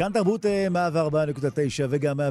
[0.00, 0.48] כאן תרבות 104.9
[1.90, 2.22] וגם 105.3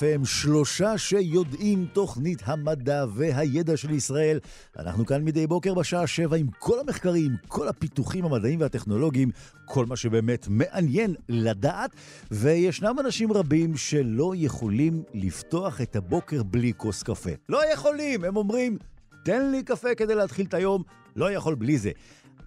[0.00, 4.38] FM, שלושה שיודעים תוכנית המדע והידע של ישראל.
[4.78, 9.30] אנחנו כאן מדי בוקר בשעה 7 עם כל המחקרים, כל הפיתוחים המדעיים והטכנולוגיים,
[9.64, 11.90] כל מה שבאמת מעניין לדעת,
[12.30, 17.30] וישנם אנשים רבים שלא יכולים לפתוח את הבוקר בלי כוס קפה.
[17.48, 18.78] לא יכולים, הם אומרים,
[19.24, 20.82] תן לי קפה כדי להתחיל את היום,
[21.16, 21.90] לא יכול בלי זה.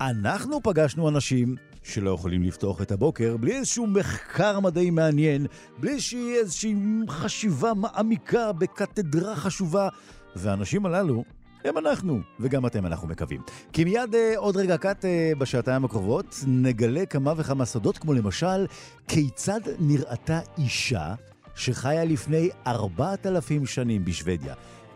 [0.02, 5.46] אנחנו פגשנו אנשים שלא יכולים לפתוח את הבוקר בלי איזשהו מחקר מדעי מעניין,
[5.80, 6.76] בלי איזושהי, איזושהי
[7.10, 9.90] חשיבה מעמיקה בקתדרה חשובה,
[10.36, 11.24] והאנשים הללו
[11.66, 13.42] הם אנחנו, וגם אתם, אנחנו מקווים.
[13.74, 18.66] כי מיד אה, עוד רגע קט אה, בשעתיים הקרובות נגלה כמה וכמה סודות, כמו למשל,
[19.08, 21.14] כיצד נראתה אישה
[21.56, 24.54] שחיה לפני ארבעת אלפים שנים בשוודיה.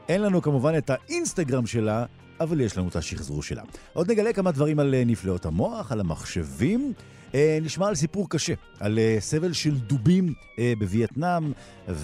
[0.09, 2.05] אין לנו כמובן את האינסטגרם שלה,
[2.39, 3.63] אבל יש לנו את השחזור שלה.
[3.93, 6.93] עוד נגלה כמה דברים על אה, נפלאות המוח, על המחשבים.
[7.35, 10.33] אה, נשמע על סיפור קשה, על אה, סבל של דובים
[10.79, 11.51] בווייטנאם,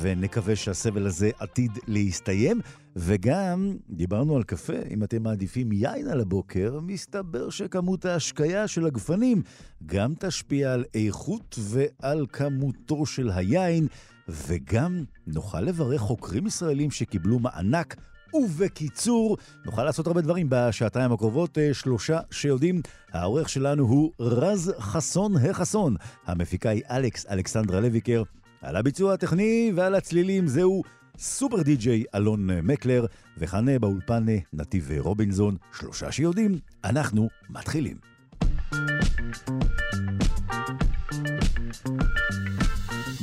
[0.01, 2.61] ונקווה שהסבל הזה עתיד להסתיים.
[2.95, 9.41] וגם דיברנו על קפה, אם אתם מעדיפים יין על הבוקר, מסתבר שכמות ההשקיה של הגפנים
[9.85, 13.87] גם תשפיע על איכות ועל כמותו של היין,
[14.27, 17.95] וגם נוכל לברך חוקרים ישראלים שקיבלו מענק
[18.33, 22.81] ובקיצור, נוכל לעשות הרבה דברים בשעתיים הקרובות, אה, שלושה שיודעים.
[23.11, 25.95] העורך שלנו הוא רז חסון החסון.
[26.25, 28.23] המפיקה היא אלכס אלכסנדרה לויקר.
[28.61, 30.83] על הביצוע הטכני ועל הצלילים זהו
[31.17, 33.05] סופר די-ג'יי אלון מקלר,
[33.37, 37.97] וכאן אה, באולפן אה, נתיב רובינזון, שלושה שיודעים, אנחנו מתחילים.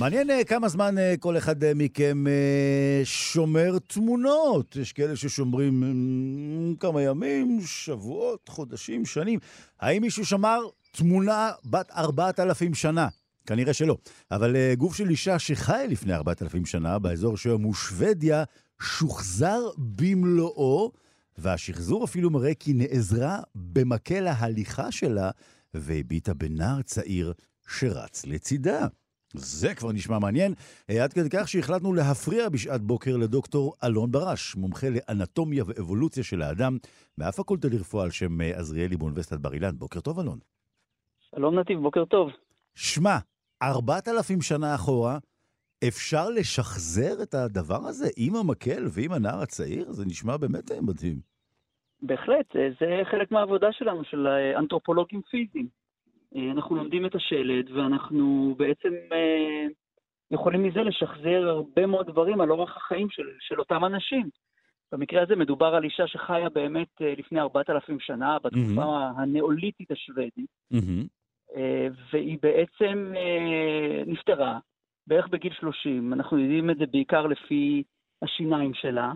[0.01, 2.25] מעניין אה, כמה זמן אה, כל אחד אה, מכם
[3.05, 4.77] שומר תמונות.
[4.77, 9.39] יש כאלה ששומרים כמה ימים, שבועות, חודשים, שנים.
[9.81, 13.09] האם מישהו שמר תמונה בת ארבעת אלפים שנה?
[13.47, 13.97] כנראה שלא.
[14.31, 18.45] אבל גוף של אישה שחיה לפני ארבעת אלפים שנה, באזור שהיום הוא שוודיה,
[18.83, 20.93] שוחזר במלואו,
[21.39, 25.31] והשחזור אפילו מראה כי נעזרה במקל ההליכה שלה,
[25.75, 27.33] והביטה בנער צעיר
[27.69, 28.87] שרץ לצידה.
[29.35, 30.55] זה כבר נשמע מעניין,
[30.91, 36.43] אה, עד כדי כך שהחלטנו להפריע בשעת בוקר לדוקטור אלון ברש, מומחה לאנטומיה ואבולוציה של
[36.43, 36.77] האדם,
[37.19, 39.77] מהפקולטה לרפואה על שם אה, עזריאלי באוניברסיטת בר אילן.
[39.79, 40.39] בוקר טוב, אלון.
[41.35, 42.31] שלום נתיב, בוקר טוב.
[42.75, 43.17] שמע,
[43.63, 45.19] ארבעת אלפים שנה אחורה,
[45.89, 49.93] אפשר לשחזר את הדבר הזה עם המקל ועם הנער הצעיר?
[49.93, 51.17] זה נשמע באמת אה, מדהים.
[52.03, 52.47] בהחלט,
[52.81, 54.27] זה חלק מהעבודה שלנו, של
[54.59, 55.80] אנתרופולוגים פיזיים.
[56.37, 59.67] אה, אנחנו לומדים את השלד, ואנחנו בעצם אה,
[60.31, 64.29] יכולים מזה לשחזר הרבה מאוד דברים על אורח החיים של, של אותם אנשים.
[64.93, 69.21] במקרה הזה מדובר על אישה שחיה באמת אה, לפני 4,000 שנה, בתקופה mm-hmm.
[69.21, 71.07] הנאוליתית השוודית, mm-hmm.
[72.13, 73.13] והיא בעצם
[74.07, 74.59] נפטרה
[75.07, 76.13] בערך בגיל 30.
[76.13, 77.83] אנחנו יודעים את זה בעיקר לפי
[78.23, 79.13] השיניים שלה.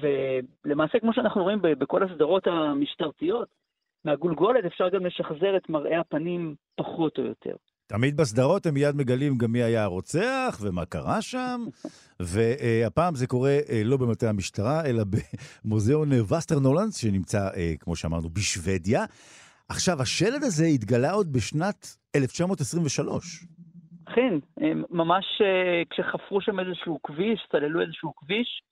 [0.00, 3.48] ולמעשה, כמו שאנחנו רואים בכל הסדרות המשטרתיות,
[4.04, 7.54] מהגולגולת אפשר גם לשחזר את מראה הפנים פחות או יותר.
[7.86, 11.60] תמיד בסדרות הם מיד מגלים גם מי היה הרוצח ומה קרה שם,
[12.20, 15.02] והפעם זה קורה אה, לא במטה המשטרה, אלא
[15.64, 19.04] במוזיאון וסטרנולנדס, שנמצא, אה, כמו שאמרנו, בשוודיה.
[19.68, 23.44] עכשיו, השלד הזה התגלה עוד בשנת 1923.
[24.14, 24.34] כן,
[24.90, 28.62] ממש אה, כשחפרו שם איזשהו כביש, סללו איזשהו כביש,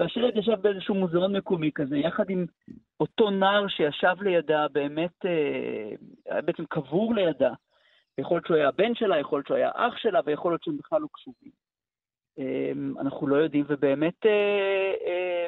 [0.00, 2.46] והשלט ישב באיזשהו מוזיאון מקומי כזה, יחד עם
[3.00, 5.94] אותו נער שישב לידה, באמת, אה,
[6.26, 7.52] היה בעצם קבור לידה.
[8.18, 10.76] יכול להיות שהוא היה הבן שלה, יכול להיות שהוא היה אח שלה, ויכול להיות שהם
[10.76, 11.52] בכלל לא קשורים.
[12.38, 15.46] אה, אנחנו לא יודעים, ובאמת אה,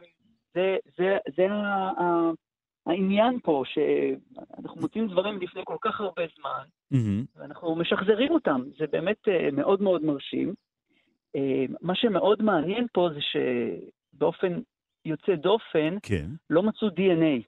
[0.54, 1.46] זה, זה, זה
[2.86, 7.26] העניין פה, שאנחנו מוצאים דברים לפני כל כך הרבה זמן, mm-hmm.
[7.36, 8.60] ואנחנו משחזרים אותם.
[8.78, 10.54] זה באמת מאוד מאוד מרשים.
[11.80, 13.36] מה שמאוד מעניין פה זה ש...
[14.12, 14.60] באופן
[15.04, 16.26] יוצא דופן, כן.
[16.50, 17.42] לא מצאו DNA.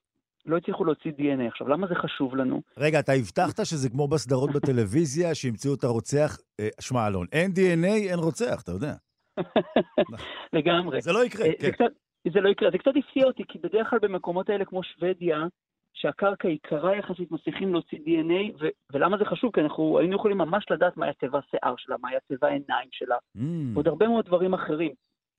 [0.47, 1.49] לא הצליחו להוציא DNA.
[1.49, 2.63] עכשיו, למה זה חשוב לנו?
[2.79, 6.37] רגע, אתה הבטחת שזה כמו בסדרות בטלוויזיה, שימצאו את הרוצח.
[6.61, 8.95] אה, שמע, אלון, אין DNA, אין רוצח, אתה יודע.
[10.57, 11.01] לגמרי.
[11.01, 11.67] זה לא יקרה, אה, כן.
[11.67, 11.93] זה, קצת,
[12.33, 12.71] זה לא יקרה.
[12.71, 15.47] זה קצת הפתיע אותי, כי בדרך כלל במקומות האלה כמו שוודיה,
[15.95, 19.51] שהקרקע היא קרה יחסית, מצליחים להוציא DNA, ו- ולמה זה חשוב?
[19.55, 22.89] כי אנחנו היינו יכולים ממש לדעת מה היה צבע השיער שלה, מה היה צבע העיניים
[22.93, 23.41] שלה, mm.
[23.75, 24.93] ועוד הרבה מאוד דברים אחרים.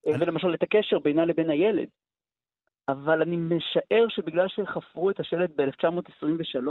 [0.05, 1.87] ולמשל את הקשר בינה לבין הילד.
[2.89, 6.67] אבל אני משער שבגלל שחפרו את השלט ב-1923,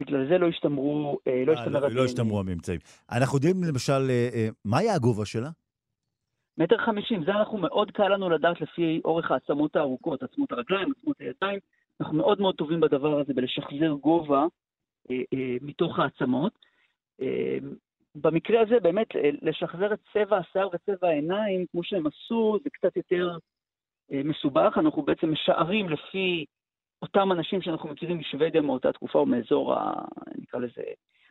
[0.00, 2.80] בגלל זה לא השתמרו, אה, לא השתמר לא, לא השתמרו הממצאים.
[3.12, 5.48] אנחנו יודעים למשל, אה, מה היה הגובה שלה?
[6.58, 11.20] מטר חמישים, זה אנחנו מאוד קל לנו לדעת לפי אורך העצמות הארוכות, עצמות הרגליים, עצמות
[11.20, 11.58] הידיים,
[12.00, 14.46] אנחנו מאוד מאוד טובים בדבר הזה בלשחזר גובה
[15.10, 16.58] אה, אה, מתוך העצמות.
[17.20, 17.58] אה,
[18.20, 22.96] במקרה הזה באמת אה, לשחזר את צבע השיער וצבע העיניים, כמו שהם עשו, זה קצת
[22.96, 23.36] יותר
[24.12, 24.78] אה, מסובך.
[24.78, 26.44] אנחנו בעצם משערים לפי
[27.02, 30.04] אותם אנשים שאנחנו מכירים משוודיה מאותה תקופה, או מאזור, ה,
[30.38, 30.82] נקרא לזה,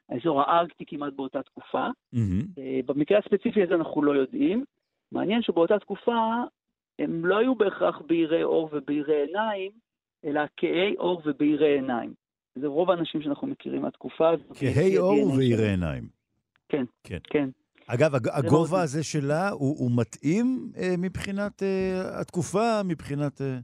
[0.09, 1.87] האזור הארקטי כמעט באותה תקופה.
[2.15, 2.61] Mm-hmm.
[2.85, 4.65] במקרה הספציפי הזה אנחנו לא יודעים.
[5.11, 6.15] מעניין שבאותה תקופה
[6.99, 9.71] הם לא היו בהכרח בהירי עור ובהירי עיניים,
[10.25, 12.13] אלא כהי עור ובהירי עיניים.
[12.55, 14.57] זה רוב האנשים שאנחנו מכירים מהתקופה הזאת.
[14.57, 16.16] כהי עור ובהירי עיניים.
[16.69, 17.17] כן, כן.
[17.23, 17.49] כן.
[17.87, 23.41] אגב, הגובה הזה שלה, הוא, הוא מתאים אה, מבחינת אה, התקופה, מבחינת...
[23.41, 23.57] אה...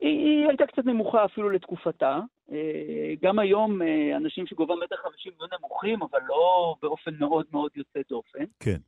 [0.00, 2.20] היא, היא הייתה קצת נמוכה אפילו לתקופתה.
[2.52, 7.70] אה, גם היום אה, אנשים שגובה מטר חמישים היו נמוכים, אבל לא באופן מאוד מאוד
[7.74, 8.44] יוצא דופן.
[8.60, 8.78] כן.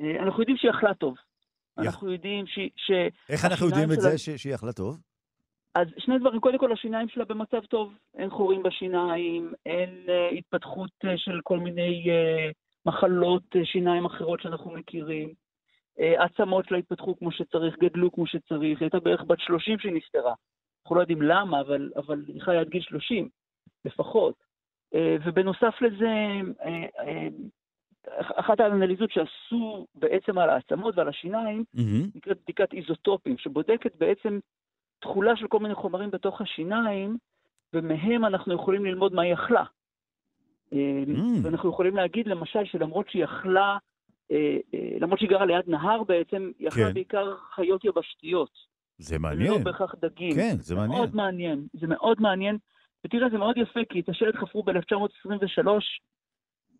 [0.00, 1.14] אה, אנחנו יודעים שהיא אכלה טוב.
[1.78, 2.58] אנחנו יודעים ש...
[2.76, 2.90] ש...
[3.28, 5.00] איך אנחנו יודעים את זה שהיא אכלה טוב?
[5.74, 10.90] אז שני דברים, קודם כל השיניים שלה במצב טוב, אין חורים בשיניים, אין uh, התפתחות
[11.04, 12.52] uh, של כל מיני uh,
[12.86, 15.28] מחלות uh, שיניים אחרות שאנחנו מכירים,
[15.98, 19.92] uh, עצמות שלה התפתחו כמו שצריך, גדלו כמו שצריך, היא הייתה בערך בת 30 שהיא
[19.92, 20.34] נפטרה.
[20.82, 23.28] אנחנו לא יודעים למה, אבל, אבל היא חיה עד גיל 30
[23.84, 24.34] לפחות.
[24.94, 26.40] Uh, ובנוסף לזה,
[28.18, 32.16] אחת האנליזות שעשו בעצם על העצמות ועל השיניים, mm-hmm.
[32.16, 34.38] נקראת בדיקת איזוטופים, שבודקת בעצם
[35.00, 37.16] תכולה של כל מיני חומרים בתוך השיניים,
[37.72, 39.64] ומהם אנחנו יכולים ללמוד מה היא אכלה.
[40.72, 40.76] Mm.
[41.42, 43.76] ואנחנו יכולים להגיד למשל שלמרות שהיא אכלה,
[44.32, 46.94] אה, אה, למרות שהיא גרה ליד נהר בעצם, היא אכלה כן.
[46.94, 48.50] בעיקר חיות יבשתיות.
[48.98, 49.50] זה מעניין.
[49.50, 50.34] לא בהכרח דגים.
[50.34, 50.98] כן, זה מעניין.
[50.98, 52.58] מאוד מעניין, זה מאוד מעניין.
[53.04, 55.68] ותראה, זה מאוד יפה, כי את השלט חפרו ב-1923,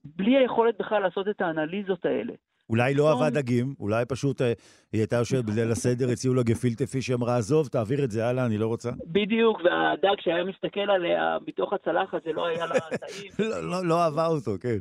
[0.05, 2.33] בלי היכולת בכלל לעשות את האנליזות האלה.
[2.73, 4.53] אולי לא אהבה דגים, אולי פשוט אה,
[4.93, 8.27] היא הייתה יושבת בליל הסדר, הציעו לה גפילטה פיש, היא אמרה, עזוב, תעביר את זה
[8.27, 8.91] הלאה, אני לא רוצה.
[9.07, 13.33] בדיוק, והדג שהיה מסתכל עליה מתוך הצלחת, זה לא היה לה טעים.
[13.51, 14.79] לא, לא, לא אהבה אותו, כן.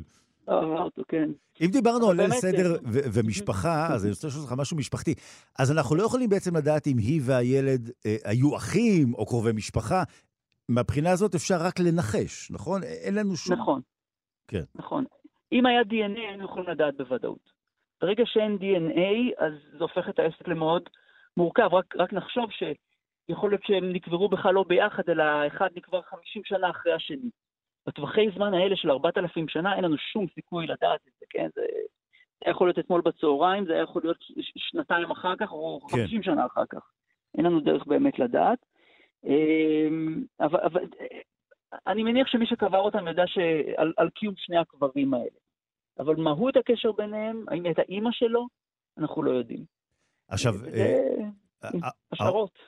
[0.48, 1.30] לא אהבה אותו, כן.
[1.60, 5.14] אם דיברנו על ליל סדר ומשפחה, אז אני רוצה לשאול אותך משהו משפחתי.
[5.58, 10.02] אז אנחנו לא יכולים בעצם לדעת אם היא והילד אה, היו אחים או קרובי משפחה.
[10.68, 12.82] מהבחינה הזאת אפשר רק לנחש, נכון?
[12.82, 13.56] אין לנו שום...
[13.56, 13.80] נכון.
[14.48, 14.62] כן.
[14.74, 15.04] נכון.
[15.52, 17.51] אם היה DNA, היינו יכולים לדעת בוודאות.
[18.02, 20.88] ברגע שאין DNA, אז זה הופך את העסק למאוד
[21.36, 21.74] מורכב.
[21.74, 26.70] רק, רק נחשוב שיכול להיות שהם נקברו בכלל לא ביחד, אלא אחד נקבר 50 שנה
[26.70, 27.30] אחרי השני.
[27.86, 31.48] בטווחי זמן האלה של 4,000 שנה, אין לנו שום סיכוי לדעת את זה, כן?
[31.54, 31.62] זה,
[32.44, 34.24] זה יכול להיות אתמול בצהריים, זה יכול להיות
[34.56, 35.96] שנתיים אחר כך, או כן.
[35.96, 36.90] 50 שנה אחר כך.
[37.38, 38.58] אין לנו דרך באמת לדעת.
[39.24, 40.80] אמ, אבל, אבל
[41.86, 45.41] אני מניח שמי שקבר אותם יודע שעל, על קיום שני הקברים האלה.
[45.98, 48.46] אבל מהות הקשר ביניהם, האם הייתה אימא שלו,
[48.98, 49.64] אנחנו לא יודעים.
[50.28, 50.52] עכשיו...
[50.52, 50.96] זה...
[51.64, 52.58] אה, אה, השערות.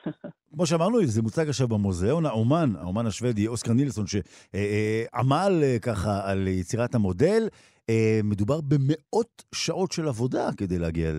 [0.54, 6.94] כמו שאמרנו, זה מוצג עכשיו במוזיאון, האומן, האומן השוודי, אוסקר נילסון, שעמל ככה על יצירת
[6.94, 7.48] המודל.
[8.24, 11.10] מדובר במאות שעות של עבודה כדי להגיע,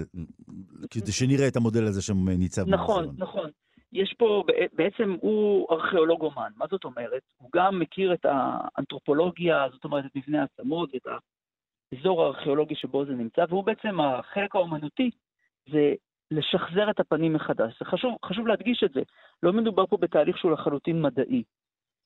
[0.89, 2.83] כדי שנראה את המודל הזה שם ניצב במוזיאון.
[2.83, 3.49] נכון, נכון.
[3.93, 4.43] יש פה,
[4.73, 6.51] בעצם הוא ארכיאולוג אומן.
[6.57, 7.21] מה זאת אומרת?
[7.37, 11.07] הוא גם מכיר את האנתרופולוגיה, זאת אומרת, את מבנה העצמות, את
[11.91, 15.09] האזור הארכיאולוגי שבו זה נמצא, והוא בעצם, החלק האומנותי
[15.71, 15.93] זה
[16.31, 17.79] לשחזר את הפנים מחדש.
[17.79, 19.01] זה חשוב, חשוב להדגיש את זה.
[19.43, 21.43] לא מדובר פה בתהליך שהוא לחלוטין מדעי.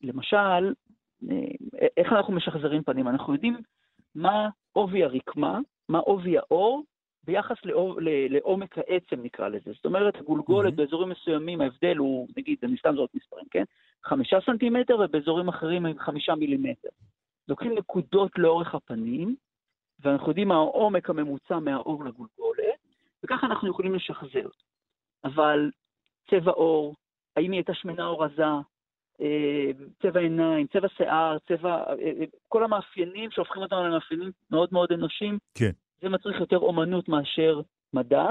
[0.02, 0.74] למשל,
[1.32, 3.08] אה, איך אנחנו משחזרים פנים?
[3.08, 3.58] אנחנו יודעים
[4.16, 5.60] מה עובי הרקמה,
[5.90, 6.84] מה עובי האור,
[7.24, 9.72] ביחס לאור, לעומק העצם נקרא לזה.
[9.76, 10.76] זאת אומרת, הגולגולת mm-hmm.
[10.76, 13.64] באזורים מסוימים, ההבדל הוא, נגיד, אני סתם זורק מספרים, כן?
[14.04, 16.90] חמישה סנטימטר ובאזורים אחרים הם חמישה מילימטר.
[17.48, 19.36] לוקחים נקודות לאורך הפנים,
[20.00, 22.80] ואנחנו יודעים מה העומק הממוצע מהאור לגולגולת,
[23.24, 24.48] וככה אנחנו יכולים לשחזר.
[25.24, 25.72] אבל
[26.30, 26.96] צבע עור,
[27.36, 28.44] האם היא הייתה שמנה או רזה,
[29.22, 34.92] אה, צבע עיניים, צבע שיער, צבע, אה, אה, כל המאפיינים שהופכים אותנו למאפיינים מאוד מאוד
[34.92, 35.72] אנושיים, כן.
[36.02, 37.62] זה מצריך יותר אומנות מאשר
[37.94, 38.26] מדע.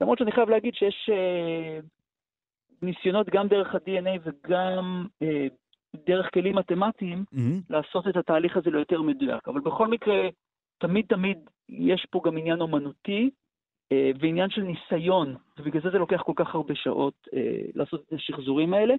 [0.00, 1.78] למרות שאני חייב להגיד שיש אה,
[2.82, 5.46] ניסיונות גם דרך ה-DNA וגם אה,
[6.06, 7.62] דרך כלים מתמטיים mm-hmm.
[7.70, 9.48] לעשות את התהליך הזה ליותר מדויק.
[9.48, 10.28] אבל בכל מקרה,
[10.78, 13.30] תמיד תמיד יש פה גם עניין אומנותי
[13.92, 18.12] אה, ועניין של ניסיון, ובגלל זה זה לוקח כל כך הרבה שעות אה, לעשות את
[18.12, 18.94] השחזורים האלה.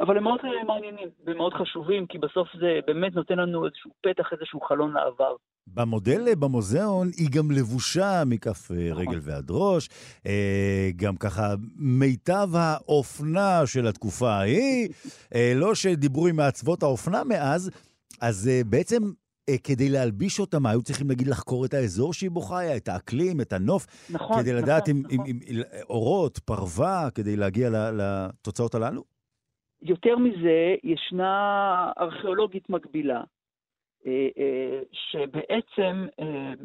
[0.00, 4.60] אבל הם מאוד מעניינים ומאוד חשובים, כי בסוף זה באמת נותן לנו איזשהו פתח, איזשהו
[4.60, 5.36] חלון לעבר.
[5.66, 9.02] במודל במוזיאון היא גם לבושה מכף נכון.
[9.02, 9.88] רגל ועד ראש,
[10.96, 14.88] גם ככה מיטב האופנה של התקופה ההיא,
[15.56, 17.70] לא שדיברו עם מעצבות האופנה מאז,
[18.20, 19.10] אז בעצם אה,
[19.64, 23.40] כדי להלביש אותה, מה, היו צריכים נגיד לחקור את האזור שהיא בו חיה, את האקלים,
[23.40, 25.02] את הנוף, נכון, כדי נכון, לדעת נכון.
[25.10, 29.04] אם, אם, אם אורות, פרווה, כדי להגיע לתוצאות הללו?
[29.82, 33.22] יותר מזה, ישנה ארכיאולוגית מקבילה,
[34.06, 36.06] אה, אה, שבעצם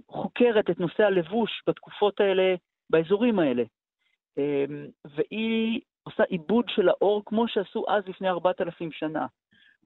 [0.09, 2.55] חוקרת את נושא הלבוש בתקופות האלה,
[2.89, 3.63] באזורים האלה.
[5.05, 9.25] והיא עושה עיבוד של האור כמו שעשו אז לפני 4,000 שנה.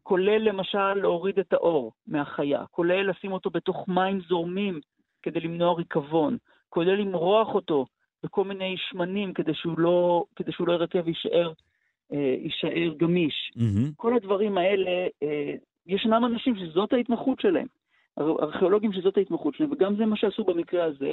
[0.10, 4.80] כולל למשל להוריד את האור מהחיה, כולל לשים אותו בתוך מים זורמים
[5.22, 6.38] כדי למנוע ריקבון,
[6.70, 7.86] כולל למרוח אותו
[8.24, 11.52] בכל מיני שמנים כדי שהוא לא, כדי שהוא לא ירקב ויישאר
[12.14, 13.52] אה, יישאר גמיש.
[13.56, 13.94] Mm-hmm.
[13.96, 15.54] כל הדברים האלה, אה,
[15.88, 17.68] ישנם אנשים שזאת ההתמחות שלהם,
[18.20, 21.12] ארכיאולוגים שזאת ההתמחות שלהם, וגם זה מה שעשו במקרה הזה,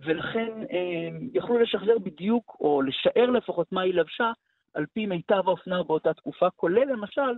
[0.00, 4.32] ולכן אה, יכלו לשחזר בדיוק, או לשער לפחות מה היא לבשה,
[4.74, 7.32] על פי מיטב האופנה באותה תקופה, כולל למשל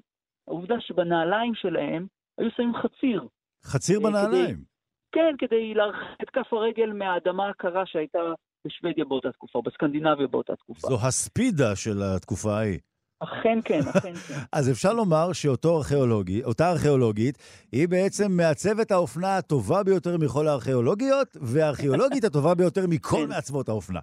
[0.50, 2.07] העובדה שבנעליים שלהם
[2.38, 3.28] היו שמים חציר.
[3.64, 4.54] חציר אה, בנעליים?
[4.54, 4.64] כדי,
[5.12, 8.19] כן, כדי להרחיק את כף הרגל מהאדמה הקרה שהייתה
[8.66, 10.88] בשוודיה באותה תקופה, בסקנדינביה באותה תקופה.
[10.88, 12.78] זו הספידה של התקופה ההיא.
[13.21, 14.35] אכן כן, אכן כן.
[14.59, 17.38] אז אפשר לומר שאותה ארכיאולוגית, ארכיאולוגית,
[17.73, 23.28] היא בעצם מעצבת האופנה הטובה ביותר מכל הארכיאולוגיות, והארכיאולוגית הטובה ביותר מכל כן.
[23.28, 24.00] מעצבות האופנה.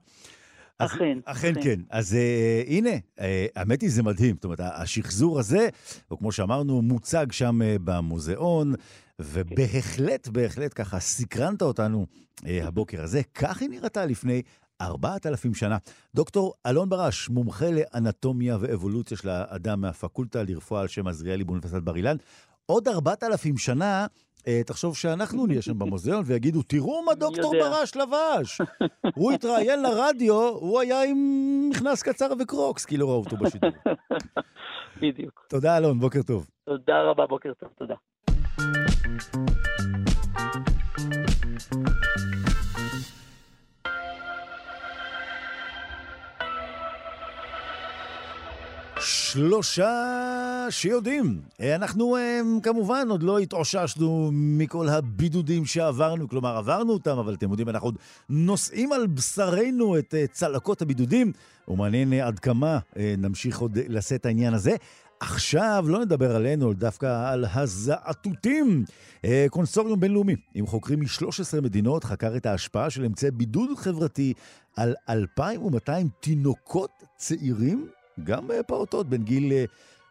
[0.78, 1.18] אכן.
[1.26, 1.80] אכן כן.
[1.90, 3.22] אז uh, הנה, uh,
[3.56, 4.36] האמת היא, זה מדהים.
[4.36, 5.70] זאת אומרת, השחזור הזה,
[6.12, 8.74] או כמו שאמרנו, מוצג שם uh, במוזיאון,
[9.20, 12.06] ובהחלט, בהחלט, ככה סקרנת אותנו
[12.40, 13.22] uh, הבוקר הזה.
[13.34, 14.42] כך היא נראתה לפני
[14.82, 15.78] 4,000 שנה.
[16.16, 21.96] דוקטור אלון ברש, מומחה לאנטומיה ואבולוציה של האדם מהפקולטה לרפואה על שם עזריאלי באוניברסיטת בר
[21.96, 22.16] אילן.
[22.66, 24.06] עוד 4,000 שנה
[24.66, 28.62] תחשוב שאנחנו נהיה שם במוזיאון ויגידו, תראו מה דוקטור ברש לבש.
[29.16, 31.18] הוא התראיין לרדיו, הוא היה עם
[31.70, 33.70] מכנס קצר וקרוקס, כי לא ראו אותו בשידור.
[35.02, 35.46] בדיוק.
[35.50, 36.48] תודה, אלון, בוקר טוב.
[36.66, 37.96] תודה רבה, בוקר טוב, תודה.
[49.08, 51.42] שלושה שיודעים.
[51.76, 57.70] אנחנו אה, כמובן עוד לא התאוששנו מכל הבידודים שעברנו, כלומר עברנו אותם, אבל אתם יודעים,
[57.70, 57.98] אנחנו עוד
[58.30, 61.32] נושאים על בשרנו את אה, צלקות הבידודים,
[61.68, 62.80] ומעניין אה, עד כמה
[63.18, 64.76] נמשיך עוד לשאת העניין הזה.
[65.20, 68.84] עכשיו לא נדבר עלינו, דווקא על הזעתותים.
[69.50, 74.34] קונסוריום בינלאומי עם חוקרים מ-13 מדינות חקר את ההשפעה של אמצעי בידוד חברתי
[74.76, 77.88] על 2,200 תינוקות צעירים
[78.24, 79.66] גם פעוטות בין גיל אה,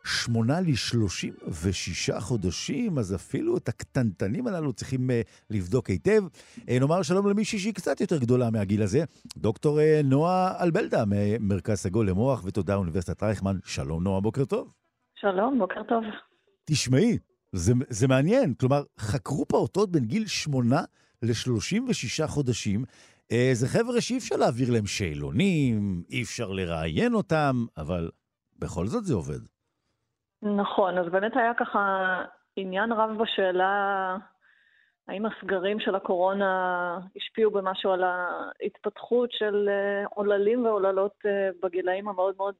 [0.06, 5.12] שמונה ל-36 חודשים, אז אפילו את הקטנטנים הללו צריכים uh,
[5.50, 6.22] לבדוק היטב.
[6.68, 9.04] נאמר שלום למישהי שהיא קצת יותר גדולה מהגיל הזה,
[9.36, 13.56] דוקטור נועה אלבלדה ממרכז סגול למוח ותודה אוניברסיטת רייכמן.
[13.64, 14.72] שלום נועה, בוקר טוב.
[15.20, 16.04] שלום, בוקר טוב.
[16.64, 17.18] תשמעי,
[17.52, 18.54] זה, זה מעניין.
[18.54, 20.82] כלומר, חקרו פעוטות בין גיל שמונה
[21.22, 22.90] ל-36 חודשים, אה,
[23.52, 28.10] זה חבר'ה שאי אפשר להעביר להם שאלונים, אי אפשר לראיין אותם, אבל
[28.58, 29.40] בכל זאת זה עובד.
[30.42, 31.80] נכון, אז באמת היה ככה
[32.56, 34.16] עניין רב בשאלה
[35.08, 42.34] האם הסגרים של הקורונה השפיעו במשהו על ההתפתחות של אה, עוללים ועוללות אה, בגילאים המאוד
[42.36, 42.54] מאוד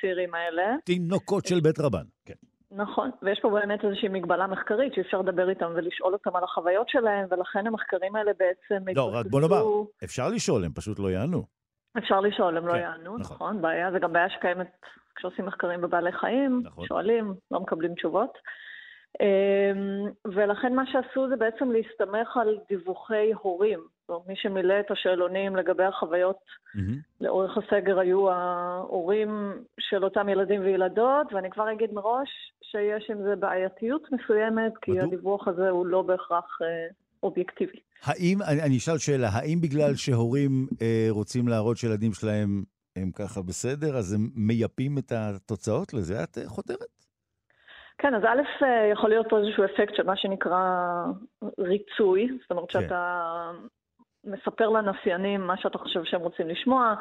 [0.00, 0.76] צעירים האלה.
[0.84, 2.49] תינוקות של בית רבן, כן.
[2.72, 6.88] נכון, ויש פה באמת איזושהי מגבלה מחקרית שאי אפשר לדבר איתם ולשאול אותם על החוויות
[6.88, 8.84] שלהם, ולכן המחקרים האלה בעצם...
[8.94, 9.64] לא, רק בוא נאמר,
[10.04, 11.42] אפשר לשאול, הם פשוט לא יענו.
[11.98, 13.36] אפשר לשאול, הם לא כן, לא יענו, נכון.
[13.36, 14.70] נכון, בעיה, זה גם בעיה שקיימת
[15.14, 16.86] כשעושים מחקרים בבעלי חיים, נכון.
[16.86, 18.38] שואלים, לא מקבלים תשובות.
[19.20, 23.80] אמ, ולכן מה שעשו זה בעצם להסתמך על דיווחי הורים.
[24.10, 26.80] אומרת, מי שמילא את השאלונים לגבי החוויות mm-hmm.
[27.20, 32.28] לאורך הסגר היו ההורים של אותם ילדים וילדות, ואני כבר אגיד מראש
[32.62, 35.00] שיש עם זה בעייתיות מסוימת, כי מדו?
[35.00, 36.86] הדיווח הזה הוא לא בהכרח אה,
[37.22, 37.78] אובייקטיבי.
[38.04, 42.62] האם, אני, אני אשאל שאלה, האם בגלל שהורים אה, רוצים להראות שילדים שלהם
[42.96, 45.94] הם ככה בסדר, אז הם מייפים את התוצאות?
[45.94, 47.00] לזה את אה, חותרת?
[47.98, 50.58] כן, אז א', אה, יכול להיות פה איזשהו אפקט של מה שנקרא
[51.58, 52.80] ריצוי, זאת אומרת כן.
[52.80, 53.50] שאתה
[54.24, 56.94] מספר לנסיינים מה שאתה חושב שהם רוצים לשמוע.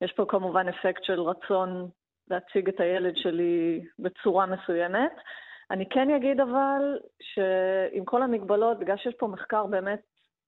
[0.00, 1.88] יש פה כמובן אפקט של רצון
[2.30, 5.12] להציג את הילד שלי בצורה מסוימת.
[5.70, 10.00] אני כן אגיד אבל שעם כל המגבלות, בגלל שיש פה מחקר באמת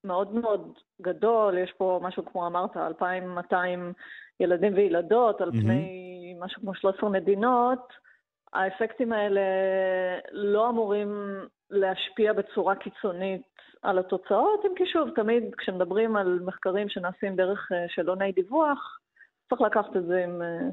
[0.04, 3.92] מאוד מאוד גדול, יש פה משהו כמו אמרת, 2,200
[4.40, 6.44] ילדים וילדות על פני mm-hmm.
[6.44, 7.92] משהו כמו 13 מדינות,
[8.52, 9.40] האפקטים האלה
[10.32, 13.42] לא אמורים להשפיע בצורה קיצונית
[13.82, 18.98] על התוצאות, אם כי שוב, תמיד כשמדברים על מחקרים שנעשים דרך אה, שאלוני דיווח,
[19.48, 20.68] צריך לקחת את זה עם אה,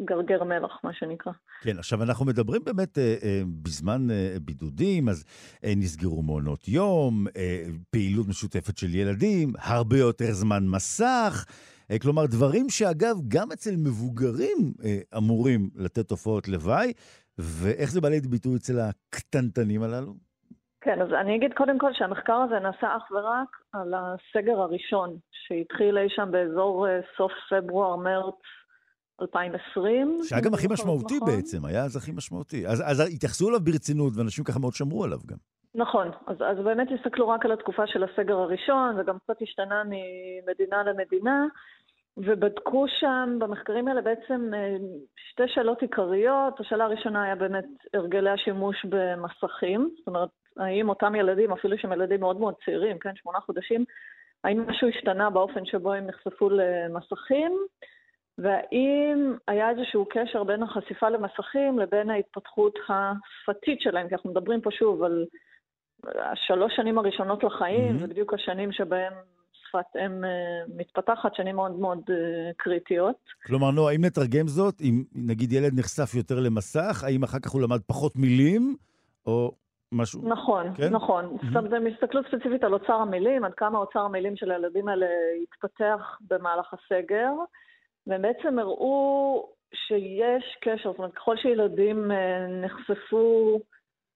[0.00, 1.32] גרגר מלח, מה שנקרא.
[1.62, 4.06] כן, עכשיו אנחנו מדברים באמת אה, בזמן
[4.42, 5.24] בידודים, אז
[5.76, 7.26] נסגרו מעונות יום,
[7.90, 11.44] פעילות משותפת של ילדים, הרבה יותר זמן מסך.
[12.02, 16.92] כלומר, דברים שאגב, גם אצל מבוגרים אה, אמורים לתת תופעות לוואי,
[17.38, 20.14] ואיך זה בא לידי ביטוי אצל הקטנטנים הללו?
[20.86, 25.98] כן, אז אני אגיד קודם כל שהמחקר הזה נעשה אך ורק על הסגר הראשון, שהתחיל
[25.98, 28.34] אי שם באזור אה, סוף פברואר-מרץ
[29.22, 30.18] 2020.
[30.22, 31.28] שהיה גם הכי משמעותי נכון.
[31.28, 32.66] בעצם, היה אז הכי משמעותי.
[32.66, 35.36] אז, אז התייחסו אליו ברצינות, ואנשים ככה מאוד שמרו עליו גם.
[35.74, 40.82] נכון, אז, אז באמת הסתכלו רק על התקופה של הסגר הראשון, וגם קצת השתנה ממדינה
[40.82, 41.46] למדינה,
[42.16, 44.76] ובדקו שם במחקרים האלה בעצם אה,
[45.30, 46.60] שתי שאלות עיקריות.
[46.60, 52.20] השאלה הראשונה היה באמת הרגלי השימוש במסכים, זאת אומרת, האם אותם ילדים, אפילו שהם ילדים
[52.20, 53.84] מאוד מאוד צעירים, כן, שמונה חודשים,
[54.44, 57.52] האם משהו השתנה באופן שבו הם נחשפו למסכים,
[58.38, 64.70] והאם היה איזשהו קשר בין החשיפה למסכים לבין ההתפתחות השפתית שלהם, כי אנחנו מדברים פה
[64.70, 65.26] שוב על
[66.04, 68.00] השלוש שנים הראשונות לחיים, mm-hmm.
[68.00, 69.12] זה בדיוק השנים שבהם
[69.52, 70.30] שפת אם אה,
[70.76, 73.16] מתפתחת, שנים מאוד מאוד אה, קריטיות.
[73.46, 77.62] כלומר, נו, האם נתרגם זאת, אם נגיד ילד נחשף יותר למסך, האם אחר כך הוא
[77.62, 78.76] למד פחות מילים,
[79.26, 79.52] או
[79.96, 80.28] משהו?
[80.28, 80.88] נכון, כן?
[80.88, 81.24] נכון.
[81.24, 81.46] Mm-hmm.
[81.46, 85.06] זאת אומרת, הסתכלות ספציפית על אוצר המילים, עד כמה אוצר המילים של הילדים האלה
[85.42, 87.32] התפתח במהלך הסגר,
[88.06, 93.60] והם בעצם הראו שיש קשר, זאת אומרת, ככל שילדים אה, נחשפו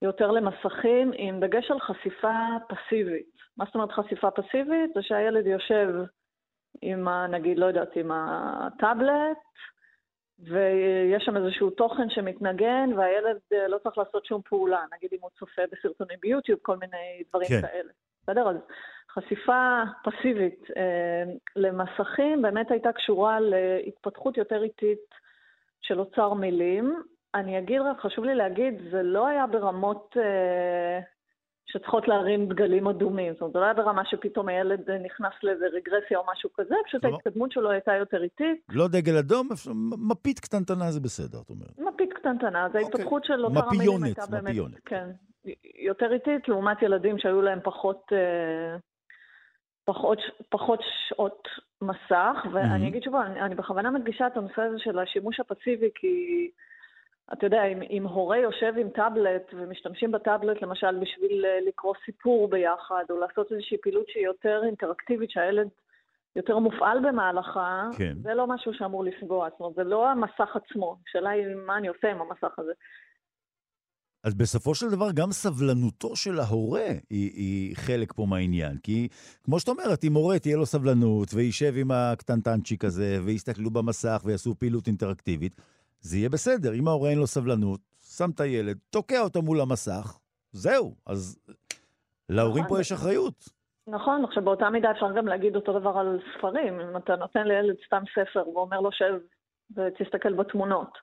[0.02, 3.30] יותר למסכים, עם דגש על חשיפה פסיבית.
[3.56, 4.90] מה זאת אומרת חשיפה פסיבית?
[4.94, 5.88] זה שהילד יושב
[6.82, 9.38] עם, ה, נגיד, לא יודעת, עם הטאבלט,
[10.42, 14.84] ויש שם איזשהו תוכן שמתנגן, והילד אה, לא צריך לעשות שום פעולה.
[14.96, 17.60] נגיד אם הוא צופה בסרטונים ביוטיוב, כל מיני דברים כן.
[17.60, 17.92] כאלה.
[18.22, 18.48] בסדר?
[18.48, 18.56] אז
[19.10, 21.24] חשיפה פסיבית אה,
[21.56, 25.14] למסכים באמת הייתה קשורה להתפתחות יותר איטית
[25.80, 27.02] של אוצר מילים.
[27.34, 31.00] אני אגיד רק, חשוב לי להגיד, זה לא היה ברמות אה,
[31.72, 33.32] שצריכות להרים דגלים אדומים.
[33.32, 37.04] זאת אומרת, זה לא היה ברמה שפתאום הילד נכנס לאיזה רגרסיה או משהו כזה, פשוט
[37.04, 37.08] לא.
[37.08, 38.66] ההתקדמות שלו הייתה יותר איטית.
[38.68, 39.48] לא דגל אדום,
[40.10, 41.78] מפית קטנטנה זה בסדר, את אומרת.
[41.94, 44.50] מפית קטנטנה, אז ההתפתחות של אותם המילים הייתה באמת...
[44.50, 45.08] מפיונת, כן.
[45.84, 48.02] יותר איטית, לעומת ילדים שהיו להם פחות...
[48.12, 48.76] אה,
[49.84, 51.48] פחות, פחות שעות
[51.82, 52.88] מסך, ואני mm-hmm.
[52.88, 56.50] אגיד שוב, אני, אני בכוונה מדגישה את הנושא הזה של השימוש הפסיבי, כי
[57.32, 62.48] אתה יודע, אם, אם הורה יושב עם טאבלט ומשתמשים בטאבלט למשל בשביל אה, לקרוא סיפור
[62.48, 65.68] ביחד, או לעשות איזושהי פעילות שהיא יותר אינטראקטיבית, שהילד
[66.36, 68.16] יותר מופעל במהלכה, כן.
[68.22, 69.48] זה לא משהו שאמור לפגוע.
[69.50, 70.96] זאת אומרת, זה לא המסך עצמו.
[71.08, 72.72] השאלה היא מה אני עושה עם המסך הזה.
[74.24, 78.76] אז בסופו של דבר גם סבלנותו של ההורה היא, היא חלק פה מהעניין.
[78.82, 79.08] כי
[79.44, 84.54] כמו שאת אומרת, אם הורה תהיה לו סבלנות וישב עם הקטנטנצ'יק הזה ויסתכלו במסך ויעשו
[84.54, 85.60] פעילות אינטראקטיבית,
[86.00, 86.74] זה יהיה בסדר.
[86.74, 87.80] אם ההורה אין לו סבלנות,
[88.16, 90.18] שם את הילד, תוקע אותו מול המסך,
[90.52, 90.94] זהו.
[91.06, 91.38] אז
[92.28, 93.34] להורים פה יש אחריות.
[93.86, 96.80] נכון, עכשיו באותה מידה אפשר גם להגיד אותו דבר על ספרים.
[96.80, 99.14] אם אתה נותן לילד סתם ספר ואומר לו שב
[99.76, 100.98] ותסתכל בתמונות,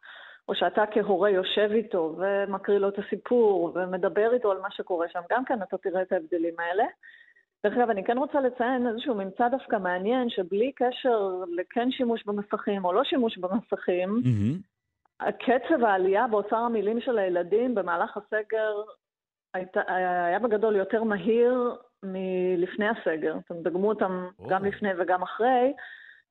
[0.50, 5.22] או שאתה כהורה יושב איתו ומקריא לו את הסיפור ומדבר איתו על מה שקורה שם,
[5.32, 6.84] גם כן אתה תראה את ההבדלים האלה.
[7.64, 12.86] דרך אגב, אני כן רוצה לציין איזשהו ממצא דווקא מעניין, שבלי קשר לכן שימוש במסכים
[12.86, 14.77] או לא שימוש במסכים, mm-hmm.
[15.22, 18.82] קצב העלייה באוצר המילים של הילדים במהלך הסגר
[19.54, 23.36] היית, היה בגדול יותר מהיר מלפני הסגר.
[23.50, 24.50] אומרת, דגמו אותם oh.
[24.50, 25.74] גם לפני וגם אחרי,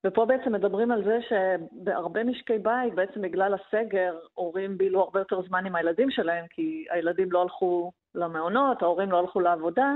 [0.05, 5.41] ופה בעצם מדברים על זה שבהרבה משקי בית, בעצם בגלל הסגר, הורים בילו הרבה יותר
[5.41, 9.93] זמן עם הילדים שלהם, כי הילדים לא הלכו למעונות, ההורים לא הלכו לעבודה,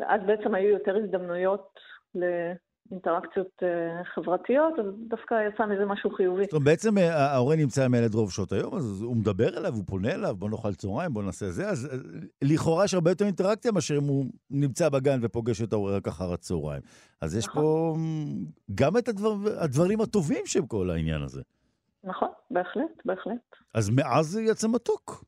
[0.00, 1.80] ואז בעצם היו יותר הזדמנויות
[2.90, 6.44] אינטראקציות uh, חברתיות, אז דווקא יצא מזה משהו חיובי.
[6.44, 9.74] זאת אומרת, בעצם אה, ההורה נמצא עם הילד רוב שעות היום, אז הוא מדבר אליו,
[9.74, 11.98] הוא פונה אליו, בוא נאכל צהריים, בוא נעשה זה, אז אה,
[12.42, 16.32] לכאורה יש הרבה יותר אינטראקציה מאשר אם הוא נמצא בגן ופוגש את ההורה רק אחר
[16.32, 16.82] הצהריים.
[17.20, 17.62] אז יש נכון.
[17.62, 17.96] פה
[18.74, 21.42] גם את הדבר, הדברים הטובים של כל העניין הזה.
[22.04, 23.56] נכון, בהחלט, בהחלט.
[23.74, 25.24] אז מאז יצא מתוק.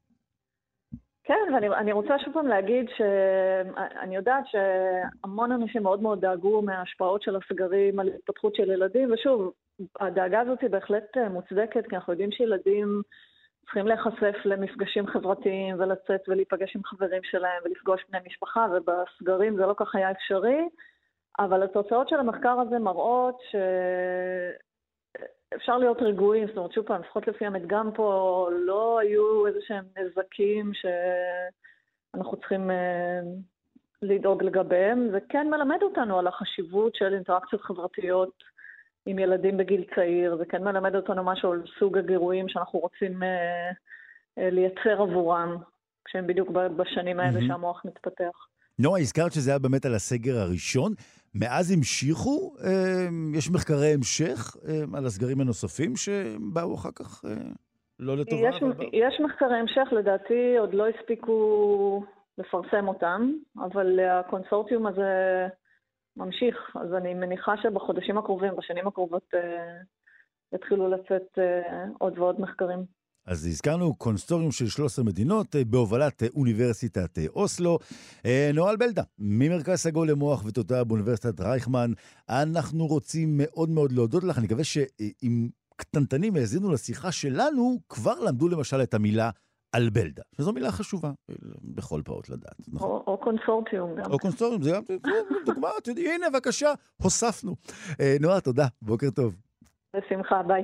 [1.28, 7.36] כן, ואני רוצה שוב פעם להגיד שאני יודעת שהמון אנשים מאוד מאוד דאגו מההשפעות של
[7.36, 9.52] הסגרים על התפתחות של ילדים, ושוב,
[10.00, 13.02] הדאגה הזאת היא בהחלט מוצדקת, כי אנחנו יודעים שילדים
[13.64, 19.74] צריכים להיחשף למפגשים חברתיים ולצאת ולהיפגש עם חברים שלהם ולפגוש בני משפחה, ובסגרים זה לא
[19.76, 20.68] כך היה אפשרי,
[21.38, 23.56] אבל התוצאות של המחקר הזה מראות ש...
[25.56, 29.84] אפשר להיות רגועים, זאת אומרת, שוב פעם, לפחות לפי המדגם פה, לא היו איזה שהם
[29.98, 33.20] נזקים שאנחנו צריכים אה,
[34.02, 35.08] לדאוג לגביהם.
[35.10, 38.44] זה כן מלמד אותנו על החשיבות של אינטראקציות חברתיות
[39.06, 43.28] עם ילדים בגיל צעיר, זה כן מלמד אותנו משהו על סוג הגירויים שאנחנו רוצים אה,
[44.38, 45.56] אה, לייצר עבורם,
[46.04, 47.46] כשהם בדיוק בשנים האלה mm-hmm.
[47.46, 48.46] שהמוח מתפתח.
[48.78, 50.92] נועה, הזכרת שזה היה באמת על הסגר הראשון.
[51.40, 52.54] מאז המשיכו?
[52.64, 57.30] אה, יש מחקרי המשך אה, על הסגרים הנוספים שבאו אחר כך אה,
[57.98, 58.48] לא לטובה?
[58.48, 58.84] יש, אבל...
[58.92, 62.02] יש מחקרי המשך, לדעתי עוד לא הספיקו
[62.38, 65.46] לפרסם אותם, אבל הקונסורטיום הזה
[66.16, 69.34] ממשיך, אז אני מניחה שבחודשים הקרובים, בשנים הקרובות,
[70.54, 71.38] יתחילו לצאת
[71.98, 72.97] עוד ועוד מחקרים.
[73.28, 77.78] אז הזכרנו קונסטוריום של 13 מדינות אה, בהובלת אה, אוניברסיטת אה, אוסלו.
[78.54, 81.90] נואל בלדה, ממרכז סגול למוח ותודה באוניברסיטת רייכמן.
[82.28, 84.38] אנחנו רוצים מאוד מאוד להודות לך.
[84.38, 89.30] אני מקווה שאם קטנטנים האזינו לשיחה שלנו, כבר למדו למשל את המילה
[89.74, 91.10] אלבלדה, שזו מילה חשובה
[91.62, 92.60] בכל פעוט לדעת.
[92.68, 92.90] נכון?
[92.90, 94.12] או, או קונסורטיום גם.
[94.12, 94.82] או קונסורטיום, זה גם
[95.46, 97.54] דוגמה, הנה, בבקשה, הוספנו.
[98.20, 99.36] נועה, תודה, בוקר טוב.
[99.96, 100.62] בשמחה, ביי.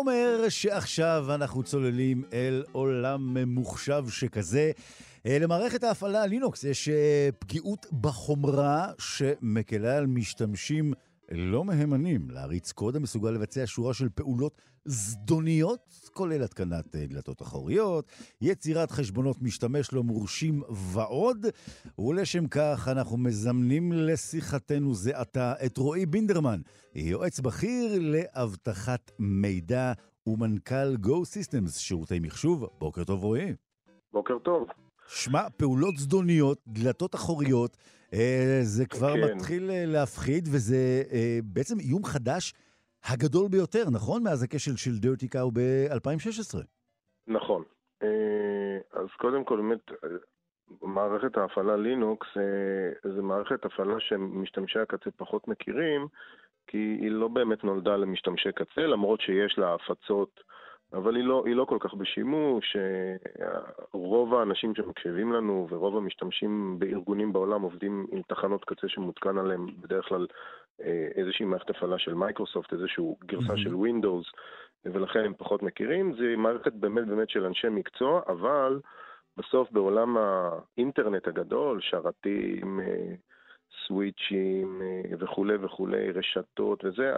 [0.00, 4.70] אומר שעכשיו אנחנו צוללים אל עולם ממוחשב שכזה.
[5.26, 10.92] אה, למערכת ההפעלה לינוקס יש אה, פגיעות בחומרה שמקלה על משתמשים
[11.30, 18.06] לא מהימנים להריץ קוד המסוגל לבצע שורה של פעולות זדוניות, כולל התקנת אה, דלתות אחוריות,
[18.40, 21.46] יצירת חשבונות משתמש לא מורשים ועוד.
[21.98, 26.60] ולשם כך אנחנו מזמנים לשיחתנו זה עתה את רועי בינדרמן,
[26.94, 29.92] יועץ בכיר לאבטחת מידע
[30.26, 32.66] ומנכ"ל Go Systems, שירותי מחשוב.
[32.78, 33.54] בוקר טוב רועי.
[34.12, 34.66] בוקר טוב.
[35.08, 37.76] שמע, פעולות זדוניות, דלתות אחוריות,
[38.14, 39.36] אה, זה כבר כן.
[39.36, 42.54] מתחיל אה, להפחיד, וזה אה, בעצם איום חדש
[43.04, 44.22] הגדול ביותר, נכון?
[44.22, 46.58] מאז הכשל של דירטי קאו ב-2016.
[47.26, 47.62] נכון.
[48.02, 49.90] אה, אז קודם כל, באמת,
[50.82, 56.06] מערכת ההפעלה לינוקס אה, זה מערכת הפעלה שמשתמשי הקצה פחות מכירים,
[56.66, 60.40] כי היא לא באמת נולדה למשתמשי קצה, למרות שיש לה הפצות
[60.92, 62.76] אבל היא לא, היא לא כל כך בשימוש.
[63.92, 70.08] רוב האנשים שמקשיבים לנו ורוב המשתמשים בארגונים בעולם עובדים עם תחנות קצה שמותקן עליהם בדרך
[70.08, 70.26] כלל אה,
[71.14, 73.62] איזושהי מערכת הפעלה של מייקרוסופט, איזושהי גרסה mm-hmm.
[73.62, 74.26] של ווינדוס,
[74.84, 76.12] ולכן הם פחות מכירים.
[76.14, 78.80] זו מערכת באמת באמת של אנשי מקצוע, אבל
[79.36, 83.14] בסוף בעולם האינטרנט הגדול, שרתים, אה,
[83.86, 87.12] סוויצ'ים אה, וכולי וכולי, רשתות וזה,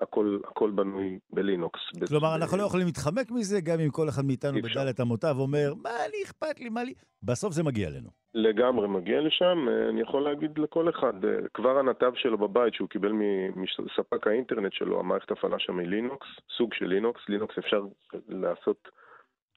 [0.00, 1.80] הכל, הכל בנוי בלינוקס.
[2.08, 5.90] כלומר, אנחנו לא יכולים להתחמק מזה, גם אם כל אחד מאיתנו בדלת אמותיו אומר, מה
[6.12, 6.94] לי אכפת לי, מה לי...
[7.22, 8.08] בסוף זה מגיע אלינו.
[8.34, 9.58] לגמרי מגיע לשם.
[9.88, 11.12] אני יכול להגיד לכל אחד,
[11.54, 13.12] כבר הנתב שלו בבית, שהוא קיבל
[13.56, 17.20] מספק האינטרנט שלו, המערכת הפעלה שם היא לינוקס, סוג של לינוקס.
[17.28, 17.84] לינוקס אפשר
[18.28, 18.88] לעשות,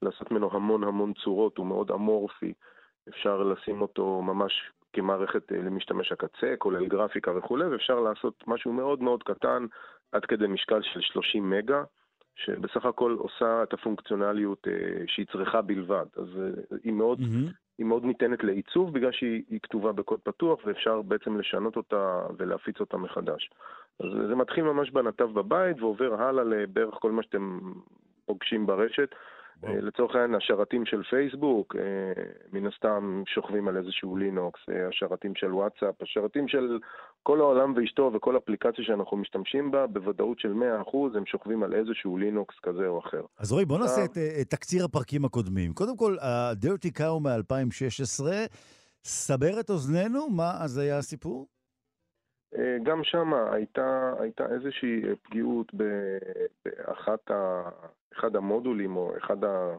[0.01, 2.53] לעשות ממנו המון המון צורות, הוא מאוד אמורפי.
[3.09, 4.53] אפשר לשים אותו ממש
[4.93, 9.65] כמערכת אה, למשתמש הקצה, כולל גרפיקה וכולי, ואפשר לעשות משהו מאוד מאוד קטן,
[10.13, 11.83] עד כדי משקל של 30 מגה,
[12.35, 16.05] שבסך הכל עושה את הפונקציונליות אה, שהיא צריכה בלבד.
[16.17, 17.51] אז אה, היא מאוד, mm-hmm.
[17.77, 22.97] היא מאוד ניתנת לעיצוב בגלל שהיא כתובה בקוד פתוח ואפשר בעצם לשנות אותה ולהפיץ אותה
[22.97, 23.49] מחדש.
[23.99, 27.59] אז זה מתחיל ממש בנתב בבית ועובר הלאה לבערך כל מה שאתם
[28.25, 29.15] פוגשים ברשת.
[29.67, 32.23] אה, לצורך העניין, השרתים של פייסבוק, אה,
[32.53, 36.79] מן הסתם שוכבים על איזשהו לינוקס, אה, השרתים של וואטסאפ, השרתים של
[37.23, 42.17] כל העולם ואשתו וכל אפליקציה שאנחנו משתמשים בה, בוודאות של 100% הם שוכבים על איזשהו
[42.17, 43.21] לינוקס כזה או אחר.
[43.39, 45.73] אז רועי, בוא נעשה את, את תקציר הפרקים הקודמים.
[45.73, 48.25] קודם כל, ה-Dirty Cow מ-2016,
[49.03, 51.47] סבר את אוזנינו, מה אז היה הסיפור?
[52.83, 55.71] גם שם הייתה, הייתה איזושהי פגיעות
[56.65, 57.69] באחת ה...
[58.13, 59.75] אחד המודולים או אחד ה...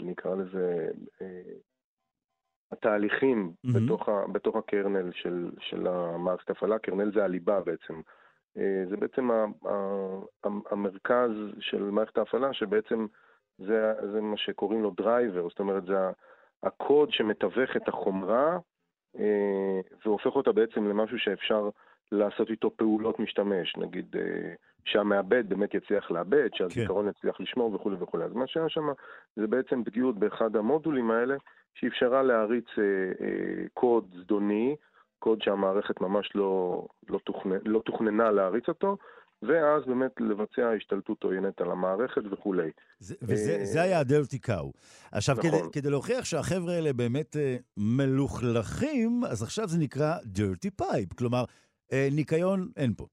[0.00, 0.90] נקרא לזה,
[1.22, 1.42] אה,
[2.72, 3.70] התהליכים mm-hmm.
[3.74, 8.00] בתוך, ה, בתוך ה kernel של, של המערכת ההפעלה, kernel זה הליבה בעצם.
[8.56, 9.72] אה, זה בעצם ה, ה,
[10.44, 13.06] ה, המרכז של מערכת ההפעלה, שבעצם
[13.58, 15.96] זה, זה מה שקוראים לו driver, זאת אומרת, זה
[16.62, 18.58] הקוד שמתווך את החומרה אה,
[20.04, 21.70] והופך אותה בעצם למשהו שאפשר
[22.12, 27.10] לעשות איתו פעולות משתמש, נגיד אה, שהמעבד באמת יצליח לעבד, שהזיכרון כן.
[27.10, 28.24] יצליח לשמור וכולי וכולי.
[28.24, 28.88] אז מה שהיה שם
[29.36, 31.36] זה בעצם פגיעות באחד המודולים האלה,
[31.74, 32.84] שאפשרה להריץ אה,
[33.26, 34.76] אה, קוד זדוני,
[35.18, 37.50] קוד שהמערכת ממש לא, לא, תוכנ...
[37.64, 38.96] לא תוכננה להריץ אותו,
[39.42, 42.70] ואז באמת לבצע השתלטות עוינת על המערכת וכולי.
[42.98, 44.72] זה, וזה היה הדרטי קאו.
[45.12, 45.50] עכשיו, נכון.
[45.50, 51.44] כדי, כדי להוכיח שהחבר'ה האלה באמת אה, מלוכלכים, אז עכשיו זה נקרא dirty pipe, כלומר,
[51.92, 53.06] אה, ניקיון אין פה.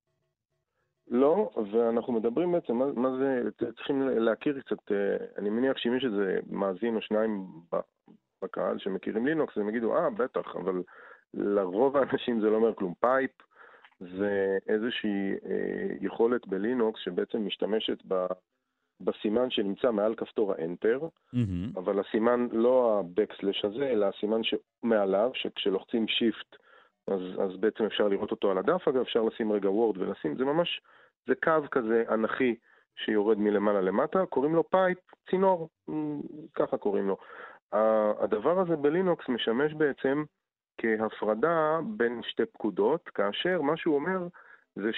[1.07, 6.05] לא, ואנחנו מדברים בעצם, מה, מה זה, צריכים להכיר קצת, אה, אני מניח שאם יש
[6.05, 7.47] איזה מאזין או שניים
[8.41, 10.83] בקהל שמכירים לינוקס, הם יגידו, אה, בטח, אבל
[11.33, 12.93] לרוב האנשים זה לא אומר כלום.
[12.99, 13.31] pipe
[13.99, 18.25] זה איזושהי אה, יכולת בלינוקס שבעצם משתמשת ב...
[19.01, 21.79] בסימן שנמצא מעל כפתור ה enter, mm-hmm.
[21.79, 26.55] אבל הסימן לא ה-backslash הזה, אלא הסימן שמעליו, שכשלוחצים shift
[27.08, 30.45] אז, אז בעצם אפשר לראות אותו על הדף, אגב, אפשר לשים רגע Word ולשים, זה
[30.45, 30.81] ממש,
[31.27, 32.55] זה קו כזה אנכי
[32.95, 34.97] שיורד מלמעלה למטה, קוראים לו pipe,
[35.29, 35.69] צינור,
[36.53, 37.17] ככה קוראים לו.
[38.19, 40.23] הדבר הזה בלינוקס משמש בעצם
[40.77, 44.27] כהפרדה בין שתי פקודות, כאשר מה שהוא אומר
[44.75, 44.89] זה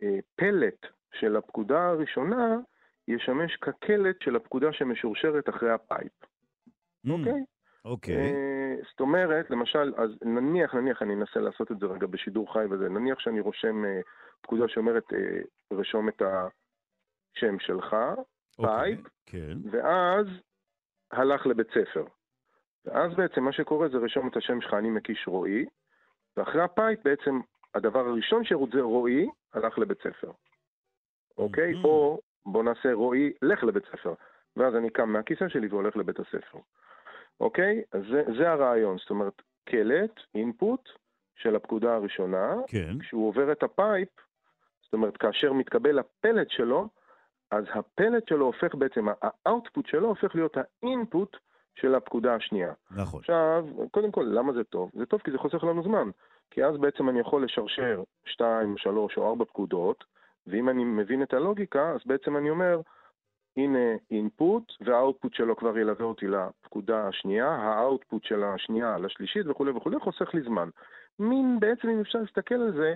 [0.00, 2.56] שהפלט של הפקודה הראשונה
[3.08, 6.12] ישמש כקלט של הפקודה שמשורשרת אחרי ה pipe.
[7.10, 7.32] אוקיי?
[7.32, 7.36] Mm.
[7.36, 7.44] Okay?
[7.84, 8.14] אוקיי.
[8.14, 8.18] Okay.
[8.18, 12.64] אה, זאת אומרת, למשל, אז נניח, נניח, אני אנסה לעשות את זה רגע בשידור חי
[12.70, 14.00] וזה, נניח שאני רושם אה,
[14.40, 15.40] פקודה שאומרת, אה,
[15.72, 17.96] רשום את השם שלך,
[18.60, 19.58] okay, pipe, כן.
[19.70, 20.26] ואז
[21.10, 22.04] הלך לבית ספר.
[22.84, 25.64] ואז בעצם מה שקורה זה רשום את השם שלך, אני מקיש רועי,
[26.36, 27.40] ואחרי ה pipe בעצם
[27.74, 30.30] הדבר הראשון שירות זה רועי, הלך לבית ספר.
[31.38, 31.74] אוקיי?
[31.74, 31.84] Mm-hmm.
[31.84, 34.14] או בוא נעשה רועי, לך לבית ספר.
[34.56, 36.58] ואז אני קם מהכיסא שלי והולך לבית הספר.
[37.40, 37.82] אוקיי?
[37.92, 40.88] אז זה, זה הרעיון, זאת אומרת, קלט, input
[41.34, 42.98] של הפקודה הראשונה, כן.
[42.98, 44.08] כשהוא עובר את ה pipe,
[44.82, 46.88] זאת אומרת, כאשר מתקבל הפלט שלו,
[47.50, 51.36] אז הפלט שלו הופך בעצם, ה output שלו הופך להיות ה input
[51.80, 52.72] של הפקודה השנייה.
[52.96, 53.20] נכון.
[53.20, 54.90] עכשיו, קודם כל, למה זה טוב?
[54.94, 56.10] זה טוב כי זה חוסך לנו זמן.
[56.50, 60.04] כי אז בעצם אני יכול לשרשר 2, 3 או 4 פקודות,
[60.46, 62.80] ואם אני מבין את הלוגיקה, אז בעצם אני אומר,
[63.56, 69.46] הנה input, וה output שלו כבר ילווה אותי לפקודה השנייה, ה output של השנייה לשלישית
[69.46, 70.68] וכולי וכולי, חוסך לי זמן.
[71.18, 72.94] מין, בעצם אם אפשר להסתכל על זה,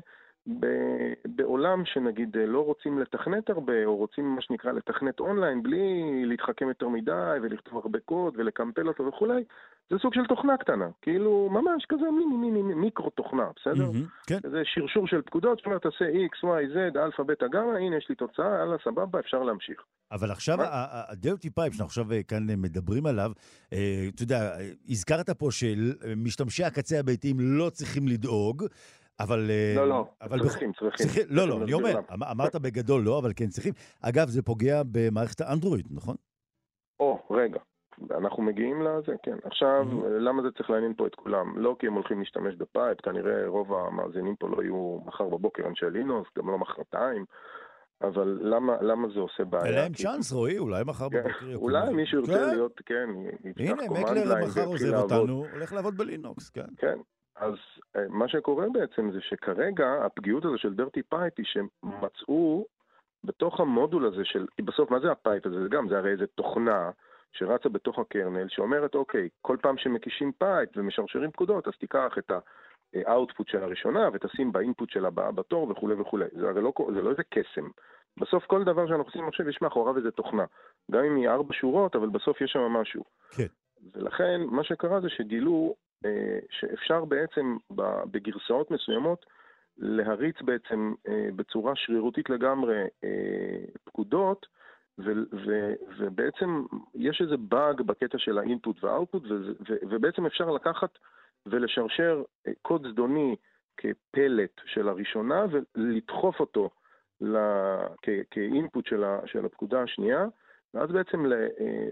[1.26, 6.88] בעולם שנגיד לא רוצים לתכנת הרבה, או רוצים מה שנקרא לתכנת אונליין בלי להתחכם יותר
[6.88, 9.44] מדי ולכתוב הרבה קוד ולקמפל אותו וכולי,
[9.90, 13.90] זה סוג של תוכנה קטנה, כאילו ממש כזה מיני מיני מיקרו תוכנה, בסדר?
[13.90, 14.38] Mm-hmm, כן.
[14.50, 18.14] זה שרשור של פקודות שאומר תעשה x, y, z, אלפא, בטא, גמא, הנה יש לי
[18.14, 19.82] תוצאה, יאללה, סבבה, אפשר להמשיך.
[20.12, 23.32] אבל עכשיו ה-dirty pipe שאנחנו עכשיו אה, כאן אה, מדברים עליו,
[23.72, 24.52] אה, אתה יודע,
[24.88, 28.64] הזכרת פה שמשתמשי הקצה הביתיים לא צריכים לדאוג,
[29.20, 29.50] אבל...
[29.76, 30.78] לא, לא, אבל צריכים, בכ...
[30.78, 31.06] צריכים.
[31.06, 31.24] צריכים.
[31.36, 33.72] לא, לא, אני אומר, אמ- אמרת בגדול לא, אבל כן צריכים.
[34.00, 36.16] אגב, זה פוגע במערכת האנדרואיד, נכון?
[37.00, 37.60] או, רגע.
[38.10, 39.36] אנחנו מגיעים לזה, כן.
[39.44, 40.06] עכשיו, mm-hmm.
[40.06, 41.58] למה זה צריך לעניין פה את כולם?
[41.58, 45.66] לא כי הם הולכים להשתמש ב pipe, כנראה רוב המאזינים פה לא יהיו מחר בבוקר
[45.66, 47.24] אנשי לינוקס, גם לא מחרתיים.
[48.02, 49.64] אבל למה, למה זה עושה בעיה?
[49.64, 51.62] אין להם צ'אנס, רועי, אולי מחר כן, בבוקר יקום.
[51.62, 52.48] אולי מישהו ירצה כן.
[52.48, 53.08] להיות, כן,
[53.44, 56.66] יפתח command line הנה, מקלר מחר עוזב אותנו, הולך לעבוד בלינוקס, כן.
[56.76, 56.98] כן,
[57.36, 57.54] אז
[57.96, 62.66] אה, מה שקורה בעצם זה שכרגע הפגיעות הזו של dirty pipe היא שמצאו
[63.24, 65.62] בתוך המודול הזה של, בסוף מה זה ה pipe הזה?
[65.62, 66.90] זה גם, זה הרי איזה תוכנה
[67.32, 72.32] שרצה בתוך ה kernel שאומרת, אוקיי, כל פעם שמקישים pipe ומשרשרים פקודות, אז תיקח את
[72.94, 76.24] ה output של הראשונה ותשים ב input של הבאה בתור וכולי וכולי.
[76.32, 77.68] זה הרי לא, זה לא איזה קסם.
[78.16, 80.44] בסוף כל דבר שאנחנו עושים עכשיו יש מאחוריו איזה תוכנה.
[80.90, 83.04] גם אם היא ארבע שורות, אבל בסוף יש שם משהו.
[83.36, 83.46] כן.
[83.94, 85.74] ולכן מה שקרה זה שגילו
[86.50, 87.56] שאפשר בעצם
[88.10, 89.26] בגרסאות מסוימות
[89.78, 94.46] להריץ בעצם אה, בצורה שרירותית לגמרי אה, פקודות,
[95.98, 96.64] ובעצם
[96.94, 99.22] יש איזה באג בקטע של האינפוט והאוטפוט,
[99.82, 100.90] ובעצם אפשר לקחת
[101.46, 102.22] ולשרשר
[102.62, 103.36] קוד זדוני
[103.76, 106.70] כפלט של הראשונה ולדחוף אותו
[108.30, 108.86] כאינפוט
[109.26, 110.26] של הפקודה השנייה,
[110.74, 111.24] ואז בעצם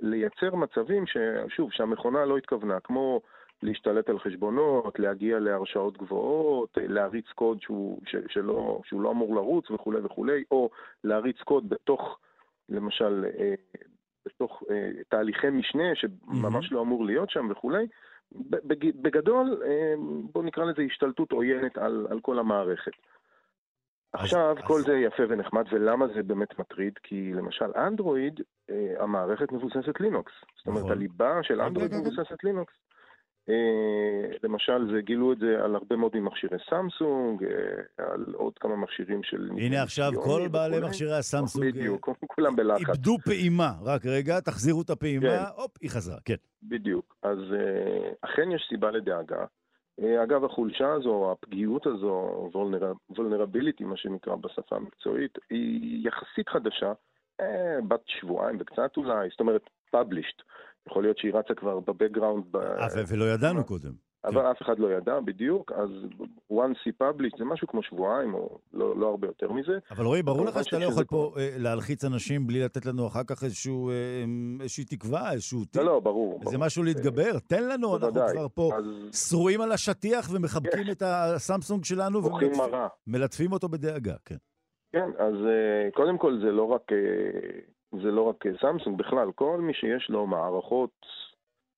[0.03, 3.21] לייצר מצבים ששוב, שהמכונה לא התכוונה, כמו
[3.63, 9.71] להשתלט על חשבונות, להגיע להרשאות גבוהות, להריץ קוד שהוא, ש, שלא, שהוא לא אמור לרוץ
[9.71, 10.71] וכולי וכולי, או
[11.05, 12.19] להריץ קוד בתוך,
[12.69, 13.55] למשל, אה,
[14.27, 16.75] בתוך אה, תהליכי משנה שממש mm-hmm.
[16.75, 17.87] לא אמור להיות שם וכולי.
[19.03, 19.95] בגדול, אה,
[20.33, 22.93] בואו נקרא לזה השתלטות עוינת על, על כל המערכת.
[24.13, 24.81] עכשיו, אז, כל.
[24.81, 26.93] זה יפה ונחמד, ולמה זה באמת מטריד?
[27.03, 30.33] כי למשל אנדרואיד, אה, המערכת מבוססת לינוקס.
[30.57, 30.93] זאת אומרת, נכון.
[30.93, 32.75] הליבה של אנדרואיד מבוססת לינוקס.
[33.49, 38.77] אה, למשל, זה גילו את זה על הרבה מאוד ממכשירי סמסונג, אה, על עוד כמה
[38.77, 39.51] מכשירים של...
[39.59, 41.67] הנה עכשיו כל בעלי מכשירי הסמסונג...
[41.67, 42.81] בדיוק, כולם בלחץ.
[42.81, 45.63] איבדו פעימה, רק רגע, תחזירו את הפעימה, כן.
[45.63, 46.35] הופ, היא חזרה, כן.
[46.63, 47.17] בדיוק.
[47.23, 47.39] אז
[48.21, 49.45] אכן יש סיבה לדאגה.
[50.23, 52.51] אגב, החולשה הזו, הפגיעות הזו,
[53.13, 56.93] vulnerability, מה שנקרא בשפה המקצועית, היא יחסית חדשה,
[57.89, 59.63] בת שבועיים וקצת אולי, זאת אומרת,
[59.97, 60.43] published.
[60.89, 62.45] יכול להיות שהיא רצה כבר בבקגראונד.
[63.09, 63.93] ולא ידענו קודם.
[64.25, 64.47] אבל כן.
[64.47, 65.91] אף אחד לא ידע בדיוק, אז
[66.53, 69.79] once he published זה משהו כמו שבועיים, או לא, לא הרבה יותר מזה.
[69.91, 73.25] אבל רועי, ברור לך שאתה לא יכול פה אה, להלחיץ אנשים בלי לתת לנו אחר
[73.27, 73.95] כך איזשהו, אה,
[74.61, 75.61] איזושהי תקווה, איזשהו...
[75.77, 76.41] לא, לא, ברור.
[76.47, 77.39] איזה משהו להתגבר.
[77.39, 78.71] תן לנו, אנחנו כבר פה
[79.29, 82.21] שרועים על השטיח ומחבקים את הסמסונג שלנו.
[83.07, 84.37] ומלטפים אותו בדאגה, כן.
[84.93, 86.83] כן, אז אה, קודם כל זה לא רק,
[87.93, 91.07] זה לא רק סמסונג, בכלל, כל מי שיש לו מערכות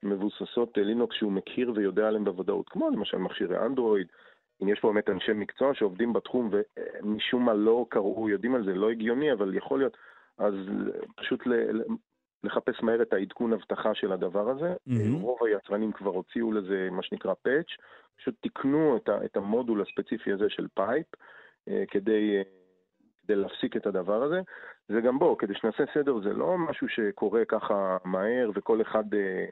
[0.03, 4.07] מבוססות לינוקס שהוא מכיר ויודע עליהן בוודאות, כמו למשל מכשירי אנדרואיד,
[4.62, 8.74] אם יש פה באמת אנשי מקצוע שעובדים בתחום ומשום מה לא קראו, יודעים על זה,
[8.74, 9.96] לא הגיוני, אבל יכול להיות,
[10.38, 10.55] אז
[11.16, 11.40] פשוט
[12.44, 14.72] לחפש מהר את העדכון אבטחה של הדבר הזה.
[14.72, 15.22] Mm-hmm.
[15.22, 17.66] רוב היצרנים כבר הוציאו לזה מה שנקרא patch,
[18.16, 21.07] פשוט תיקנו את, ה, את המודול הספציפי הזה של pipe
[21.68, 22.42] אה, כדי,
[23.24, 24.40] כדי להפסיק את הדבר הזה.
[24.88, 29.14] זה גם בו, כדי שנעשה סדר, זה לא משהו שקורה ככה מהר וכל אחד...
[29.14, 29.44] אה,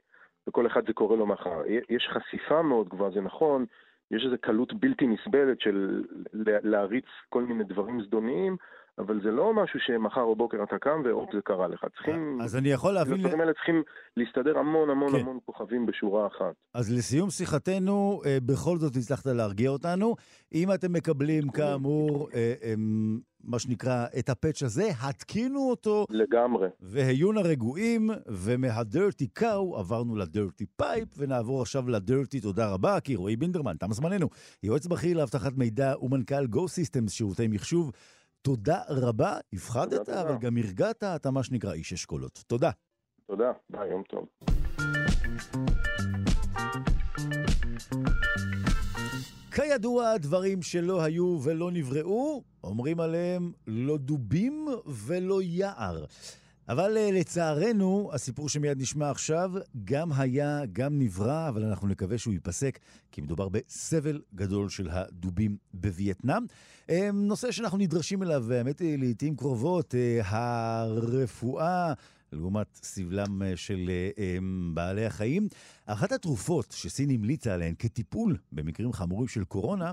[0.47, 1.63] וכל אחד זה קורה לו מחר.
[1.89, 3.65] יש חשיפה מאוד גבוהה, זה נכון,
[4.11, 6.05] יש איזו קלות בלתי נסבלת של
[6.43, 8.57] להריץ כל מיני דברים זדוניים,
[8.99, 11.85] אבל זה לא משהו שמחר בבוקר אתה קם והופ זה קרה לך.
[11.95, 12.39] צריכים...
[12.43, 13.15] אז אני יכול להבין...
[13.15, 13.83] הדברים האלה צריכים
[14.17, 15.19] להסתדר המון המון כן.
[15.19, 16.55] המון כוכבים בשורה אחת.
[16.75, 20.15] אז לסיום שיחתנו, אה, בכל זאת הצלחת להרגיע אותנו.
[20.55, 26.07] אם אתם מקבלים כאמור, אה, אמ, מה שנקרא, את ה patch הזה, התקינו אותו.
[26.11, 26.69] לגמרי.
[26.81, 32.73] והיו נא רגועים, ומה dirty cow עברנו ל dirty pipe, ונעבור עכשיו ל dirty תודה
[32.73, 34.29] רבה, כי רועי בינדרמן, תם זמננו,
[34.63, 37.93] יועץ בכיר לאבטחת מידע ומנכ"ל Go Systems שירותי מחשוב.
[38.43, 42.45] תודה רבה, הפחדת, אבל גם הרגעת, אתה מה שנקרא איש אשכולות.
[42.47, 42.71] תודה.
[43.27, 44.27] תודה, ביי, יום טוב.
[49.55, 56.05] כידוע, דברים שלא היו ולא נבראו, אומרים עליהם לא דובים ולא יער.
[56.69, 59.51] אבל אה, לצערנו, הסיפור שמיד נשמע עכשיו,
[59.85, 62.79] גם היה, גם נברא, אבל אנחנו נקווה שהוא ייפסק,
[63.13, 66.43] כי מדובר בסבל גדול של הדובים בווייטנאם.
[66.91, 71.93] אה, נושא שאנחנו נדרשים אליו, האמת היא, לעיתים קרובות, אה, הרפואה
[72.33, 73.91] לעומת סבלם של
[74.75, 75.49] בעלי החיים.
[75.87, 79.93] אחת התרופות שסין המליצה עליהן כטיפול במקרים חמורים של קורונה,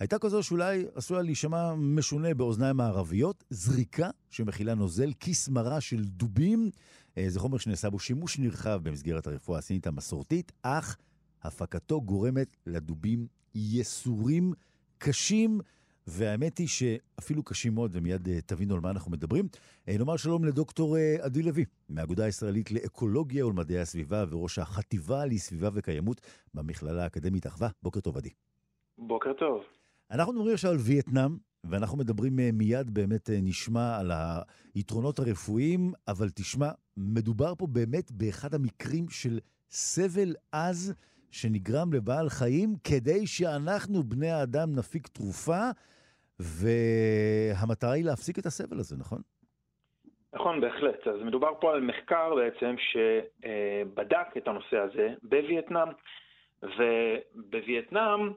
[0.00, 6.70] הייתה כזו שאולי עשויה להישמע משונה באוזניים הערביות, זריקה שמכילה נוזל כיס מרה של דובים.
[7.18, 10.96] אה, זה חומר שנעשה בו שימוש נרחב במסגרת הרפואה הסינית המסורתית, אך
[11.42, 14.52] הפקתו גורמת לדובים ייסורים
[14.98, 15.60] קשים.
[16.06, 19.48] והאמת היא שאפילו קשים מאוד, ומיד אה, תבינו על מה אנחנו מדברים.
[19.88, 26.20] אה, נאמר שלום לדוקטור עדי לוי, מהאגודה הישראלית לאקולוגיה ולמדעי הסביבה וראש החטיבה לסביבה וקיימות
[26.54, 27.68] במכללה האקדמית אחווה.
[27.82, 28.30] בוקר טוב, עדי.
[28.98, 29.77] בוקר טוב.
[30.10, 34.10] אנחנו מדברים עכשיו על וייטנאם, ואנחנו מדברים אה, מיד, באמת אה, נשמע על
[34.74, 39.38] היתרונות הרפואיים, אבל תשמע, מדובר פה באמת באחד המקרים של
[39.70, 40.94] סבל עז
[41.30, 45.62] שנגרם לבעל חיים, כדי שאנחנו, בני האדם, נפיק תרופה,
[46.40, 49.18] והמטרה היא להפסיק את הסבל הזה, נכון?
[50.34, 51.06] נכון, בהחלט.
[51.06, 55.88] אז מדובר פה על מחקר בעצם שבדק את הנושא הזה בווייטנאם,
[56.62, 58.32] ובווייטנאם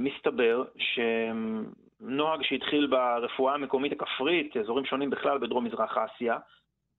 [0.00, 6.36] מסתבר שנוהג שהתחיל ברפואה המקומית הכפרית, אזורים שונים בכלל בדרום-מזרח אסיה,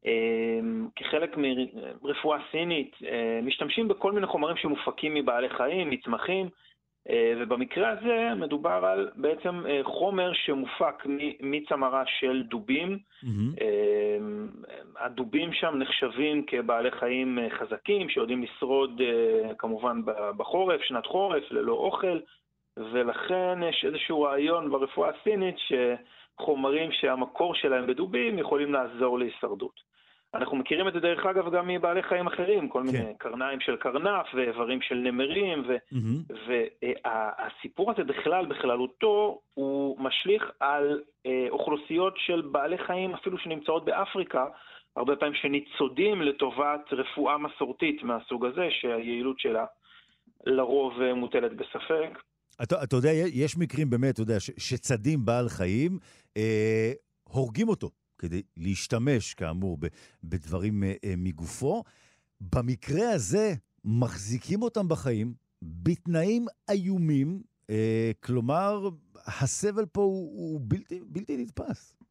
[0.06, 0.60] אה,
[0.96, 1.38] כחלק
[2.02, 6.50] מרפואה סינית, אה, משתמשים בכל מיני חומרים שמופקים מבעלי חיים, מצמחים,
[7.38, 11.04] ובמקרה הזה מדובר על בעצם חומר שמופק
[11.40, 12.98] מצמרה של דובים.
[13.24, 13.62] Mm-hmm.
[15.00, 19.02] הדובים שם נחשבים כבעלי חיים חזקים, שיודעים לשרוד
[19.58, 20.02] כמובן
[20.38, 22.20] בחורף, שנת חורף, ללא אוכל,
[22.78, 29.95] ולכן יש איזשהו רעיון ברפואה הסינית שחומרים שהמקור שלהם בדובים יכולים לעזור להישרדות.
[30.36, 32.98] אנחנו מכירים את זה דרך אגב גם מבעלי חיים אחרים, כל כן.
[32.98, 35.64] מיני קרניים של קרנף ואיברים של נמרים,
[36.48, 37.94] והסיפור mm-hmm.
[37.94, 44.46] הזה בכלל, בכללותו, הוא משליך על אה, אוכלוסיות של בעלי חיים אפילו שנמצאות באפריקה,
[44.96, 49.66] הרבה פעמים שניצודים לטובת רפואה מסורתית מהסוג הזה, שהיעילות שלה
[50.46, 52.20] לרוב אה, מוטלת בספק.
[52.64, 55.98] אתה, אתה יודע, יש מקרים באמת, אתה יודע, שצדים בעל חיים,
[56.38, 56.92] אה,
[57.24, 57.90] הורגים אותו.
[58.18, 59.78] כדי להשתמש, כאמור,
[60.24, 61.84] בדברים אה, אה, מגופו.
[62.42, 63.54] במקרה הזה,
[63.86, 68.90] מחזיקים אותם בחיים בתנאים איומים, אה, כלומר,
[69.28, 72.06] הסבל פה הוא, הוא בלתי, בלתי נתפס.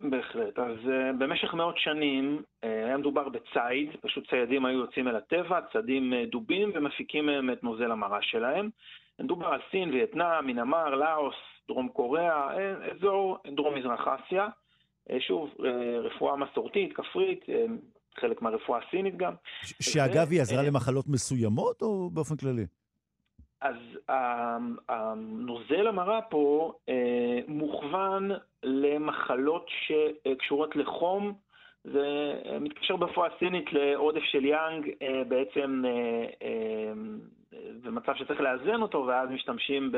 [0.00, 0.58] בהחלט.
[0.58, 5.60] אז uh, במשך מאות שנים uh, היה מדובר בציד, פשוט ציידים היו יוצאים אל הטבע,
[5.72, 8.70] צדים uh, דובים ומפיקים מהם את נוזל המרה שלהם.
[9.20, 11.34] מדובר על סין, וייטנאם, מינמר, לאוס,
[11.68, 12.48] דרום קוריאה,
[12.92, 14.48] אזור דרום-מזרח אסיה.
[15.10, 15.62] Uh, שוב, uh,
[16.02, 17.50] רפואה מסורתית, כפרית, uh,
[18.20, 19.34] חלק מהרפואה הסינית גם.
[19.62, 22.66] שאגב, היא עזרה למחלות מסוימות או באופן כללי?
[23.60, 23.76] אז
[24.88, 28.30] הנוזל המרה פה אה, מוכוון
[28.62, 31.32] למחלות שקשורות לחום,
[31.84, 35.82] זה מתקשר ברפואה הסינית לעודף של יאנג, אה, בעצם
[37.82, 39.92] במצב שצריך לאזן אותו, ואז משתמשים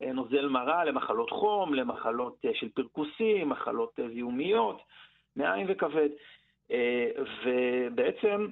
[0.00, 4.82] בנוזל מרה למחלות חום, למחלות של פרכוסים, מחלות זיהומיות,
[5.36, 6.08] מעיים וכבד.
[7.44, 8.46] ובעצם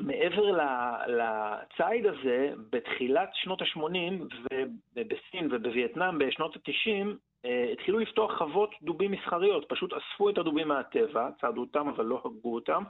[0.00, 0.58] מעבר
[1.06, 4.36] לציד הזה, בתחילת שנות ה-80
[4.96, 7.12] ובסין ובווייטנאם בשנות ה-90, אה,
[7.72, 12.54] התחילו לפתוח חוות דובים מסחריות, פשוט אספו את הדובים מהטבע, צעדו אותם אבל לא הרגו
[12.54, 12.82] אותם,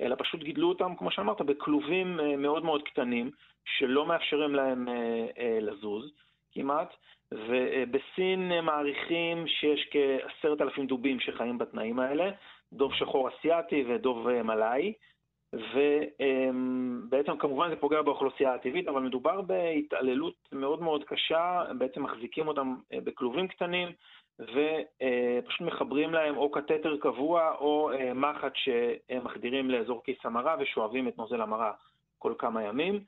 [0.00, 3.30] אלא פשוט גידלו אותם, כמו שאמרת, בכלובים אה, מאוד מאוד קטנים,
[3.64, 6.12] שלא מאפשרים להם אה, לזוז
[6.52, 6.94] כמעט,
[7.32, 12.30] ובסין מעריכים שיש כעשרת אלפים דובים שחיים בתנאים האלה,
[12.72, 14.92] דוב שחור אסיאתי ודוב מלאי.
[15.52, 22.74] ובעצם כמובן זה פוגע באוכלוסייה הטבעית, אבל מדובר בהתעללות מאוד מאוד קשה, בעצם מחזיקים אותם
[22.92, 23.88] אה, בכלובים קטנים
[24.38, 31.18] ופשוט מחברים להם או קתטר קבוע או אה, מחט שמחדירים לאזור כיס המרה ושואבים את
[31.18, 31.72] נוזל המרה
[32.18, 33.00] כל כמה ימים.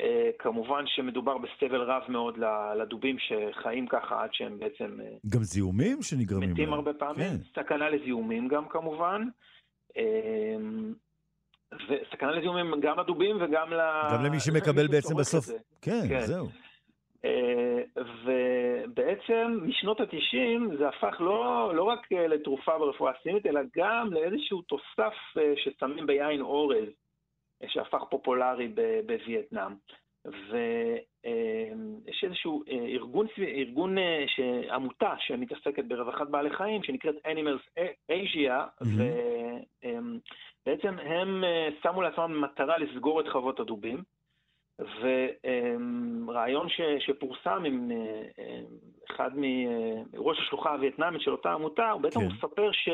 [0.00, 2.38] אה, כמובן שמדובר בסבל רב מאוד
[2.78, 4.98] לדובים שחיים ככה עד שהם בעצם...
[5.28, 6.52] גם זיהומים שנגרמים.
[6.52, 7.62] מתים הרבה פעמים, כן.
[7.62, 9.22] סכנה לזיהומים גם כמובן.
[11.88, 13.80] וסכנה לזיהומים גם לדובים וגם ל...
[14.12, 15.46] גם למי שמקבל בעצם בסוף.
[15.82, 16.48] כן, כן, זהו.
[17.24, 17.82] אה,
[18.24, 24.62] ובעצם משנות ה-90 זה הפך לא, לא רק אה, לתרופה ברפואה הסינית, אלא גם לאיזשהו
[24.62, 26.88] תוסף אה, ששמים ביין אורז,
[27.66, 28.68] שהפך פופולרי
[29.06, 29.72] בווייטנאם.
[30.24, 33.96] ויש איזשהו ארגון, ארגון
[34.70, 39.86] עמותה שמתעסקת ברווחת בעלי חיים, שנקראת Animals Asia, mm-hmm.
[40.66, 44.02] בעצם הם אה, שמו לעצמם מטרה לסגור את חוות הדובים,
[44.78, 48.60] ורעיון ש, שפורסם עם אה, אה,
[49.10, 52.26] אחד מראש השלוחה הווייטנאמית של אותה עמותה, הוא בעצם כן.
[52.26, 52.88] מספר ש...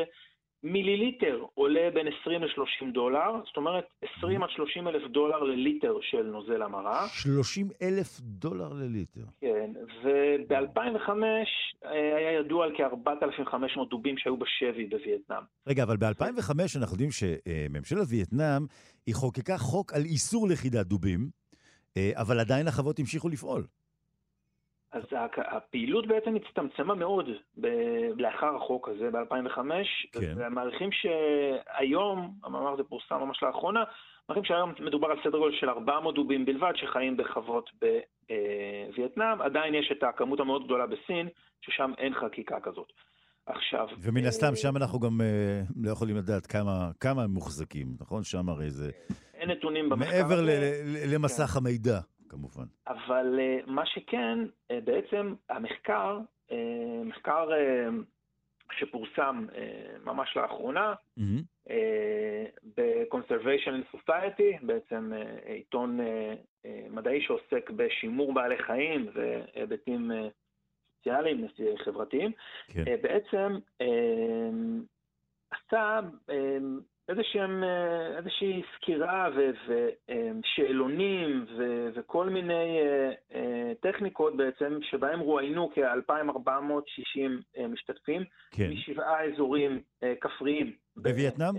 [0.63, 3.83] מיליליטר עולה בין 20 ל-30 דולר, זאת אומרת
[4.17, 7.07] 20 עד 30 אלף דולר לליטר של נוזל המרה.
[7.07, 9.23] 30 אלף דולר לליטר.
[9.41, 9.71] כן,
[10.03, 11.09] וב-2005
[11.85, 15.43] אה, היה ידוע על כ-4,500 דובים שהיו בשבי בווייטנאם.
[15.67, 18.61] רגע, אבל ב-2005 אנחנו יודעים שממשלת וייטנאם,
[19.05, 21.29] היא חוקקה חוק על איסור לכידת דובים,
[21.97, 23.63] אה, אבל עדיין החוות המשיכו לפעול.
[24.91, 25.03] אז
[25.37, 27.25] הפעילות בעצם הצטמצמה מאוד
[27.57, 27.67] ב-
[28.17, 29.59] לאחר החוק הזה ב-2005,
[30.11, 30.33] כן.
[30.37, 33.83] ומעריכים שהיום, המאמר הזה פורסם ממש לאחרונה,
[34.29, 39.91] מעריכים שהיום מדובר על סדר גודל של 400 דובים בלבד שחיים בחוות בווייטנאם, עדיין יש
[39.91, 41.27] את הכמות המאוד גדולה בסין,
[41.61, 42.91] ששם אין חקיקה כזאת.
[43.45, 43.87] עכשיו...
[43.99, 48.23] ומן הסתם אה, שם אנחנו גם אה, לא יכולים לדעת כמה, כמה הם מוחזקים, נכון?
[48.23, 48.91] שם הרי זה...
[49.33, 50.41] אין נתונים במחקר מעבר
[51.13, 51.57] למסך כן.
[51.57, 51.99] המידע.
[52.29, 52.63] כמובן.
[52.87, 56.19] אבל uh, מה שכן, uh, בעצם המחקר,
[56.49, 56.53] uh,
[57.05, 57.49] מחקר
[58.71, 59.45] שפורסם
[60.05, 61.71] ממש לאחרונה, mm-hmm.
[62.77, 65.11] ב-Conservation in Society, בעצם
[65.45, 65.99] עיתון
[66.89, 70.11] מדעי שעוסק בשימור בעלי חיים והיבטים
[70.97, 71.47] סוציאליים,
[71.83, 72.31] חברתיים,
[72.67, 72.83] כן.
[73.01, 73.57] בעצם
[75.51, 75.99] עשה
[77.09, 79.29] איזשהם, אה, איזושהי סקירה
[79.67, 81.45] ושאלונים
[81.95, 88.69] וכל מיני אה, אה, טכניקות בעצם, שבהם רואיינו כ-2,460 משתתפים, כן.
[88.71, 89.81] משבעה אזורים
[90.21, 90.71] כפריים.
[90.97, 91.53] בווייטנאם?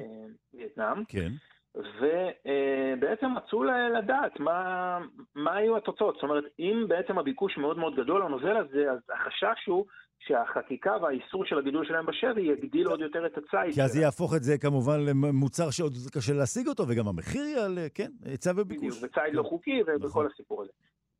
[0.55, 1.05] וייטנאם.
[1.09, 1.29] כן.
[1.75, 3.65] ובעצם רצו
[3.99, 4.99] לדעת מה,
[5.35, 6.15] מה היו התוצאות.
[6.15, 9.87] זאת אומרת, אם בעצם הביקוש מאוד מאוד גדול לנוזל הזה, אז החשש הוא
[10.21, 13.75] שהחקיקה והאיסור של הגידול שלהם בשבי יגדיל עוד יותר את הציד.
[13.75, 17.87] כי אז זה יהפוך את זה כמובן למוצר שעוד קשה להשיג אותו, וגם המחיר יעלה,
[17.95, 18.99] כן, היצע וביקוש.
[18.99, 20.27] בדיוק, וציד לא חוקי ובכל נכון.
[20.27, 20.73] הסיפור הזה.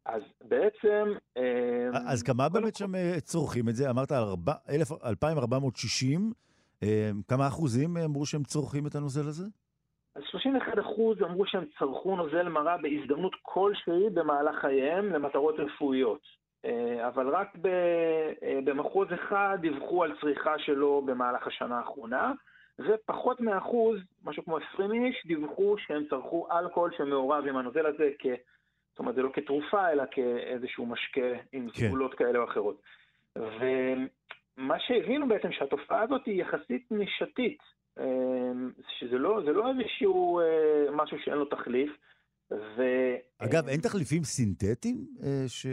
[0.07, 1.13] אז בעצם...
[1.37, 1.43] אמ,
[2.09, 3.91] אז כמה באמת שם אה, צורכים את זה?
[3.91, 4.25] אמרת על
[5.05, 6.33] 2,460,
[6.83, 6.89] אמ,
[7.29, 9.45] כמה אחוזים אמרו שהם צורכים את הנוזל הזה?
[10.17, 16.40] אז 31 אחוז אמרו שהם צרכו נוזל מרה בהזדמנות כלשהי במהלך חייהם למטרות רפואיות.
[16.65, 22.33] אה, אבל רק אה, במחוז אחד דיווחו על צריכה שלו במהלך השנה האחרונה,
[22.79, 28.27] ופחות מאחוז, משהו כמו 20 איש, דיווחו שהם צרכו אלכוהול שמעורב עם הנוזל הזה, כ...
[28.91, 31.87] זאת אומרת, זה לא כתרופה, אלא כאיזשהו משקה עם כן.
[31.87, 32.83] סגולות כאלה או אחרות.
[34.57, 37.59] מה שהבינו בעצם שהתופעה הזאת היא יחסית נישתית,
[38.89, 40.41] שזה לא, לא איזשהו
[40.93, 41.91] משהו שאין לו תחליף.
[42.53, 42.83] ו...
[43.39, 45.07] אגב, אין תחליפים סינתטיים
[45.47, 45.67] ש...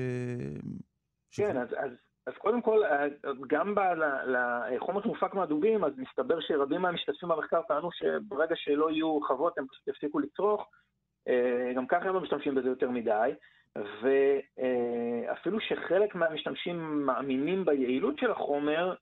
[1.31, 1.91] כן, אז, אז,
[2.27, 2.81] אז קודם כל,
[3.47, 3.75] גם
[4.75, 9.87] לחומר שמופק מהדובים, אז מסתבר שרבים מהמשתתפים במחקר טענו שברגע שלא יהיו חוות הם פשוט
[9.87, 10.69] יפסיקו לצרוך,
[11.75, 13.31] גם ככה הם לא משתמשים בזה יותר מדי.
[14.01, 18.93] ואפילו שחלק מהמשתמשים מאמינים ביעילות של החומר,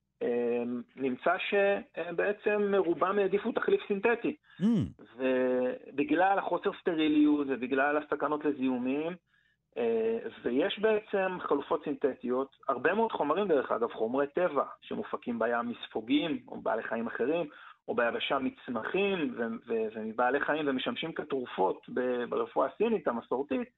[0.95, 4.35] נמצא שבעצם רובם העדיפו תחליף סינתטי.
[4.61, 4.63] Mm.
[5.17, 9.15] ובגלל החוסר סטריליות ובגלל הסכנות לזיהומים,
[10.43, 16.61] ויש בעצם חלופות סינתטיות, הרבה מאוד חומרים דרך אגב, חומרי טבע שמופקים בים מספוגים או
[16.61, 17.47] בעלי חיים אחרים,
[17.87, 19.35] או ביבשה מצמחים
[19.67, 21.89] ומבעלי חיים ומשמשים כתרופות
[22.29, 23.69] ברפואה הסינית המסורתית,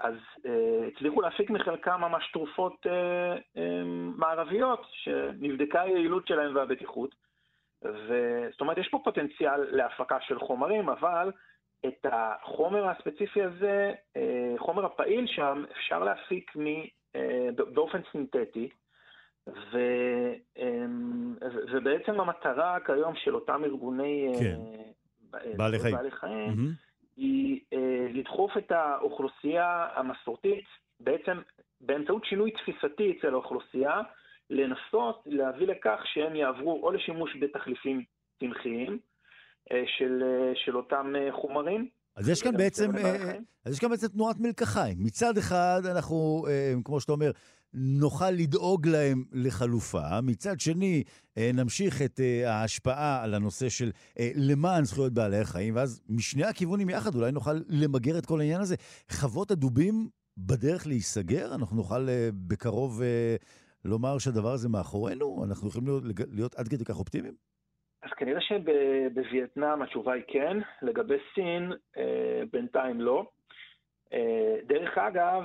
[0.00, 0.14] אז
[0.46, 3.82] אה, הצליחו להפיק מחלקם ממש תרופות אה, אה,
[4.16, 7.26] מערביות, שנבדקה היעילות שלהם והבטיחות.
[8.50, 11.30] זאת אומרת, יש פה פוטנציאל להפקה של חומרים, אבל
[11.86, 16.66] את החומר הספציפי הזה, אה, חומר הפעיל שם, אפשר להפיק מ,
[17.16, 18.68] אה, באופן סינתטי,
[19.46, 19.78] ו,
[20.58, 20.84] אה,
[21.72, 24.58] ובעצם המטרה כיום של אותם ארגוני כן.
[25.56, 26.85] בעלי חיים, בעלי חיים mm-hmm.
[27.16, 30.64] היא אה, לדחוף את האוכלוסייה המסורתית,
[31.00, 31.38] בעצם
[31.80, 34.00] באמצעות שינוי תפיסתי אצל האוכלוסייה,
[34.50, 38.04] לנסות להביא לכך שהם יעברו או לשימוש בתחליפים
[38.40, 38.98] צמחיים
[39.72, 41.88] אה, של, אה, של אותם חומרים.
[42.16, 42.90] אז יש כאן בעצם,
[43.64, 44.96] אז יש כאן בעצם תנועת מלקחיים.
[45.00, 46.44] מצד אחד, אנחנו,
[46.84, 47.30] כמו שאתה אומר,
[47.76, 50.20] נוכל לדאוג להם לחלופה.
[50.22, 51.02] מצד שני,
[51.38, 56.44] אה, נמשיך את אה, ההשפעה על הנושא של אה, למען זכויות בעלי החיים, ואז משני
[56.44, 58.76] הכיוונים יחד אולי נוכל למגר את כל העניין הזה.
[59.10, 59.94] חוות הדובים
[60.38, 61.54] בדרך להיסגר?
[61.54, 62.06] אנחנו נוכל
[62.48, 63.02] בקרוב
[63.84, 65.44] לומר שהדבר הזה מאחורינו?
[65.44, 66.02] אנחנו יכולים להיות,
[66.32, 67.34] להיות עד כדי כך אופטימיים?
[68.02, 71.72] אז כנראה שבווייטנאם התשובה היא כן, לגבי סין
[72.52, 73.26] בינתיים לא.
[74.68, 75.42] דרך אגב,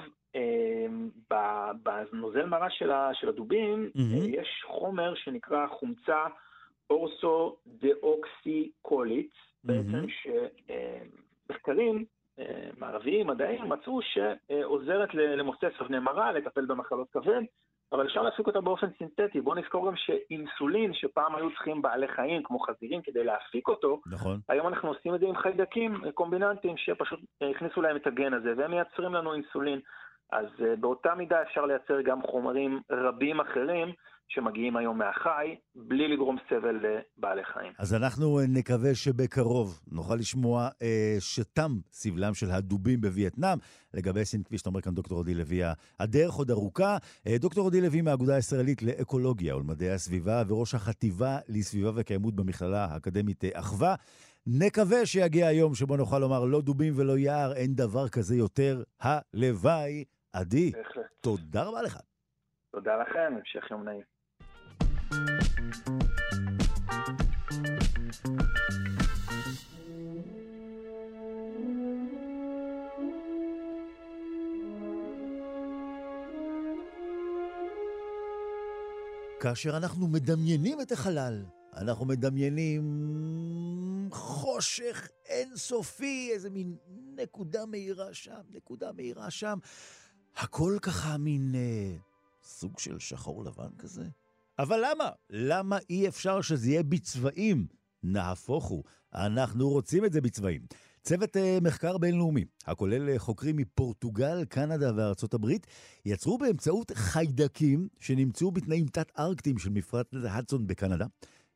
[1.84, 2.70] בנוזל מרה
[3.14, 4.28] של הדובים mm-hmm.
[4.28, 6.26] יש חומר שנקרא חומצה
[6.90, 9.68] אורסו דאוקסיקולית, mm-hmm.
[9.68, 10.06] בעצם
[11.50, 12.06] שמחקרים
[12.40, 17.42] אה, מערביים, מדעיים, מצאו שעוזרת למוסס אבני מרה, לטפל במחלות כבד,
[17.92, 19.42] אבל אפשר להפיק אותה באופן סינתטי.
[19.42, 24.40] בואו נזכור גם שאינסולין, שפעם היו צריכים בעלי חיים כמו חזירים כדי להפיק אותו, נכון.
[24.50, 28.72] היום אנחנו עושים את זה עם חיידקים קומביננטיים שפשוט הכניסו להם את הגן הזה, והם
[28.72, 29.80] מייצרים לנו אינסולין.
[30.32, 33.94] אז uh, באותה מידה אפשר לייצר גם חומרים רבים אחרים
[34.28, 37.74] שמגיעים היום מהחי, בלי לגרום סבל לבעלי חיים.
[37.80, 40.84] אז אנחנו אה, נקווה שבקרוב נוכל לשמוע uh,
[41.20, 43.58] שתם סבלם של הדובים בווייטנאם.
[43.94, 45.62] לגבי סין, כפי שאתה אומר כאן, דוקטור עדי לוי,
[46.00, 46.98] הדרך עוד ארוכה.
[46.98, 53.44] Uh, דוקטור עדי לוי מהאגודה הישראלית לאקולוגיה ולמדעי הסביבה וראש החטיבה לסביבה וקיימות במכללה האקדמית
[53.54, 53.96] אחווה.
[54.48, 58.84] נקווה שיגיע היום שבו נוכל לומר לא דובים ולא יער, אין דבר כזה יותר.
[59.02, 60.04] הלוואי.
[60.34, 60.72] עדי.
[61.22, 62.00] תודה רבה לך.
[62.72, 64.02] תודה לכם, המשך יום נעים.
[79.40, 82.82] כאשר אנחנו מדמיינים את החלל, אנחנו מדמיינים
[84.12, 86.78] חושך אינסופי, איזה מין
[87.16, 89.58] נקודה מהירה שם, נקודה מהירה שם.
[90.36, 91.96] הכל ככה מין אה,
[92.44, 94.08] סוג של שחור לבן כזה?
[94.60, 95.10] אבל למה?
[95.30, 97.68] למה אי אפשר שזה יהיה בצבעים?
[98.04, 100.62] נהפוך הוא, אנחנו רוצים את זה בצבעים.
[101.04, 105.68] צוות אה, מחקר בינלאומי, הכולל אה, חוקרים מפורטוגל, קנדה וארצות הברית,
[106.06, 111.06] יצרו באמצעות חיידקים שנמצאו בתנאים תת-ארקטיים של מפרט הדסון בקנדה,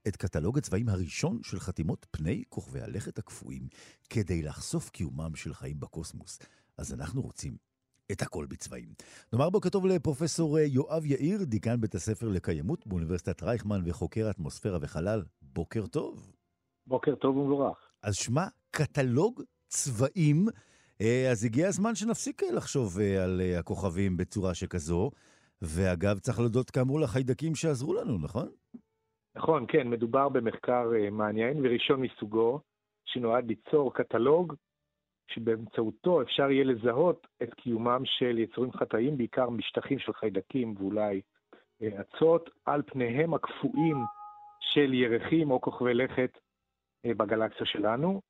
[0.07, 3.67] את קטלוג הצבעים הראשון של חתימות פני כוכבי הלכת הקפואים,
[4.09, 6.39] כדי לחשוף קיומם של חיים בקוסמוס.
[6.77, 7.57] אז אנחנו רוצים
[8.11, 8.89] את הכל בצבעים.
[9.33, 14.77] נאמר בוקר טוב לפרופסור אה, יואב יאיר, דיקן בית הספר לקיימות באוניברסיטת רייכמן וחוקר אטמוספירה
[14.81, 15.23] וחלל.
[15.41, 16.31] בוקר טוב.
[16.87, 17.77] בוקר טוב ומבורך.
[18.03, 20.45] אז שמע, קטלוג צבעים,
[21.01, 25.11] אה, אז הגיע הזמן שנפסיק אה, לחשוב על הכוכבים בצורה שכזו.
[25.61, 28.49] ואגב, צריך להודות כאמור לחיידקים שעזרו לנו, נכון?
[29.35, 32.59] נכון, כן, מדובר במחקר מעניין וראשון מסוגו,
[33.05, 34.53] שנועד ליצור קטלוג
[35.27, 41.21] שבאמצעותו אפשר יהיה לזהות את קיומם של יצורים חטאים, בעיקר משטחים של חיידקים ואולי
[41.81, 43.97] אה, אצות, על פניהם הקפואים
[44.59, 46.37] של ירחים או כוכבי לכת
[47.05, 48.21] אה, בגלקסיה שלנו,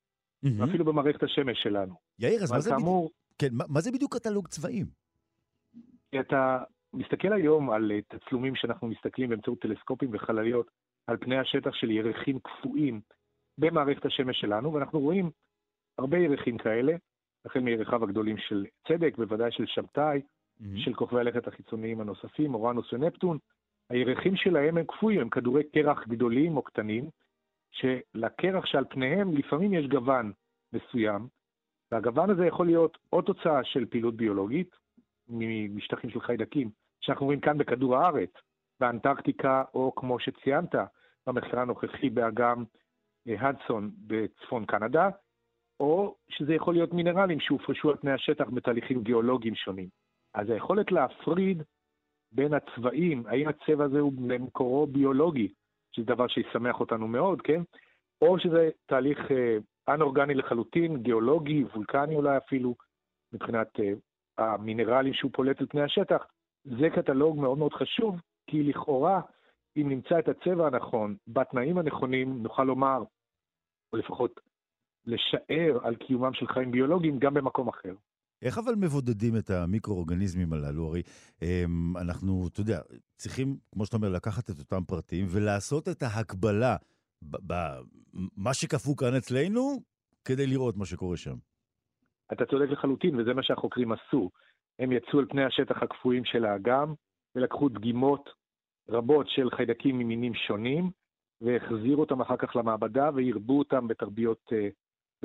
[0.45, 0.49] mm-hmm.
[0.57, 1.95] ואפילו במערכת השמש שלנו.
[2.19, 4.85] יאיר, אז מה זה, כאמור, בדיוק, כן, מה, מה זה בדיוק קטלוג צבעים?
[6.19, 6.57] אתה
[6.93, 10.71] מסתכל היום על תצלומים שאנחנו מסתכלים באמצעות טלסקופים וחלליות
[11.07, 13.01] על פני השטח של ירחים קפואים
[13.57, 15.29] במערכת השמש שלנו, ואנחנו רואים
[15.97, 16.95] הרבה ירחים כאלה,
[17.45, 20.65] החל מירחיו הגדולים של צדק, בוודאי של שבתאי, mm-hmm.
[20.77, 23.37] של כוכבי הלכת החיצוניים הנוספים, אורנוס ונפטון.
[23.89, 27.09] הירחים שלהם הם קפואים, הם כדורי קרח גדולים או קטנים,
[27.71, 30.31] שלקרח שעל פניהם לפעמים יש גוון
[30.73, 31.27] מסוים,
[31.91, 34.75] והגוון הזה יכול להיות או תוצאה של פעילות ביולוגית,
[35.69, 36.69] משטחים של חיידקים,
[37.01, 38.31] שאנחנו רואים כאן בכדור הארץ,
[38.79, 40.75] באנטרקטיקה, או כמו שציינת,
[41.27, 42.63] במחקר הנוכחי באגם
[43.27, 45.09] אה, הדסון בצפון קנדה,
[45.80, 49.88] או שזה יכול להיות מינרלים שהופרשו על פני השטח בתהליכים גיאולוגיים שונים.
[50.34, 51.63] אז היכולת להפריד
[52.32, 55.53] בין הצבעים, האם הצבע הזה הוא במקורו ביולוגי,
[55.91, 57.61] שזה דבר שישמח אותנו מאוד, כן?
[58.21, 59.57] או שזה תהליך אה,
[59.93, 62.76] אנאורגני לחלוטין, גיאולוגי, וולקני אולי אפילו,
[63.34, 63.93] מבחינת אה,
[64.38, 66.26] המינרלים שהוא פולט על פני השטח,
[66.63, 68.15] זה קטלוג מאוד מאוד חשוב,
[68.47, 69.21] כי לכאורה,
[69.78, 73.03] אם נמצא את הצבע הנכון, בתנאים הנכונים, נוכל לומר,
[73.93, 74.39] או לפחות
[75.08, 77.93] לשער על קיומם של חיים ביולוגיים גם במקום אחר.
[78.41, 80.88] איך אבל מבודדים את המיקרואורגניזמים הללו?
[80.88, 81.01] הרי
[81.41, 82.80] הם, אנחנו, אתה יודע,
[83.16, 86.76] צריכים, כמו שאתה אומר, לקחת את אותם פרטים ולעשות את ההקבלה
[87.22, 89.82] במה שקפוא כאן אצלנו,
[90.26, 91.36] כדי לראות מה שקורה שם.
[92.34, 94.30] אתה צודק לחלוטין, וזה מה שהחוקרים עשו.
[94.80, 96.93] הם יצאו על פני השטח הקפואים של האגם,
[97.36, 98.30] ולקחו דגימות
[98.89, 100.91] רבות של חיידקים ממינים שונים,
[101.41, 104.68] והחזירו אותם אחר כך למעבדה, והרבו אותם בתרביות, אה,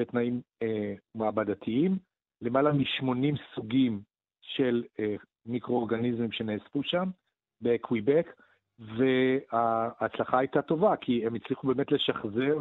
[0.01, 1.99] בתנאים אה, מעבדתיים.
[2.43, 4.01] למעלה מ-80 סוגים
[4.41, 5.15] של אה,
[5.47, 7.09] מיקרואורגניזמים שנאספו שם,
[7.61, 8.27] בקוויבק,
[8.79, 12.59] וההצלחה הייתה טובה, כי הם הצליחו באמת לשחזר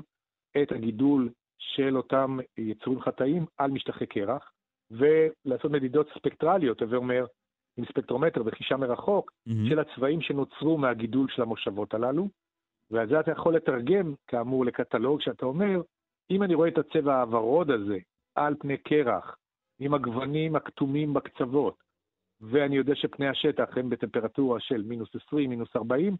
[0.61, 4.51] את הגידול של אותם יצורים חטאים על משטחי קרח,
[4.91, 7.25] ולעשות מדידות ספקטרליות, הווה אומר,
[7.77, 9.69] עם ספקטרומטר וחישה מרחוק, mm-hmm.
[9.69, 12.27] של הצבעים שנוצרו מהגידול של המושבות הללו.
[12.91, 15.81] ועל זה אתה יכול לתרגם, כאמור, לקטלוג שאתה אומר,
[16.31, 17.97] אם אני רואה את הצבע הוורוד הזה
[18.35, 19.35] על פני קרח,
[19.79, 21.83] עם הגוונים הכתומים בקצוות,
[22.41, 26.15] ואני יודע שפני השטח הם בטמפרטורה של מינוס 20, מינוס 40,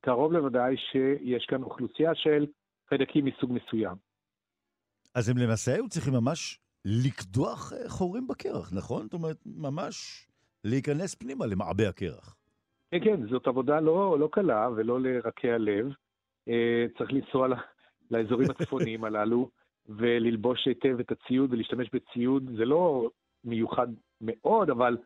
[0.00, 2.46] קרוב לוודאי שיש כאן אוכלוסייה של
[2.88, 3.96] חיידקים מסוג מסוים.
[5.14, 9.02] אז הם למעשה היו צריכים ממש לקדוח אה, חורים בקרח, נכון?
[9.02, 10.26] זאת אומרת, ממש
[10.64, 12.36] להיכנס פנימה למעבה הקרח.
[12.90, 15.86] כן, כן, זאת עבודה לא, לא קלה ולא לרקע לב.
[16.48, 17.48] אה, צריך לנסוע
[18.10, 19.48] לאזורים הצפוניים הללו
[19.88, 22.50] וללבוש היטב את הציוד ולהשתמש בציוד.
[22.56, 23.10] זה לא
[23.44, 23.86] מיוחד
[24.20, 24.96] מאוד, אבל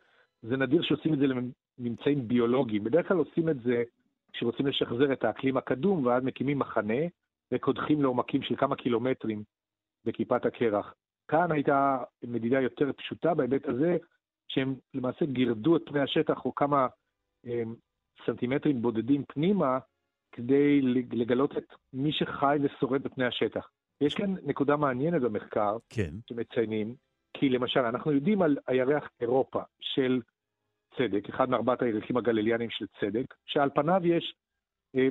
[0.43, 1.27] זה נדיר שעושים את זה
[1.79, 2.85] לממצאים ביולוגיים.
[2.85, 3.83] בדרך כלל עושים את זה
[4.33, 7.03] כשרוצים לשחזר את האקלים הקדום, ואז מקימים מחנה
[7.53, 9.43] וקודחים לעומקים של כמה קילומטרים
[10.05, 10.95] בכיפת הקרח.
[11.29, 13.97] כאן הייתה מדידה יותר פשוטה בהיבט הזה,
[14.49, 16.87] שהם למעשה גירדו את פני השטח או כמה
[17.47, 17.63] אה,
[18.27, 19.79] סנטימטרים בודדים פנימה,
[20.35, 20.80] כדי
[21.12, 23.68] לגלות את מי שחי ושורד בפני השטח.
[24.01, 26.11] יש כאן נקודה מעניינת במחקר, כן.
[26.28, 26.95] שמציינים,
[27.35, 30.20] כי למשל, אנחנו יודעים על הירח אירופה של
[30.99, 34.35] צדק, אחד מארבעת הירחים הגליליאניים של צדק, שעל פניו יש
[34.97, 35.09] אה,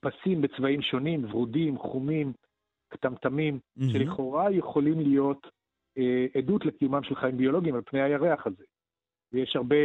[0.00, 2.32] פסים בצבעים שונים, ורודים, חומים,
[2.88, 3.92] קטמטמים, mm-hmm.
[3.92, 5.46] שלכאורה יכולים להיות
[5.98, 8.64] אה, עדות לקיומם של חיים ביולוגיים על פני הירח הזה.
[9.32, 9.76] ויש הרבה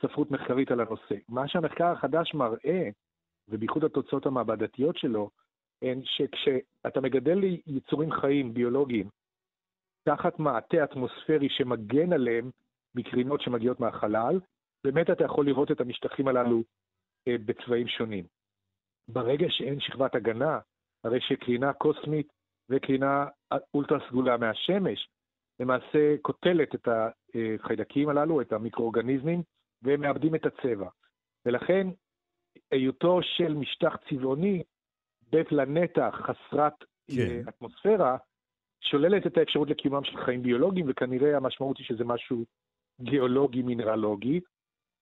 [0.00, 1.14] ספרות מחקרית על הנושא.
[1.28, 2.88] מה שהמחקר החדש מראה,
[3.48, 5.30] ובייחוד התוצאות המעבדתיות שלו,
[5.82, 9.08] הן שכשאתה מגדל יצורים חיים ביולוגיים
[10.04, 12.50] תחת מעטה אטמוספרי שמגן עליהם
[12.94, 14.40] מקרינות שמגיעות מהחלל,
[14.84, 16.62] באמת אתה יכול לראות את המשטחים הללו
[17.28, 18.24] אה, בצבעים שונים.
[19.08, 20.58] ברגע שאין שכבת הגנה,
[21.04, 22.28] הרי שקרינה קוסמית
[22.68, 23.26] וקרינה
[23.74, 25.08] אולטרה סגולה מהשמש
[25.60, 29.42] למעשה קוטלת את החיידקים הללו, את המיקרואורגניזמים,
[29.82, 30.88] והם מאבדים את הצבע.
[31.46, 31.86] ולכן
[32.70, 34.62] היותו של משטח צבעוני
[35.32, 36.72] בפלנטה חסרת
[37.10, 37.20] כן.
[37.20, 38.16] אה, אטמוספירה,
[38.80, 42.44] שוללת את האפשרות לקיומם של חיים ביולוגיים, וכנראה המשמעות היא שזה משהו
[43.00, 44.40] גיאולוגי מינרלוגי,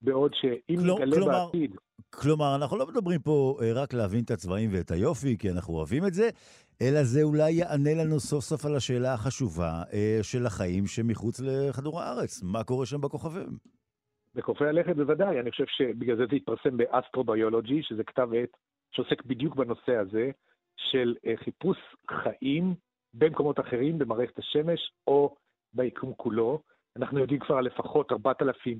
[0.01, 1.75] בעוד שאם כל, נגלה כלומר, בעתיד...
[2.09, 6.05] כלומר, אנחנו לא מדברים פה אה, רק להבין את הצבעים ואת היופי, כי אנחנו אוהבים
[6.05, 6.29] את זה,
[6.81, 12.01] אלא זה אולי יענה לנו סוף סוף על השאלה החשובה אה, של החיים שמחוץ לכדור
[12.01, 12.43] הארץ.
[12.43, 13.57] מה קורה שם בכוכבים?
[14.35, 18.57] בכוכבי הלכת בוודאי, אני חושב שבגלל זה זה התפרסם באסטרוביולוגי, שזה כתב עת
[18.91, 20.31] שעוסק בדיוק בנושא הזה,
[20.77, 21.77] של אה, חיפוש
[22.11, 22.75] חיים
[23.13, 25.35] במקומות אחרים במערכת השמש או
[25.73, 26.61] ביקום כולו.
[26.95, 28.79] אנחנו יודעים כבר על לפחות 4,000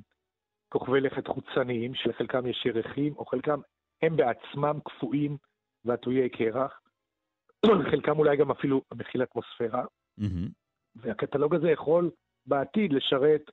[0.69, 3.59] כוכבי לכת חוצניים, שלחלקם יש ירחים, או חלקם
[4.01, 5.37] הם בעצמם קפואים
[5.85, 6.81] ועטויי קרח,
[7.91, 9.83] חלקם אולי גם אפילו מכיל אטמוספירה,
[10.19, 10.49] mm-hmm.
[10.95, 12.11] והקטלוג הזה יכול
[12.45, 13.51] בעתיד לשרת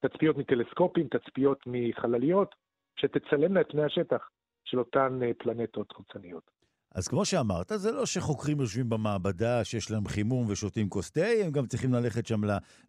[0.00, 2.54] תצפיות מטלסקופים, תצפיות מחלליות,
[2.96, 4.28] שתצלמנה את פני השטח
[4.64, 6.50] של אותן פלנטות חוצניות.
[6.94, 11.50] אז כמו שאמרת, זה לא שחוקרים יושבים במעבדה שיש להם חימום ושותים כוס תה, הם
[11.50, 12.40] גם צריכים ללכת שם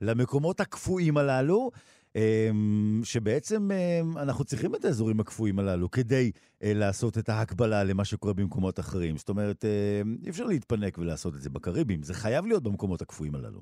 [0.01, 1.71] למקומות הקפואים הללו,
[2.15, 6.31] אמ, שבעצם אמ, אנחנו צריכים את האזורים הקפואים הללו כדי
[6.63, 9.17] אה, לעשות את ההקבלה למה שקורה במקומות אחרים.
[9.17, 13.35] זאת אומרת, אמ, אי אפשר להתפנק ולעשות את זה בקריבים, זה חייב להיות במקומות הקפואים
[13.35, 13.61] הללו.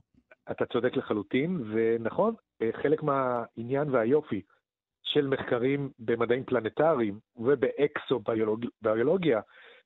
[0.51, 4.41] אתה צודק לחלוטין, ונכון, אה, חלק מהעניין והיופי
[5.03, 9.41] של מחקרים במדעים פלנטריים ובאקסו-ביולוגיה,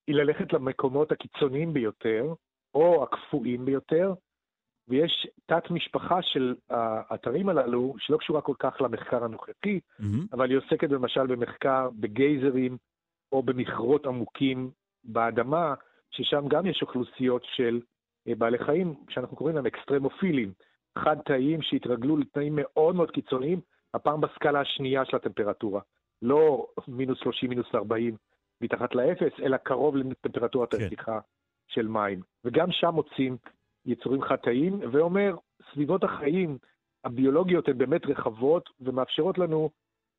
[0.07, 2.33] היא ללכת למקומות הקיצוניים ביותר,
[2.73, 4.13] או הקפואים ביותר,
[4.87, 10.33] ויש תת משפחה של האתרים הללו, שלא קשורה כל כך למחקר הנוכחי, mm-hmm.
[10.33, 12.77] אבל היא עוסקת למשל במחקר בגייזרים
[13.31, 14.71] או במכרות עמוקים
[15.03, 15.73] באדמה,
[16.11, 17.81] ששם גם יש אוכלוסיות של
[18.27, 20.53] בעלי חיים, שאנחנו קוראים להם אקסטרמופילים,
[20.97, 23.61] חד-תאיים שהתרגלו לתנאים מאוד מאוד קיצוניים,
[23.93, 25.81] הפעם בסקאלה השנייה של הטמפרטורה,
[26.21, 28.15] לא מינוס 30, מינוס 40
[28.61, 30.85] מתחת לאפס, אלא קרוב לטמפרטורת כן.
[30.85, 31.19] השיחה
[31.67, 32.21] של מים.
[32.45, 33.37] וגם שם מוצאים
[33.85, 35.35] יצורים חטאים, ואומר,
[35.73, 36.57] סביבות החיים
[37.03, 39.69] הביולוגיות הן באמת רחבות ומאפשרות לנו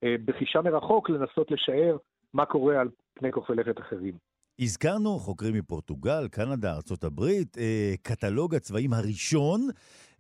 [0.05, 1.97] אה, בחישה מרחוק לנסות לשער
[2.35, 4.15] מה קורה על פני כוכבי לכת אחרים.
[4.59, 7.23] הזכרנו חוקרים מפורטוגל, קנדה, ארה"ב,
[7.59, 9.61] אה, קטלוג הצבעים הראשון.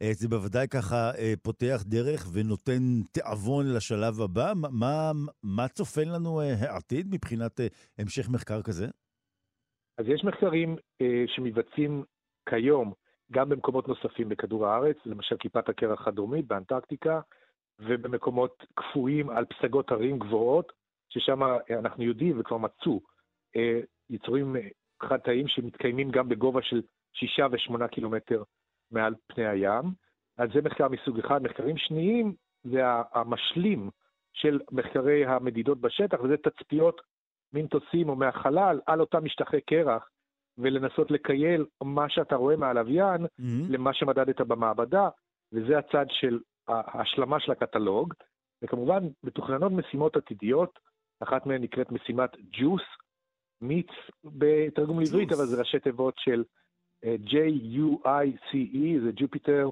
[0.02, 4.52] אה, זה בוודאי ככה אה, פותח דרך ונותן תיאבון לשלב הבא.
[4.56, 5.12] מה,
[5.42, 7.60] מה צופן לנו העתיד מבחינת
[7.98, 8.86] המשך מחקר כזה?
[9.98, 10.76] אז יש מחקרים
[11.26, 12.04] שמבצעים
[12.48, 12.92] כיום
[13.32, 17.20] גם במקומות נוספים בכדור הארץ, למשל כיפת הקרח הדרומית באנטרקטיקה,
[17.80, 20.72] ובמקומות קפואים על פסגות הרים גבוהות,
[21.08, 23.00] ששם אנחנו יודעים וכבר מצאו
[24.10, 24.56] יצורים
[25.02, 26.82] חד-תאיים שמתקיימים גם בגובה של
[27.12, 28.42] שישה ושמונה קילומטר
[28.90, 29.84] מעל פני הים.
[30.38, 31.42] אז זה מחקר מסוג אחד.
[31.42, 32.34] מחקרים שניים
[32.64, 32.80] זה
[33.12, 33.90] המשלים
[34.32, 37.00] של מחקרי המדידות בשטח, וזה תצפיות
[37.52, 40.08] ממטוסים או מהחלל על אותם משטחי קרח
[40.58, 43.42] ולנסות לקייל מה שאתה רואה מהלוויין mm-hmm.
[43.68, 45.08] למה שמדדת במעבדה,
[45.52, 46.38] וזה הצד של
[46.68, 48.14] ההשלמה של הקטלוג.
[48.62, 50.78] וכמובן, מתוכננות משימות עתידיות,
[51.20, 52.82] אחת מהן נקראת משימת ג'וס,
[53.64, 53.90] מיץ
[54.24, 56.44] בתרגום לעברית, אבל זה ראשי תיבות של
[57.04, 59.70] uh, J-U-I-C-E, זה ג'ופיטר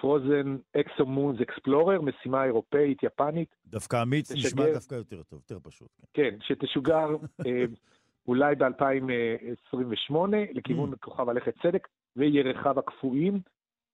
[0.00, 3.54] Frozen Exomoons Explorer, משימה אירופאית, יפנית.
[3.66, 5.88] דווקא אמיץ נשמע דווקא יותר טוב, יותר פשוט.
[6.12, 7.16] כן, כן שתשוגר
[7.46, 7.64] אה,
[8.28, 10.14] אולי ב-2028
[10.54, 10.96] לכיוון mm.
[10.96, 13.40] כוכב הלכת צדק וירחיו הקפואים,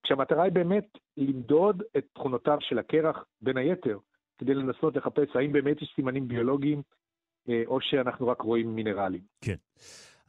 [0.03, 3.99] כשהמטרה היא באמת למדוד את תכונותיו של הקרח, בין היתר,
[4.39, 6.83] כדי לנסות לחפש האם באמת יש סימנים ביולוגיים, אה,
[7.66, 9.20] או שאנחנו רק רואים מינרלים.
[9.40, 9.55] כן.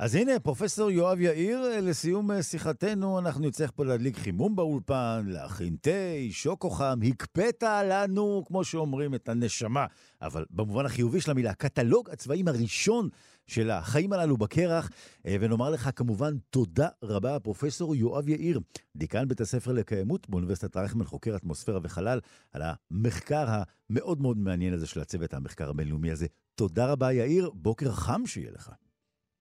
[0.01, 5.75] אז הנה, פרופסור יואב יאיר, לסיום אה, שיחתנו, אנחנו נצטרך פה להדליק חימום באולפן, להכין
[5.81, 5.89] תה,
[6.31, 9.85] שוקו חם, הקפאת לנו, כמו שאומרים, את הנשמה.
[10.21, 13.09] אבל במובן החיובי של המילה, קטלוג הצבעים הראשון
[13.47, 14.89] של החיים הללו בקרח,
[15.25, 18.59] אה, ונאמר לך כמובן תודה רבה, פרופסור יואב יאיר,
[18.95, 22.19] דיקן בית הספר לקיימות באוניברסיטת רייכמן, חוקר אטמוספירה וחלל,
[22.53, 26.27] על המחקר המאוד מאוד מעניין הזה של הצוות המחקר הבינלאומי הזה.
[26.55, 28.71] תודה רבה, יאיר, בוקר חם שיהיה לך.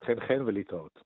[0.05, 1.03] חן חן ולהתראות.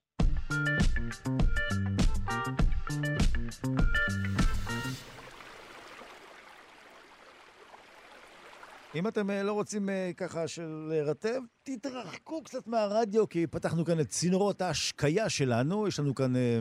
[8.95, 14.01] אם אתם אה, לא רוצים אה, ככה של להירטב, תתרחקו קצת מהרדיו, כי פתחנו כאן
[14.01, 15.89] את צינורות ההשקיה שלנו.
[15.89, 16.61] יש לנו כאן אה,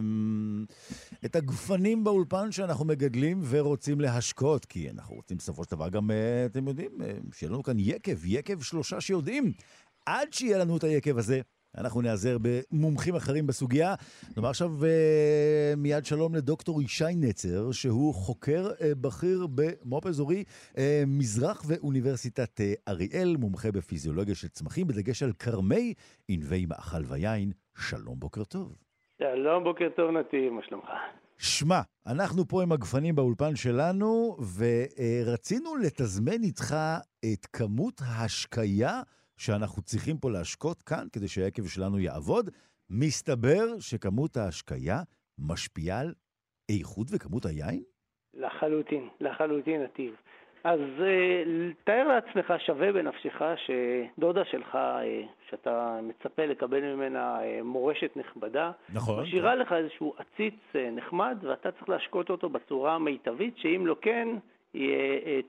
[1.25, 6.45] את הגפנים באולפן שאנחנו מגדלים ורוצים להשקות, כי אנחנו רוצים בסופו של דבר גם, אה,
[6.45, 6.91] אתם יודעים,
[7.33, 9.53] שיהיה לנו כאן יקב, יקב שלושה שיודעים.
[10.05, 11.41] עד שיהיה לנו את היקב הזה,
[11.77, 13.95] אנחנו נעזר במומחים אחרים בסוגיה.
[14.37, 14.85] נאמר עכשיו uh,
[15.77, 23.35] מיד שלום לדוקטור ישי נצר, שהוא חוקר uh, בכיר במו"פ אזורי uh, מזרח ואוניברסיטת אריאל,
[23.39, 25.93] מומחה בפיזיולוגיה של צמחים, בדגש על כרמי
[26.27, 27.51] ענבי מאכל ויין.
[27.77, 28.75] שלום, בוקר טוב.
[29.19, 30.87] שלום, בוקר טוב נתיב, מה שלומך?
[31.37, 36.75] שמע, אנחנו פה עם הגפנים באולפן שלנו, ורצינו לתזמן איתך
[37.33, 39.01] את כמות ההשקיה
[39.37, 42.49] שאנחנו צריכים פה להשקות כאן כדי שהיקב שלנו יעבוד,
[42.89, 44.97] מסתבר שכמות ההשקיה
[45.39, 46.13] משפיעה על
[46.69, 47.83] איכות וכמות היין?
[48.33, 50.15] לחלוטין, לחלוטין, נתיב.
[50.63, 58.11] אז uh, תאר לעצמך, שווה בנפשך, שדודה שלך, uh, שאתה מצפה לקבל ממנה uh, מורשת
[58.15, 59.23] נכבדה, נכון.
[59.23, 59.59] משאירה כן.
[59.59, 64.52] לך איזשהו עציץ uh, נחמד, ואתה צריך להשקות אותו בצורה המיטבית, שאם לא כן, אה,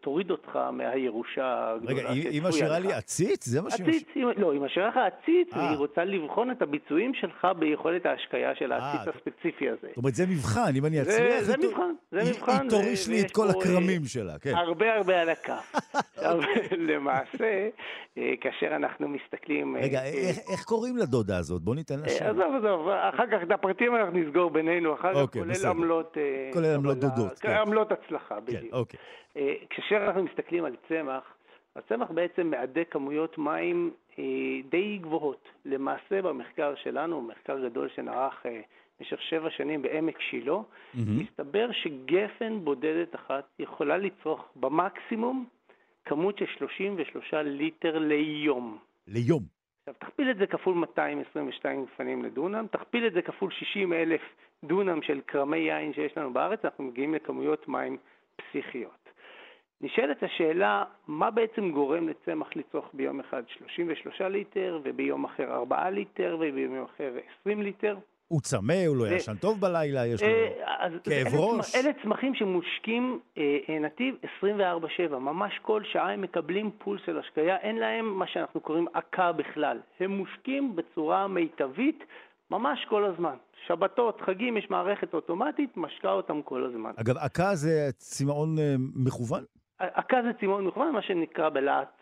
[0.00, 3.46] תוריד אותך מהירושה הגדולה רגע, היא משאירה לי עציץ?
[3.46, 4.30] זה מה שהיא משאירה?
[4.30, 5.58] עציץ, לא, היא משאירה לך עציץ, אה.
[5.58, 9.88] והיא רוצה לבחון את הביצועים שלך ביכולת ההשקיה של אה, העציץ הספציפי הזה.
[9.88, 11.40] זאת אומרת, זה מבחן, אם אני אצליח...
[11.40, 12.62] זה מבחן, זה מבחן.
[12.62, 14.54] היא תוריש לי את כל הכרמים שלה, כן.
[14.54, 15.74] הרבה הרבה על הכף.
[16.30, 16.44] אבל
[16.78, 17.68] למעשה,
[18.18, 19.76] אה, כאשר אנחנו מסתכלים...
[19.76, 20.00] רגע,
[20.52, 21.62] איך קוראים לדודה הזאת?
[21.62, 22.24] בוא ניתן לה שם.
[22.24, 26.16] עזוב, עזוב, אחר כך את הפרטים אנחנו נסגור בינינו, אחר כך אוקיי, כולל עמלות...
[26.52, 27.38] כולל עמלות דודות.
[27.38, 27.50] כן.
[27.50, 28.74] עמלות הצלחה, כן, בדיוק.
[29.28, 29.66] אוקיי.
[29.70, 31.34] כאשר אנחנו מסתכלים על צמח,
[31.76, 33.90] הצמח בעצם מהדק כמויות מים
[34.70, 35.48] די גבוהות.
[35.64, 38.46] למעשה במחקר שלנו, מחקר גדול שנערך
[39.00, 40.98] במשך שבע שנים בעמק שילה, mm-hmm.
[40.98, 45.46] מסתבר שגפן בודדת אחת יכולה לצרוך במקסימום
[46.04, 48.78] כמות של 33 ליטר ליום.
[49.08, 49.42] ליום.
[49.80, 54.20] עכשיו, תכפיל את זה כפול 222 גפנים לדונם, תכפיל את זה כפול 60 אלף
[54.64, 57.96] דונם של כרמי יין שיש לנו בארץ, אנחנו מגיעים לכמויות מים
[58.36, 59.03] פסיכיות.
[59.84, 66.36] נשאלת השאלה, מה בעצם גורם לצמח לצרוך ביום אחד 33 ליטר, וביום אחר 4 ליטר,
[66.40, 67.96] וביום אחר 20 ליטר?
[68.28, 71.74] הוא צמא, הוא לא ישן טוב בלילה, יש לו אה, כאב ראש.
[71.74, 74.46] אלה צמחים שמושקים אה, אה, נתיב 24/7,
[75.10, 79.78] ממש כל שעה הם מקבלים פולס של השקיה, אין להם מה שאנחנו קוראים עקה בכלל.
[80.00, 82.04] הם מושקים בצורה מיטבית
[82.50, 83.36] ממש כל הזמן.
[83.66, 86.92] שבתות, חגים, יש מערכת אוטומטית, משקה אותם כל הזמן.
[86.96, 88.56] אגב, עקה זה צמאון
[88.94, 89.44] מכוון?
[89.78, 91.48] עקה זה צמאון מכוון, מה שנקרא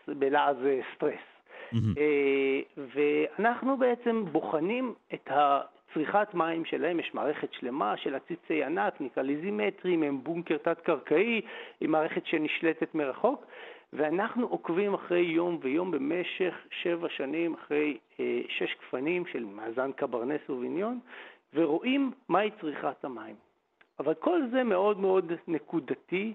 [0.07, 0.57] בלעז
[0.95, 1.13] סטרס.
[1.73, 1.77] Mm-hmm.
[2.95, 5.29] ואנחנו בעצם בוחנים את.
[5.93, 11.41] צריכת מים שלהם, יש מערכת שלמה של עציצי ענק, נקרא ליזימטרים, הם בונקר תת-קרקעי,
[11.79, 13.45] היא מערכת שנשלטת מרחוק,
[13.93, 20.49] ואנחנו עוקבים אחרי יום ויום במשך שבע שנים, אחרי אה, שש גפנים של מאזן קברנס
[20.49, 20.99] וביניון,
[21.53, 23.35] ורואים מהי צריכת המים.
[23.99, 26.33] אבל כל זה מאוד מאוד נקודתי,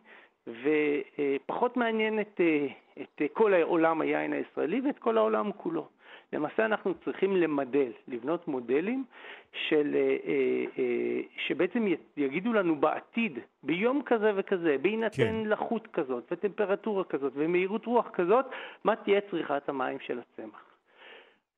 [0.49, 2.67] ופחות מעניין את, אה,
[3.03, 5.89] את כל עולם היין הישראלי ואת כל העולם כולו.
[6.33, 9.05] למעשה אנחנו צריכים למדל, לבנות מודלים
[9.53, 10.17] של, אה,
[10.79, 11.87] אה, שבעצם
[12.17, 15.47] יגידו לנו בעתיד, ביום כזה וכזה, בהינתן כן.
[15.47, 18.47] לחות כזאת וטמפרטורה כזאת ומהירות רוח כזאת,
[18.85, 20.65] מה תהיה צריכת המים של הצמח.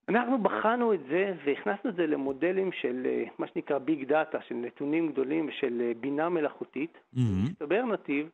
[0.08, 3.06] אנחנו בחנו את זה והכנסנו את זה למודלים של
[3.38, 6.98] מה שנקרא ביג דאטה, של נתונים גדולים ושל בינה מלאכותית.
[7.14, 7.18] Mm-hmm.
[7.44, 8.28] מסתבר נתיב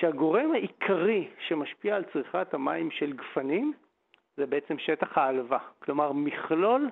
[0.00, 3.72] שהגורם העיקרי שמשפיע על צריכת המים של גפנים
[4.36, 6.90] זה בעצם שטח העלבה, כלומר מכלול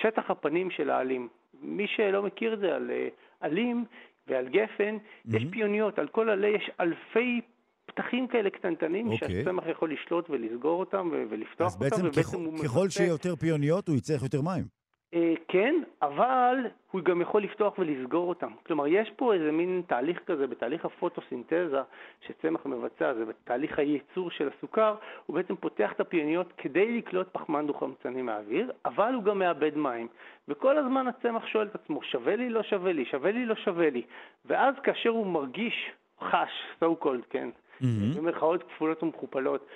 [0.00, 1.28] שטח הפנים של העלים.
[1.60, 3.08] מי שלא מכיר את זה על אה,
[3.40, 3.84] עלים
[4.26, 5.36] ועל גפן, mm-hmm.
[5.36, 7.40] יש פיוניות, על כל עלה יש אלפי
[7.86, 9.12] פתחים כאלה קטנטנים, okay.
[9.12, 9.28] אוקיי.
[9.28, 14.22] שהצמח יכול לשלוט ולסגור אותם ולפתוח אותם, ובעצם ככל, ככל שיהיה יותר פיוניות הוא יצטרך
[14.22, 14.81] יותר מים.
[15.14, 16.56] אה, כן, אבל
[16.90, 18.50] הוא גם יכול לפתוח ולסגור אותם.
[18.66, 21.80] כלומר, יש פה איזה מין תהליך כזה, בתהליך הפוטוסינתזה
[22.26, 24.94] שצמח מבצע, זה בתהליך הייצור של הסוכר,
[25.26, 30.08] הוא בעצם פותח את הפיוניות כדי לקלוט פחמן דו-חמצני מהאוויר, אבל הוא גם מאבד מים.
[30.48, 33.90] וכל הזמן הצמח שואל את עצמו, שווה לי, לא שווה לי, שווה לי, לא שווה
[33.90, 34.02] לי.
[34.44, 35.90] ואז כאשר הוא מרגיש,
[36.20, 36.50] חש,
[36.82, 37.48] so called, כן,
[37.80, 37.84] mm-hmm.
[38.16, 39.66] במרכאות כפולות ומכופלות,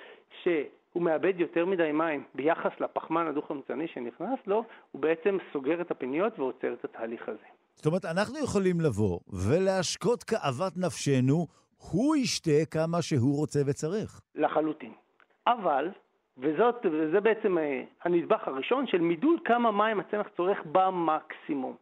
[0.43, 0.47] ש...
[0.97, 6.39] הוא מאבד יותר מדי מים ביחס לפחמן הדו-חמצני שנכנס לו, הוא בעצם סוגר את הפניות
[6.39, 7.47] ועוצר את התהליך הזה.
[7.75, 9.19] זאת אומרת, אנחנו יכולים לבוא
[9.49, 11.47] ולהשקות כאוות נפשנו,
[11.91, 14.21] הוא ישתה כמה שהוא רוצה וצריך.
[14.35, 14.93] לחלוטין.
[15.47, 15.89] אבל,
[16.37, 21.75] וזאת, וזה בעצם אה, הנדבך הראשון של מידול כמה מים הצמח צורך במקסימום.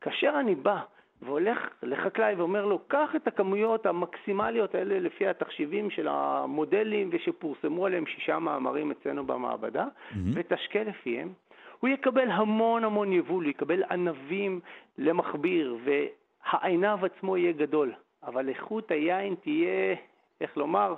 [0.00, 0.80] כאשר אני בא
[1.22, 8.06] והולך לחקלאי ואומר לו, קח את הכמויות המקסימליות האלה לפי התחשיבים של המודלים ושפורסמו עליהם
[8.06, 10.16] שישה מאמרים אצלנו במעבדה, mm-hmm.
[10.34, 11.32] ותשקה לפיהם.
[11.80, 14.60] הוא יקבל המון המון יבול, הוא יקבל ענבים
[14.98, 17.92] למכביר, והעיניו עצמו יהיה גדול,
[18.22, 19.94] אבל איכות היין תהיה,
[20.40, 20.94] איך לומר,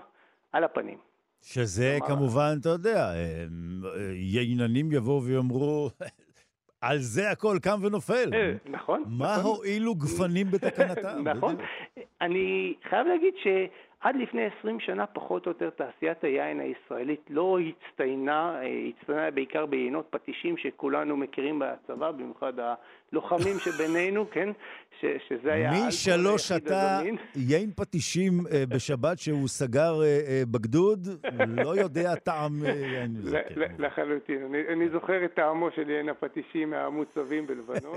[0.53, 0.99] על הפנים.
[1.43, 2.17] שזה כלומר...
[2.17, 3.45] כמובן, אתה יודע, אה,
[4.12, 5.91] ייננים יבואו ויאמרו,
[6.81, 8.35] על זה הכל קם ונופל.
[8.35, 9.05] אה, נכון.
[9.07, 9.57] מה נכון.
[9.57, 11.22] הועילו גפנים בתקנתם?
[11.35, 11.57] נכון.
[12.20, 13.47] אני חייב להגיד ש...
[14.01, 19.66] עד לפני 20 שנה פחות או יותר תעשיית היין הישראלית לא הצטיינה, אה, הצטיינה בעיקר
[19.66, 22.53] ביינות פטישים שכולנו מכירים בצבא, במיוחד
[23.13, 24.49] הלוחמים שבינינו, כן?
[25.01, 25.71] ש, שזה היה...
[25.71, 27.01] מי שלא שתה
[27.37, 31.09] יין פטישים אה, בשבת שהוא סגר אה, בגדוד,
[31.49, 33.11] לא יודע טעם יין.
[33.31, 33.73] כן.
[33.79, 34.43] לחלוטין.
[34.45, 37.97] אני, אני זוכר את טעמו של יין הפטישים מהמוצבים בלבנון,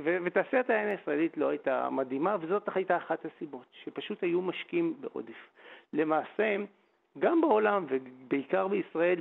[0.24, 3.66] ותעשיית היין הישראלית לא הייתה מדהימה, וזאת הייתה אחת הסיבות.
[3.84, 5.48] שפשוט היו משקיעים בעודף.
[5.92, 6.56] למעשה,
[7.18, 9.20] גם בעולם ובעיקר בישראל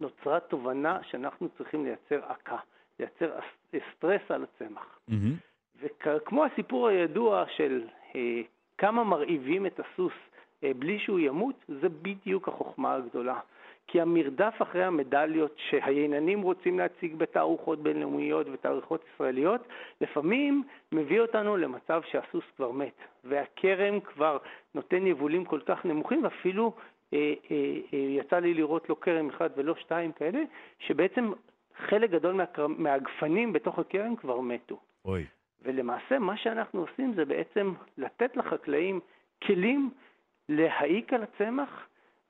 [0.00, 2.56] נוצרה תובנה שאנחנו צריכים לייצר עקה,
[3.00, 3.30] לייצר
[3.96, 4.98] סטרס על הצמח.
[5.10, 5.82] Mm-hmm.
[5.82, 7.82] וכמו הסיפור הידוע של
[8.14, 8.40] אה,
[8.78, 10.12] כמה מרעיבים את הסוס
[10.64, 13.40] אה, בלי שהוא ימות, זה בדיוק החוכמה הגדולה.
[13.86, 19.60] כי המרדף אחרי המדליות שהייננים רוצים להציג בתערוכות בינלאומיות ותערוכות ישראליות,
[20.00, 22.94] לפעמים מביא אותנו למצב שהסוס כבר מת,
[23.24, 24.38] והכרם כבר
[24.74, 26.72] נותן יבולים כל כך נמוכים, ואפילו
[27.14, 27.56] אה, אה,
[27.92, 30.42] אה, יצא לי לראות לו כרם אחד ולא שתיים כאלה,
[30.78, 31.32] שבעצם
[31.80, 34.80] חלק גדול מה, מהגפנים בתוך הכרם כבר מתו.
[35.04, 35.24] אוי.
[35.62, 39.00] ולמעשה מה שאנחנו עושים זה בעצם לתת לחקלאים
[39.46, 39.90] כלים
[40.48, 41.68] להעיק על הצמח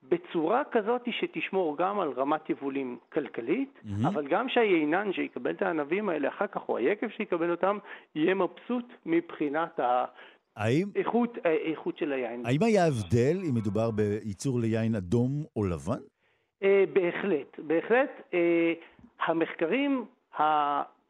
[0.03, 4.09] בצורה כזאת שתשמור גם על רמת יבולים כלכלית, mm-hmm.
[4.09, 7.79] אבל גם שהיינן שיקבל את הענבים האלה אחר כך, או היקב שיקבל אותם,
[8.15, 9.81] יהיה מבסוט מבחינת
[10.57, 12.47] האיכות, האיכות של היין.
[12.47, 16.01] האם היה הבדל אם מדובר בייצור ליין אדום או לבן?
[16.63, 18.11] Uh, בהחלט, בהחלט.
[18.31, 18.35] Uh,
[19.27, 20.05] המחקרים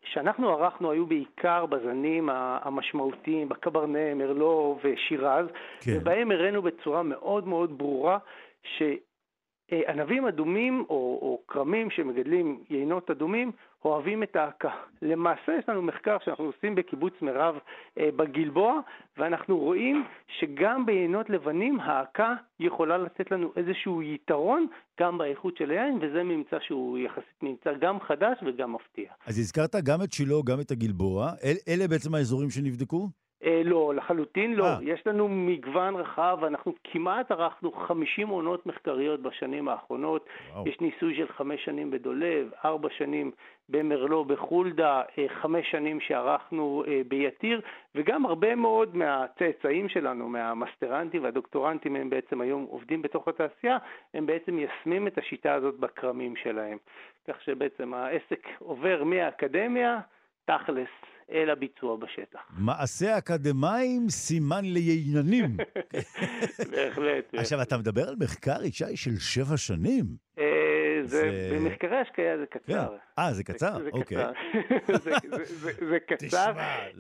[0.04, 5.46] שאנחנו ערכנו היו בעיקר בזנים המשמעותיים, בקברנה, מרלו ושירז,
[5.80, 5.92] כן.
[6.00, 8.18] ובהם הראינו בצורה מאוד מאוד ברורה
[8.62, 13.52] שענבים אדומים או, או כרמים שמגדלים יינות אדומים
[13.84, 14.70] אוהבים את ההקה.
[15.02, 17.54] למעשה יש לנו מחקר שאנחנו עושים בקיבוץ מירב
[17.98, 18.80] אה, בגלבוע,
[19.16, 20.04] ואנחנו רואים
[20.38, 24.66] שגם ביינות לבנים ההקה יכולה לתת לנו איזשהו יתרון
[25.00, 29.12] גם באיכות של היין, וזה ממצא שהוא יחסית ממצא גם חדש וגם מפתיע.
[29.26, 31.30] אז הזכרת גם את שילה, גם את הגלבוע.
[31.44, 33.08] אל, אלה בעצם האזורים שנבדקו?
[33.44, 34.64] אה, לא, לחלוטין לא.
[34.64, 34.66] 아.
[34.66, 34.78] אה.
[34.82, 40.26] יש לנו מגוון רחב, אנחנו כמעט ערכנו 50 עונות מחקריות בשנים האחרונות.
[40.52, 40.68] וואו.
[40.68, 43.30] יש ניסוי של חמש שנים בדולב, ארבע שנים
[43.68, 47.60] במרלו בחולדה, אה, חמש שנים שערכנו אה, ביתיר,
[47.94, 53.78] וגם הרבה מאוד מהצאצאים שלנו, מהמסטרנטים והדוקטורנטים, הם בעצם היום עובדים בתוך התעשייה,
[54.14, 56.78] הם בעצם מיישמים את השיטה הזאת בכרמים שלהם.
[57.28, 60.00] כך שבעצם העסק עובר מהאקדמיה,
[60.44, 60.88] תכלס,
[61.32, 62.40] אל הביצוע בשטח.
[62.58, 65.56] מעשה אקדמאים סימן לייננים.
[66.70, 67.34] בהחלט.
[67.34, 70.04] עכשיו, אתה מדבר על מחקר, ישי, של שבע שנים.
[70.38, 72.88] אה, זה, במחקרי השקיה זה קצר.
[72.88, 72.96] כן.
[73.18, 73.90] אה, זה קצר?
[73.92, 74.18] אוקיי.
[75.90, 76.52] זה קצר.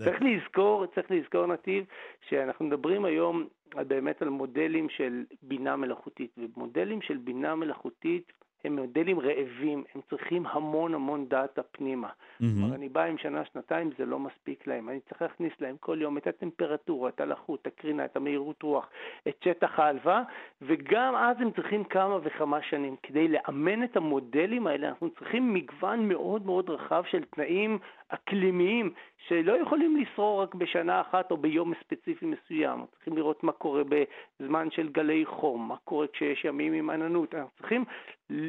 [0.04, 1.84] צריך לזכור, צריך לזכור, נתיב,
[2.28, 8.32] שאנחנו מדברים היום באמת על מודלים של בינה מלאכותית, ומודלים של בינה מלאכותית
[8.64, 12.08] הם מודלים רעבים, הם צריכים המון המון דאטה פנימה.
[12.08, 12.74] Mm-hmm.
[12.74, 14.88] אני בא עם שנה, שנתיים, זה לא מספיק להם.
[14.88, 18.88] אני צריך להכניס להם כל יום את הטמפרטורה, את הלחות, את הקרינה, את המהירות רוח,
[19.28, 20.22] את שטח ההלוואה,
[20.62, 22.96] וגם אז הם צריכים כמה וכמה שנים.
[23.02, 28.92] כדי לאמן את המודלים האלה, אנחנו צריכים מגוון מאוד מאוד רחב של תנאים אקלימיים
[29.28, 32.84] שלא יכולים לשרור רק בשנה אחת או ביום ספציפי מסוים.
[32.94, 37.34] צריכים לראות מה קורה בזמן של גלי חום, מה קורה כשיש ימים עם עננות.
[37.34, 37.84] אנחנו צריכים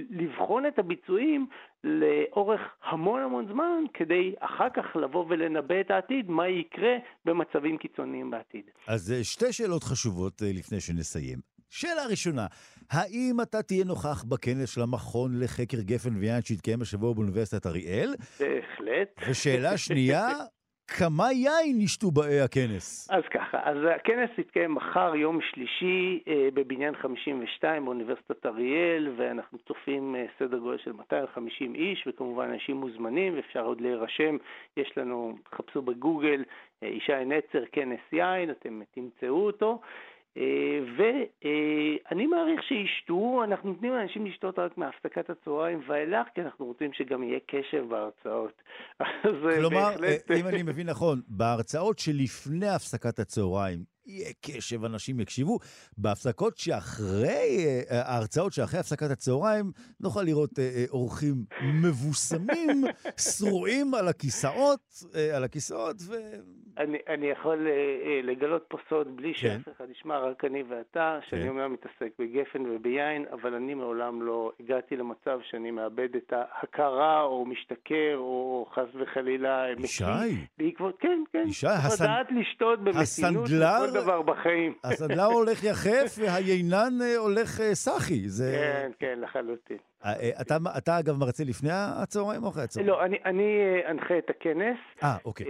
[0.09, 1.47] לבחון את הביצועים
[1.83, 6.95] לאורך המון המון זמן, כדי אחר כך לבוא ולנבא את העתיד, מה יקרה
[7.25, 8.63] במצבים קיצוניים בעתיד.
[8.87, 11.39] אז אה, שתי שאלות חשובות אה, לפני שנסיים.
[11.69, 12.47] שאלה ראשונה,
[12.91, 18.15] האם אתה תהיה נוכח בכנס של המכון לחקר גפן ויין שהתקיים השבוע באוניברסיטת אריאל?
[18.39, 19.29] בהחלט.
[19.29, 20.27] ושאלה שנייה,
[20.97, 23.09] כמה יין ישתו באי הכנס?
[23.11, 30.15] אז ככה, אז הכנס יתקיים מחר, יום שלישי, אה, בבניין 52 באוניברסיטת אריאל, ואנחנו צופים
[30.15, 34.37] אה, סדר גודל של 250 איש, וכמובן אנשים מוזמנים, אפשר עוד להירשם,
[34.77, 36.43] יש לנו, חפשו בגוגל,
[36.83, 39.79] אה, ישי נצר, כנס יין, אתם תמצאו אותו.
[40.37, 46.93] אה, ואני מעריך שישתו, אנחנו נותנים לאנשים לשתות רק מהפסקת הצהריים ואילך, כי אנחנו רוצים
[46.93, 48.61] שגם יהיה קשב בהרצאות.
[49.59, 50.31] כלומר, בהחלט...
[50.31, 55.59] אם אני מבין נכון, בהרצאות שלפני הפסקת הצהריים, יהיה קשב, אנשים יקשיבו.
[55.97, 61.35] בהפסקות שאחרי, אה, ההרצאות שאחרי הפסקת הצהריים, נוכל לראות אה, אה, אורחים
[61.81, 62.83] מבוסמים,
[63.37, 64.79] שרועים על הכיסאות,
[65.35, 66.13] על הכיסאות, ו...
[66.77, 67.67] אני, אני יכול
[68.23, 69.39] לגלות פה סוד בלי כן.
[69.39, 71.47] שאף אחד ישמע, רק אני ואתה, שאני כן.
[71.47, 77.45] אומנם מתעסק בגפן וביין, אבל אני מעולם לא הגעתי למצב שאני מאבד את ההכרה, או
[77.45, 80.03] משתכר, או חס וחלילה ישי.
[80.57, 81.43] בעקבות, כן, כן.
[81.47, 82.03] ישי, הסנ...
[82.03, 83.01] לדעת לשתות במתינות.
[83.01, 84.73] הסנדלר דבר בחיים.
[84.83, 88.29] הסנדלר הולך יחף והיינן אה, הולך אה, סאחי.
[88.29, 88.51] זה...
[88.57, 89.77] כן, כן, לחלוטין.
[90.05, 92.89] אה, אתה, אתה אגב מרצה לפני הצהריים או אחרי הצהריים?
[92.89, 94.77] לא, אני, אני אנחה את הכנס.
[95.03, 95.45] אה, אוקיי.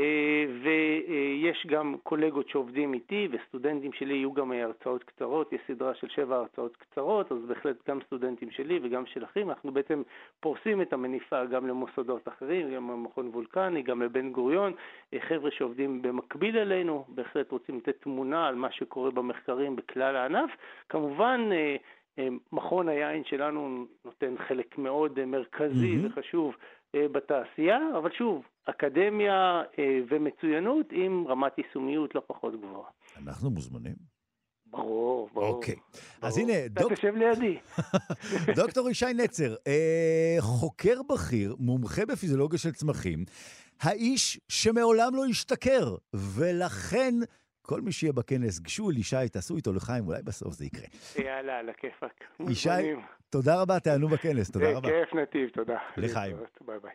[0.63, 6.35] ויש גם קולגות שעובדים איתי, וסטודנטים שלי יהיו גם הרצאות קצרות, יש סדרה של שבע
[6.35, 9.49] הרצאות קצרות, אז בהחלט גם סטודנטים שלי וגם של אחרים.
[9.49, 10.01] אנחנו בעצם
[10.39, 14.73] פורסים את המניפה גם למוסדות אחרים, גם למכון וולקני, גם לבן גוריון.
[15.19, 20.49] חבר'ה שעובדים במקביל אלינו, בהחלט רוצים לתת תמונה על מה שקורה במחקרים בכלל הענף.
[20.89, 21.75] כמובן, אה,
[22.51, 26.05] מכון היין שלנו נותן חלק מאוד אה, מרכזי mm-hmm.
[26.17, 26.53] וחשוב
[26.95, 29.61] אה, בתעשייה, אבל שוב, אקדמיה
[30.09, 32.89] ומצוינות עם רמת יישומיות לא פחות גבוהה.
[33.17, 33.95] אנחנו מוזמנים.
[34.71, 35.47] ברור, ברור.
[35.47, 35.75] אוקיי.
[36.21, 36.91] אז הנה, דוק...
[36.91, 37.57] אתה תשב לידי.
[38.61, 43.25] דוקטור ישי נצר, אה, חוקר בכיר, מומחה בפיזיולוגיה של צמחים,
[43.81, 47.13] האיש שמעולם לא השתכר, ולכן
[47.71, 50.85] כל מי שיהיה בכנס, גשו אל ישי, תעשו איתו לחיים, אולי בסוף זה יקרה.
[51.25, 52.23] יאללה, על הכיפאק.
[52.49, 52.69] ישי,
[53.29, 54.89] תודה רבה, תענו בכנס, תודה רבה.
[54.89, 55.77] כיף נתיב, תודה.
[55.97, 56.37] לחיים.
[56.65, 56.91] ביי ביי.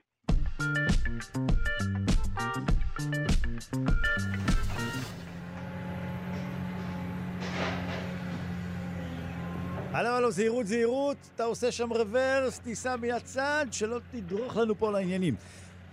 [9.93, 15.35] הלו, הלו, זהירות, זהירות, אתה עושה שם רוורס, תיסע מהצד, שלא תדרוך לנו פה לעניינים.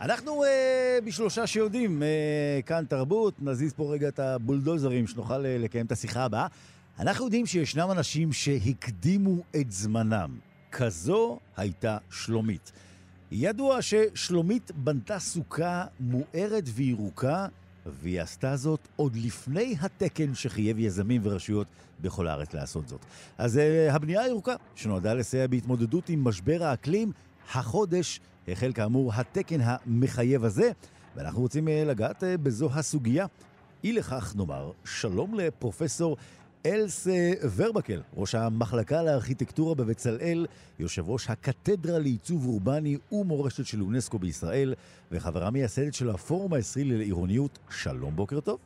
[0.04, 5.86] אנחנו אה, בשלושה שיודעים, אה, כאן תרבות, נזיז פה רגע את הבולדוזרים, שנוכל אה, לקיים
[5.86, 6.48] את השיחה הבאה.
[7.00, 10.38] אנחנו יודעים שישנם אנשים שהקדימו את זמנם.
[10.72, 12.72] כזו הייתה שלומית.
[13.32, 17.48] ידוע ששלומית בנתה סוכה מוארת וירוקה,
[17.86, 21.68] והיא עשתה זאת עוד לפני התקן שחייב יזמים ורשויות
[22.02, 23.06] בכל הארץ לעשות זאת.
[23.38, 27.12] אז uh, הבנייה הירוקה, שנועדה לסייע בהתמודדות עם משבר האקלים,
[27.54, 30.72] החודש החל כאמור התקן המחייב הזה,
[31.16, 33.26] ואנחנו רוצים uh, לגעת uh, בזו הסוגיה.
[33.84, 36.18] אי לכך נאמר שלום לפרופסור
[36.66, 37.08] אלס
[37.56, 40.46] ורבקל, ראש המחלקה לארכיטקטורה בבצלאל,
[40.80, 44.74] יושב ראש הקתדרה לעיצוב אורבני ומורשת של אונסקו בישראל,
[45.12, 47.60] וחברה מייסדת של הפורום הישראלי לעירוניות.
[47.70, 48.60] שלום, בוקר טוב.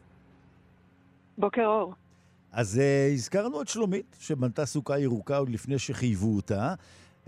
[1.37, 1.93] בוקר אור.
[2.51, 6.73] אז uh, הזכרנו את שלומית, שבנתה סוכה ירוקה עוד לפני שחייבו אותה.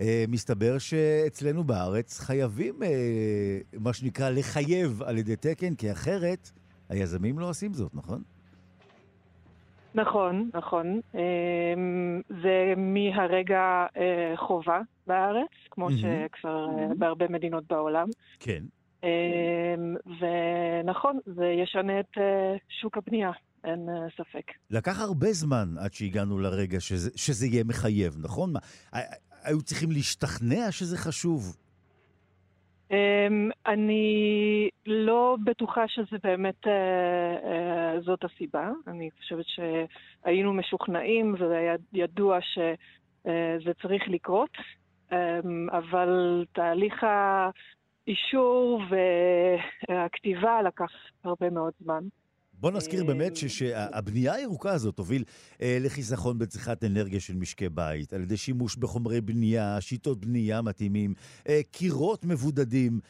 [0.00, 2.86] Uh, מסתבר שאצלנו בארץ חייבים, uh,
[3.78, 6.50] מה שנקרא, לחייב על ידי תקן, כי אחרת
[6.88, 8.22] היזמים לא עושים זאת, נכון?
[9.94, 11.00] נכון, נכון.
[11.14, 18.08] אמ, זה מהרגע אה, חובה בארץ, כמו שכבר אה, בהרבה מדינות בעולם.
[18.40, 18.62] כן.
[20.20, 23.30] ונכון, זה ישנה את אה, שוק הבנייה,
[23.64, 24.52] אין ספק.
[24.70, 28.52] לקח הרבה זמן עד שהגענו לרגע שזה, שזה יהיה מחייב, נכון?
[29.44, 31.56] היו צריכים להשתכנע שזה חשוב?
[32.90, 32.92] Um,
[33.66, 38.70] אני לא בטוחה שזה באמת uh, uh, זאת הסיבה.
[38.86, 41.34] אני חושבת שהיינו משוכנעים
[41.92, 44.50] וידוע שזה uh, צריך לקרות,
[45.10, 45.14] um,
[45.72, 47.04] אבל תהליך
[48.06, 48.82] האישור
[49.88, 50.90] והכתיבה לקח
[51.24, 52.02] הרבה מאוד זמן.
[52.60, 55.24] בוא נזכיר באמת שהבנייה הירוקה הזאת תוביל
[55.62, 61.14] אה, לחיסכון בצריכת אנרגיה של משקי בית, על ידי שימוש בחומרי בנייה, שיטות בנייה מתאימים,
[61.48, 63.00] אה, קירות מבודדים.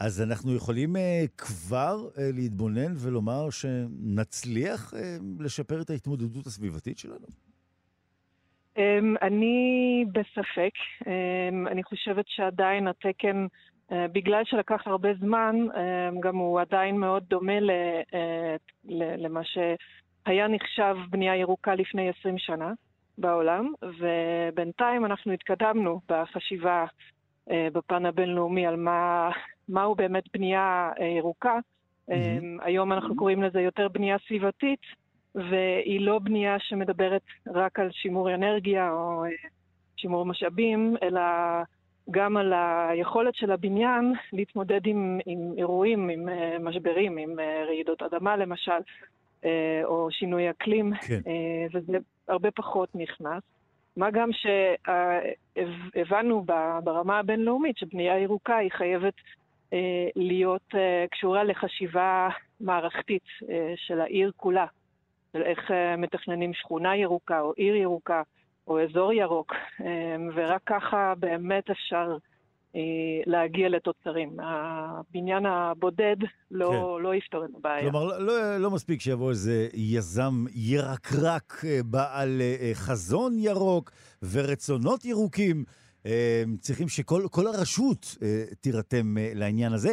[0.00, 7.26] אז אנחנו יכולים אה, כבר אה, להתבונן ולומר שנצליח אה, לשפר את ההתמודדות הסביבתית שלנו?
[8.78, 10.72] אמ, אני בספק.
[11.06, 13.46] אמ, אני חושבת שעדיין התקן...
[13.92, 18.56] אה, בגלל שלקח הרבה זמן, אה, גם הוא עדיין מאוד דומה אה,
[19.18, 22.72] למה שהיה נחשב בנייה ירוקה לפני 20 שנה
[23.18, 26.84] בעולם, ובינתיים אנחנו התקדמנו בחשיבה
[27.72, 29.30] בפן הבינלאומי על מה,
[29.68, 31.58] מהו באמת בנייה ירוקה.
[32.10, 32.14] Mm-hmm.
[32.62, 34.80] היום אנחנו קוראים לזה יותר בנייה סביבתית,
[35.34, 37.22] והיא לא בנייה שמדברת
[37.54, 39.24] רק על שימור אנרגיה או
[39.96, 41.20] שימור משאבים, אלא
[42.10, 42.52] גם על
[42.88, 48.80] היכולת של הבניין להתמודד עם, עם אירועים, עם uh, משברים, עם uh, רעידות אדמה למשל,
[49.42, 49.46] uh,
[49.84, 51.20] או שינוי אקלים, כן.
[51.72, 51.98] וזה
[52.28, 53.42] הרבה פחות נכנס.
[53.96, 54.30] מה גם
[55.94, 56.44] שהבנו
[56.84, 59.14] ברמה הבינלאומית שבנייה ירוקה היא חייבת
[60.16, 60.74] להיות
[61.10, 62.28] קשורה לחשיבה
[62.60, 63.22] מערכתית
[63.76, 64.66] של העיר כולה,
[65.32, 68.22] של איך מתכננים שכונה ירוקה או עיר ירוקה.
[68.68, 69.86] או אזור ירוק, אמ,
[70.34, 72.16] ורק ככה באמת אפשר
[72.76, 72.80] אה,
[73.26, 74.36] להגיע לתוצרים.
[74.40, 76.16] הבניין הבודד
[76.50, 77.02] לא, כן.
[77.02, 77.82] לא יפתור את הבעיה.
[77.82, 83.90] כלומר, לא, לא, לא מספיק שיבוא איזה יזם ירקרק אה, בעל אה, חזון ירוק
[84.32, 85.64] ורצונות ירוקים.
[86.60, 88.16] צריכים שכל הרשות
[88.60, 89.92] תירתם לעניין הזה.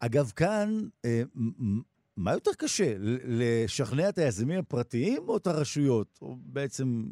[0.00, 0.80] אגב, כאן,
[2.16, 2.94] מה יותר קשה,
[3.24, 6.18] לשכנע את היזמים הפרטיים או את הרשויות?
[6.22, 7.02] או בעצם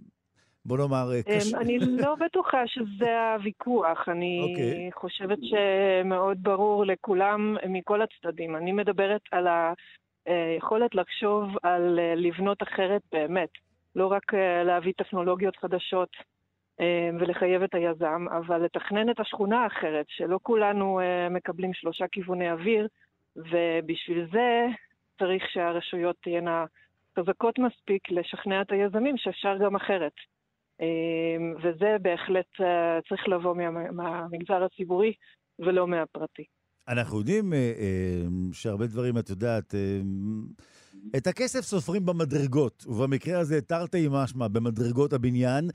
[0.66, 1.58] בוא נאמר, אה, אמ, קשה.
[1.58, 4.08] אני לא בטוחה שזה הוויכוח.
[4.08, 4.50] אני okay.
[4.50, 4.90] אוקיי.
[4.92, 8.56] חושבת שמאוד ברור לכולם, מכל הצדדים.
[8.56, 9.46] אני מדברת על
[10.26, 13.48] היכולת לחשוב על אה, לבנות אחרת באמת.
[13.96, 16.08] לא רק אה, להביא טכנולוגיות חדשות
[17.20, 22.88] ולחייב את היזם, אבל לתכנן את השכונה אחרת, שלא כולנו מקבלים שלושה כיווני אוויר,
[23.36, 24.66] ובשביל זה
[25.18, 26.64] צריך שהרשויות תהיינה
[27.18, 30.12] חזקות מספיק לשכנע את היזמים שאפשר גם אחרת.
[30.80, 33.54] אמ, וזה בהחלט אה, צריך לבוא
[33.92, 35.12] מהמגזר הציבורי
[35.58, 36.44] ולא מהפרטי.
[36.88, 38.22] אנחנו יודעים אה, אה,
[38.52, 39.74] שהרבה דברים, את יודעת,
[41.16, 45.68] את הכסף סופרים במדרגות, ובמקרה הזה תרתי משמע במדרגות הבניין.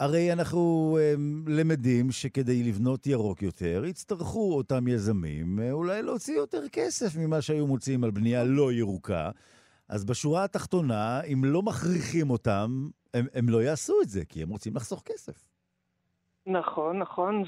[0.00, 0.98] הרי אנחנו
[1.46, 8.04] למדים שכדי לבנות ירוק יותר, יצטרכו אותם יזמים אולי להוציא יותר כסף ממה שהיו מוציאים
[8.04, 9.30] על בנייה לא ירוקה.
[9.88, 14.48] אז בשורה התחתונה, אם לא מכריחים אותם, הם, הם לא יעשו את זה, כי הם
[14.48, 15.48] רוצים לחסוך כסף.
[16.46, 17.44] נכון, נכון,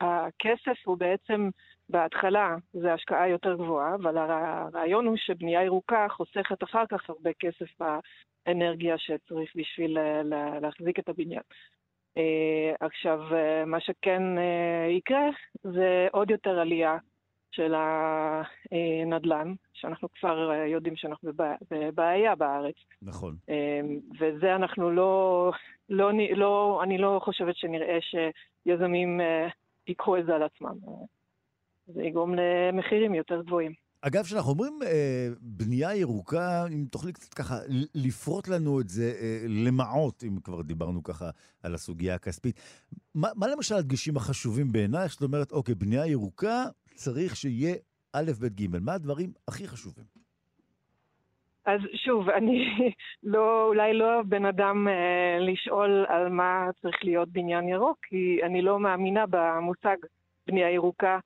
[0.00, 1.48] והכסף הוא בעצם,
[1.88, 7.66] בהתחלה זה השקעה יותר גבוהה, אבל הרעיון הוא שבנייה ירוקה חוסכת אחר כך הרבה כסף
[7.80, 9.98] באנרגיה שצריך בשביל
[10.60, 11.42] להחזיק את הבניין.
[12.18, 15.28] אה, עכשיו, אה, מה שכן אה, יקרה
[15.62, 16.96] זה עוד יותר עלייה
[17.50, 21.30] של הנדל"ן, שאנחנו כבר יודעים שאנחנו
[21.70, 22.74] בבעיה בארץ.
[23.02, 23.36] נכון.
[24.20, 25.52] וזה אנחנו לא,
[25.88, 29.20] לא, לא, אני לא חושבת שנראה שיזמים
[29.88, 30.76] ייקחו את זה על עצמם.
[31.86, 33.72] זה יגרום למחירים יותר גבוהים.
[34.00, 37.58] אגב, כשאנחנו אומרים אה, בנייה ירוקה, אם תוכלי קצת ככה
[37.94, 41.30] לפרוט לנו את זה אה, למעות, אם כבר דיברנו ככה
[41.62, 42.60] על הסוגיה הכספית.
[43.14, 46.64] מה, מה למשל הדגשים החשובים בעינייך, שאת אומרת, אוקיי, בנייה ירוקה
[46.98, 47.74] צריך שיהיה
[48.12, 50.04] א', ב', ג', מה הדברים הכי חשובים?
[51.66, 52.64] אז שוב, אני
[53.34, 58.62] לא, אולי לא הבן אדם אה, לשאול על מה צריך להיות בניין ירוק, כי אני
[58.62, 59.96] לא מאמינה במושג
[60.46, 61.18] בנייה ירוקה.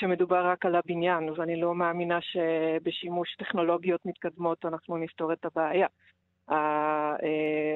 [0.00, 5.86] שמדובר רק על הבניין, ואני לא מאמינה שבשימוש טכנולוגיות מתקדמות אנחנו נפתור את הבעיה.
[6.50, 7.14] אה,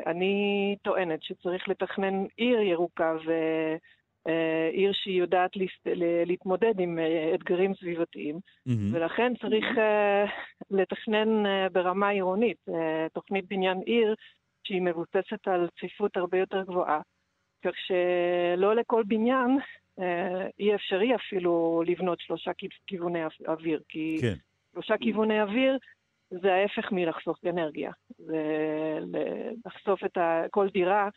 [0.07, 3.79] אני טוענת שצריך לתכנן עיר ירוקה ועיר
[4.27, 5.51] אה, שהיא יודעת
[6.27, 8.73] להתמודד עם אה, אתגרים סביבתיים, mm-hmm.
[8.93, 9.67] ולכן צריך
[10.71, 11.29] לתכנן
[11.73, 12.59] ברמה עירונית
[13.13, 14.15] תוכנית בניין עיר
[14.65, 17.01] שהיא מבוססת על צפיפות הרבה יותר גבוהה,
[17.65, 19.59] כך שלא לכל בניין
[20.01, 22.51] אה, אי אפשרי אפילו לבנות שלושה
[22.87, 24.35] כיווני אוויר, כי כן.
[24.73, 25.79] שלושה כיווני אוויר
[26.31, 27.91] זה ההפך מלחסוך אנרגיה.
[28.19, 28.43] זה
[29.67, 30.19] לחשוף את
[30.51, 31.09] כל דירה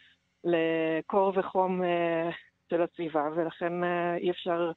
[0.44, 2.30] לקור וחום אה,
[2.70, 4.72] של הסביבה, ולכן אה, אי אפשר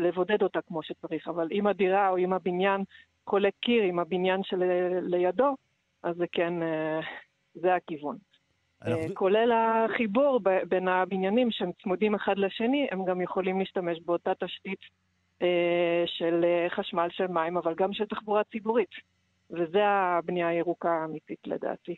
[0.00, 1.28] לבודד אותה כמו שצריך.
[1.28, 2.84] אבל אם הדירה או אם הבניין
[3.26, 5.56] חולק קיר עם הבניין שלידו,
[6.02, 6.54] אז זה כן,
[7.54, 8.16] זה הכיוון.
[8.82, 9.02] אנחנו...
[9.02, 14.80] אה, כולל החיבור בין הבניינים שהם צמודים אחד לשני, הם גם יכולים להשתמש באותה תשתית
[15.42, 18.90] אה, של אה, חשמל, של מים, אבל גם של תחבורה ציבורית.
[19.50, 21.96] וזה הבנייה הירוקה האמיתית לדעתי.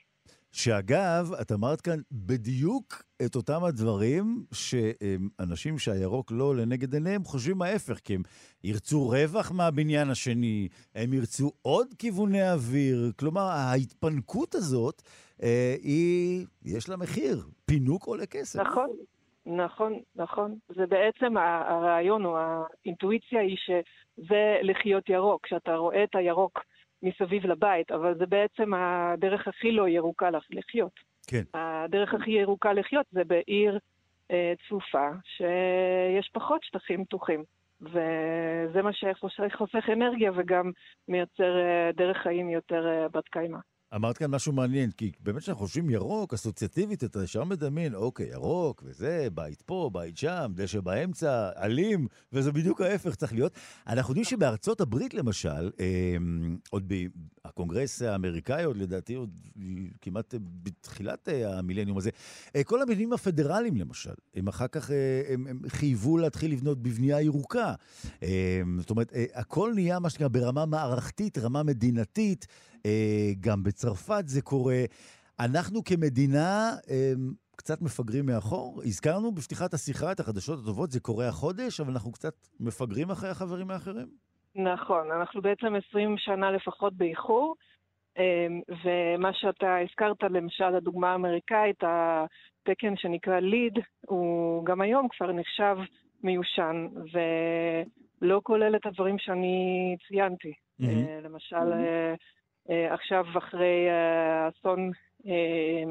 [0.57, 7.99] שאגב, את אמרת כאן בדיוק את אותם הדברים שאנשים שהירוק לא לנגד עיניהם חושבים ההפך,
[7.99, 8.23] כי הם
[8.65, 13.13] ירצו רווח מהבניין השני, הם ירצו עוד כיווני אוויר.
[13.19, 15.03] כלומר, ההתפנקות הזאת
[15.43, 18.61] אה, היא, יש לה מחיר, פינוק עולה כסף.
[18.61, 18.91] נכון,
[19.47, 20.59] נכון, נכון.
[20.69, 26.61] זה בעצם הרעיון או האינטואיציה היא שזה לחיות ירוק, כשאתה רואה את הירוק
[27.09, 30.93] מסביב לבית, אבל זה בעצם הדרך הכי לא ירוקה לחיות.
[31.27, 31.43] כן.
[31.55, 33.79] הדרך הכי ירוקה לחיות זה בעיר
[34.31, 37.45] אה, צפופה, שיש פחות שטחים פתוחים.
[37.81, 40.71] וזה מה שחוסך אנרגיה וגם
[41.09, 43.59] מייצר אה, דרך חיים יותר אה, בת קיימא.
[43.97, 48.83] אמרת כאן משהו מעניין, כי באמת כשאנחנו חושבים ירוק, אסוציאטיבית, אתה ישר מדמיין, אוקיי, ירוק
[48.87, 53.53] וזה, בית פה, בית שם, דשא באמצע, אלים, וזה בדיוק ההפך צריך להיות.
[53.87, 56.17] אנחנו יודעים שבארצות הברית, למשל, אה,
[56.71, 56.93] עוד
[57.45, 59.31] בקונגרס האמריקאי, עוד לדעתי, עוד
[60.01, 62.11] כמעט בתחילת אה, המילניום הזה,
[62.57, 64.91] אה, כל המבנים הפדרליים, למשל, הם אחר כך,
[65.29, 67.75] הם, הם חייבו להתחיל לבנות בבנייה ירוקה.
[68.79, 72.47] זאת אומרת, הכל נהיה, מה שנקרא, ברמה מערכתית, רמה מדינתית.
[72.87, 74.85] אה, גם בצרפת זה קורה.
[75.41, 77.13] אנחנו כמדינה אה,
[77.57, 78.83] קצת מפגרים מאחור.
[78.85, 83.71] הזכרנו בפתיחת השיחה את החדשות הטובות, זה קורה החודש, אבל אנחנו קצת מפגרים אחרי החברים
[83.71, 84.07] האחרים.
[84.55, 87.55] נכון, אנחנו בעצם 20 שנה לפחות באיחור.
[88.19, 88.47] אה,
[88.85, 95.77] ומה שאתה הזכרת, למשל, הדוגמה האמריקאית, התקן שנקרא ליד, הוא גם היום כבר נחשב
[96.23, 100.53] מיושן, ולא כולל את הדברים שאני ציינתי.
[100.81, 101.25] Mm-hmm.
[101.25, 102.36] למשל, mm-hmm.
[102.71, 104.91] אה, עכשיו אחרי אה, אסון
[105.27, 105.83] אה,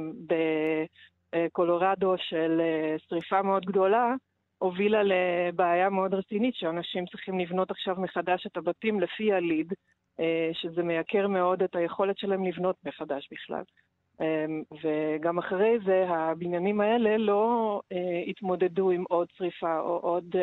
[1.35, 2.61] בקולורדו של
[3.09, 4.13] שריפה מאוד גדולה,
[4.57, 9.73] הובילה לבעיה מאוד רצינית, שאנשים צריכים לבנות עכשיו מחדש את הבתים לפי הליד,
[10.53, 13.63] שזה מייקר מאוד את היכולת שלהם לבנות מחדש בכלל.
[14.83, 17.81] וגם אחרי זה, הבניינים האלה לא
[18.27, 20.35] התמודדו עם עוד שריפה או עוד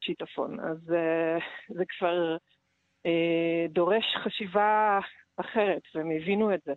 [0.00, 0.60] שיטפון.
[0.60, 0.78] אז
[1.68, 2.36] זה כבר
[3.68, 5.00] דורש חשיבה
[5.36, 6.72] אחרת, והם הבינו את זה.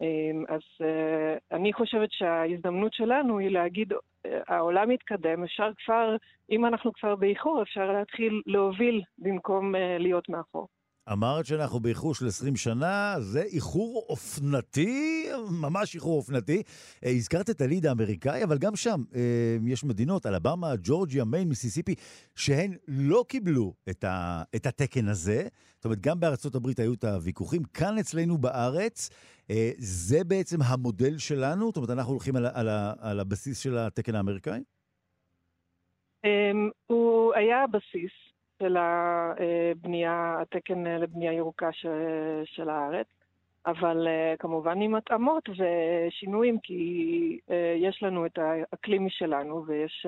[0.00, 3.92] אמ, אז אה, אני חושבת שההזדמנות שלנו היא להגיד,
[4.26, 6.16] אה, העולם מתקדם, אפשר כבר,
[6.50, 10.68] אם אנחנו כבר באיחור, אפשר להתחיל להוביל במקום אה, להיות מאחור.
[11.12, 16.62] אמרת שאנחנו באיחור של 20 שנה, זה איחור אופנתי, ממש איחור אופנתי.
[17.04, 19.20] אה, הזכרת את הליד האמריקאי, אבל גם שם אה,
[19.66, 21.94] יש מדינות, אלבמה, ג'ורג'יה, מיין, מיסיסיפי,
[22.36, 25.48] שהן לא קיבלו את, ה, את התקן הזה.
[25.76, 27.62] זאת אומרת, גם בארצות הברית היו את הוויכוחים.
[27.74, 29.10] כאן אצלנו בארץ,
[29.50, 31.66] אה, זה בעצם המודל שלנו?
[31.66, 32.68] זאת אומרת, אנחנו הולכים על, על,
[33.00, 34.60] על הבסיס של התקן האמריקאי?
[36.24, 38.27] אמ, הוא היה הבסיס
[38.62, 41.88] של הבנייה, התקן לבנייה ירוקה של,
[42.44, 43.06] של הארץ,
[43.66, 50.06] אבל אה, כמובן עם התאמות ושינויים, כי אה, יש לנו את האקלים משלנו ויש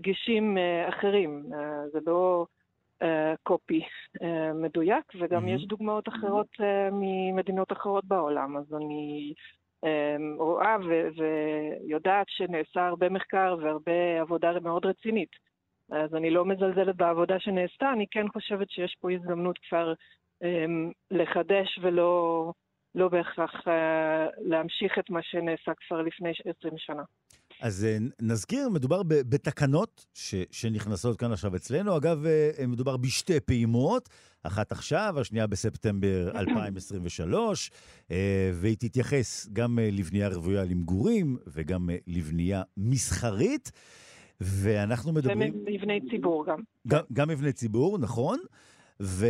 [0.00, 1.42] דגשים אחרים.
[1.92, 2.46] זה לא...
[3.42, 3.82] קופי
[4.54, 5.50] מדויק, וגם mm-hmm.
[5.50, 6.46] יש דוגמאות אחרות
[6.92, 9.34] ממדינות אחרות בעולם, אז אני
[10.38, 15.30] רואה ויודעת שנעשה הרבה מחקר והרבה עבודה מאוד רצינית.
[15.90, 19.92] אז אני לא מזלזלת בעבודה שנעשתה, אני כן חושבת שיש פה הזדמנות כבר
[21.10, 22.52] לחדש ולא
[22.94, 23.52] לא בהכרח
[24.38, 27.02] להמשיך את מה שנעשה כבר לפני 20 שנה.
[27.60, 31.96] אז אה, נזכיר, מדובר בתקנות ש, שנכנסות כאן עכשיו אצלנו.
[31.96, 34.08] אגב, אה, אה, מדובר בשתי פעימות,
[34.42, 37.70] אחת עכשיו, השנייה בספטמבר 2023,
[38.54, 43.70] והיא תתייחס גם לבנייה רוויה למגורים וגם לבנייה מסחרית.
[44.44, 45.54] ואנחנו מדברים...
[45.54, 46.58] ומבני ציבור גם.
[46.88, 48.38] גם, גם מבני ציבור, נכון.
[49.00, 49.26] ו...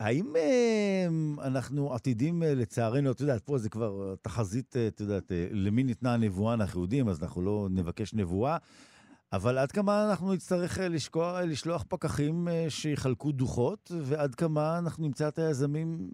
[0.00, 1.06] האם אה,
[1.46, 6.14] אנחנו עתידים, אה, לצערנו, את יודעת, פה זה כבר תחזית, אה, את יודעת, למי ניתנה
[6.14, 8.56] הנבואה, אנחנו יודעים, אז אנחנו לא נבקש נבואה,
[9.32, 15.38] אבל עד כמה אנחנו נצטרך לשקוע, לשלוח פקחים שיחלקו דוחות, ועד כמה אנחנו נמצא את
[15.38, 16.10] היזמים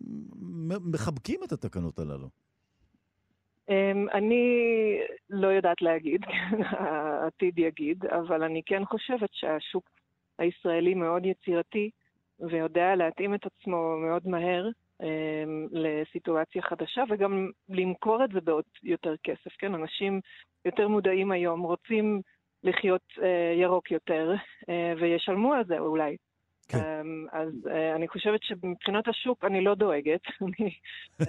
[0.84, 2.28] מחבקים את התקנות הללו?
[3.68, 4.44] אמ, אני
[5.30, 6.22] לא יודעת להגיד,
[6.80, 9.90] העתיד יגיד, אבל אני כן חושבת שהשוק
[10.38, 11.90] הישראלי מאוד יצירתי.
[12.40, 14.68] ויודע להתאים את עצמו מאוד מהר
[15.02, 19.74] אה, לסיטואציה חדשה, וגם למכור את זה בעוד יותר כסף, כן?
[19.74, 20.20] אנשים
[20.64, 22.20] יותר מודעים היום, רוצים
[22.62, 24.34] לחיות אה, ירוק יותר,
[24.68, 26.16] אה, וישלמו על זה אולי.
[26.68, 26.78] כן.
[26.78, 30.20] Um, אז uh, אני חושבת שמבחינת השוק אני לא דואגת.
[30.42, 30.70] אני
[31.22, 31.26] um,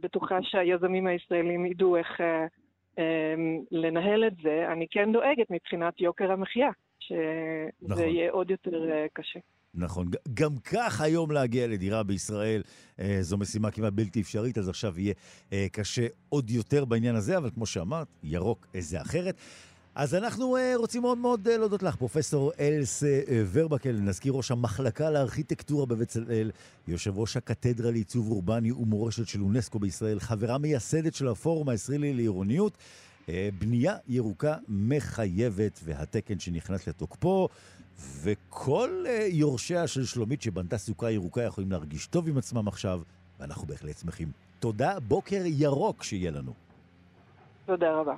[0.00, 2.50] בטוחה שהיזמים הישראלים ידעו איך uh,
[2.96, 3.00] um,
[3.70, 4.72] לנהל את זה.
[4.72, 7.16] אני כן דואגת מבחינת יוקר המחיה, שזה
[7.82, 8.02] נכון.
[8.02, 9.40] יהיה עוד יותר uh, קשה.
[9.74, 10.06] נכון.
[10.34, 12.62] גם כך היום להגיע לדירה בישראל
[13.00, 15.14] אה, זו משימה כמעט בלתי אפשרית, אז עכשיו יהיה
[15.52, 19.34] אה, קשה עוד יותר בעניין הזה, אבל כמו שאמרת, ירוק איזה אחרת.
[19.98, 23.20] אז אנחנו אה, רוצים מאוד מאוד אה, להודות לך, פרופסור אלס אה,
[23.52, 26.50] ורבקל, נזכיר ראש המחלקה לארכיטקטורה בבצלאל,
[26.88, 32.78] יושב ראש הקתדרה לעיצוב אורבני ומורשת של אונסקו בישראל, חברה מייסדת של הפורום הישראלי לעירוניות.
[33.58, 37.48] בנייה ירוקה מחייבת והתקן שנכנס לתוקפו.
[38.22, 43.00] וכל יורשיה של שלומית שבנתה סוכה ירוקה יכולים להרגיש טוב עם עצמם עכשיו,
[43.40, 44.28] ואנחנו בהחלט שמחים.
[44.60, 46.67] תודה, בוקר ירוק שיהיה לנו.
[47.68, 48.14] תודה רבה.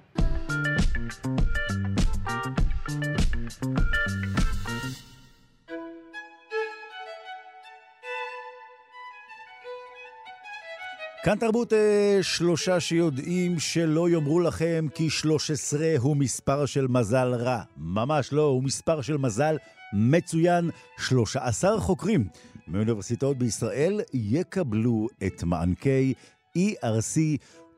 [11.24, 17.62] כאן תרבות אה, שלושה שיודעים שלא יאמרו לכם כי 13 הוא מספר של מזל רע.
[17.76, 19.56] ממש לא, הוא מספר של מזל
[19.92, 20.70] מצוין.
[20.98, 22.28] 13 חוקרים
[22.68, 26.14] מאוניברסיטאות בישראל יקבלו את מענקי
[26.58, 27.20] ERC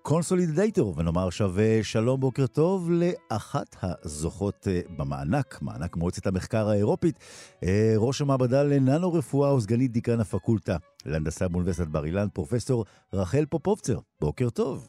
[0.02, 7.18] Consolidator, ונאמר עכשיו שלום, בוקר טוב לאחת הזוכות אה, במענק, מענק מועצת המחקר האירופית,
[7.64, 10.76] אה, ראש המעבדה לננו-רפואה וסגנית דיקן הפקולטה
[11.06, 13.98] להנדסה באוניברסיטת בר אילן, פרופסור רחל פופובצר.
[14.20, 14.88] בוקר טוב.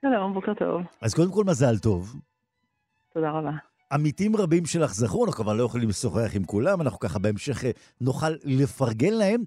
[0.00, 0.82] שלום, בוקר טוב.
[1.02, 2.16] אז קודם כל מזל טוב.
[3.14, 3.69] תודה רבה.
[3.92, 7.70] עמיתים רבים שלך זכו, אנחנו כמובן לא יכולים לשוחח עם כולם, אנחנו ככה בהמשך אה,
[8.00, 9.40] נוכל לפרגן להם,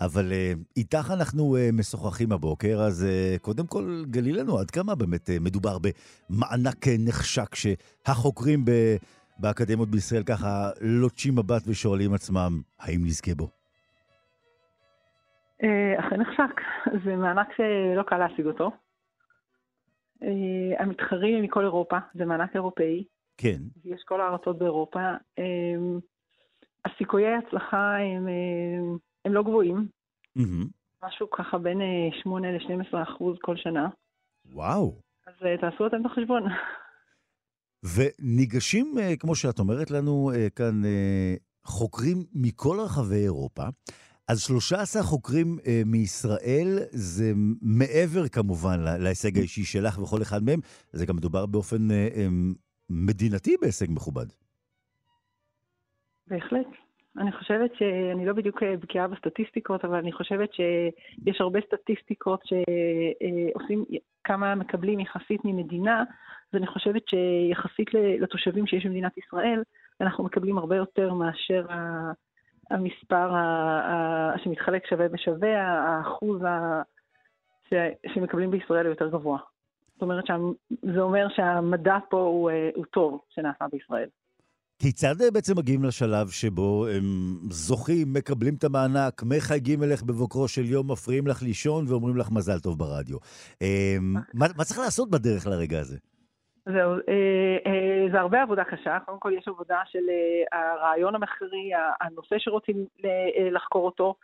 [0.00, 3.06] אבל אה, איתך אנחנו אה, משוחחים הבוקר, אז
[3.42, 8.64] קודם כל גלי לנו עד כמה באמת מדובר במענק נחשק שהחוקרים
[9.38, 13.48] באקדמיות בישראל ככה לוטשים מבט ושואלים עצמם, האם נזכה בו?
[15.98, 16.60] אכן נחשק,
[17.04, 18.70] זה מענק שלא קל להשיג אותו.
[20.78, 23.04] המתחרים הם מכל אירופה, זה מענק אירופאי.
[23.38, 23.58] כן.
[23.84, 25.00] יש כל הארצות באירופה.
[25.38, 26.00] הם,
[26.84, 28.28] הסיכויי ההצלחה הם,
[29.24, 29.88] הם לא גבוהים.
[30.38, 30.66] Mm-hmm.
[31.04, 31.78] משהו ככה בין
[32.22, 33.88] 8 ל-12 אחוז כל שנה.
[34.52, 35.00] וואו.
[35.26, 36.42] אז אה, תעשו אתם את החשבון.
[37.94, 40.82] וניגשים, אה, כמו שאת אומרת לנו אה, כאן,
[41.64, 43.64] חוקרים מכל רחבי אירופה.
[44.28, 47.32] אז 13 חוקרים אה, מישראל זה
[47.62, 50.60] מעבר כמובן להישג האישי שלך וכל אחד מהם,
[50.92, 52.26] זה גם מדובר באופן אה,
[52.90, 54.26] מדינתי בהישג מכובד.
[56.26, 56.66] בהחלט.
[57.18, 63.84] אני חושבת שאני לא בדיוק בקיאה בסטטיסטיקות, אבל אני חושבת שיש הרבה סטטיסטיקות שעושים
[64.24, 66.00] כמה מקבלים יחסית ממדינה,
[66.52, 69.62] אז אני חושבת שיחסית לתושבים שיש במדינת ישראל,
[70.00, 71.66] אנחנו מקבלים הרבה יותר מאשר
[72.70, 73.30] המספר
[74.44, 76.40] שמתחלק שווה בשווה, האחוז
[78.14, 79.38] שמקבלים בישראל הוא יותר גבוה.
[79.98, 84.08] זאת אומרת שזה אומר שהמדע פה הוא, הוא טוב שנעשה בישראל.
[84.82, 87.04] כיצד אה, בעצם מגיעים לשלב שבו הם
[87.50, 92.58] זוכים, מקבלים את המענק, מחייגים אליך בבוקרו של יום, מפריעים לך לישון ואומרים לך מזל
[92.58, 93.16] טוב ברדיו?
[93.62, 95.96] אמ, מה, מה צריך לעשות בדרך לרגע הזה?
[96.66, 98.98] זהו, אה, אה, זה הרבה עבודה קשה.
[99.04, 100.04] קודם כל יש עבודה של
[100.52, 101.70] הרעיון המחקרי,
[102.00, 102.86] הנושא שרוצים
[103.52, 104.14] לחקור אותו.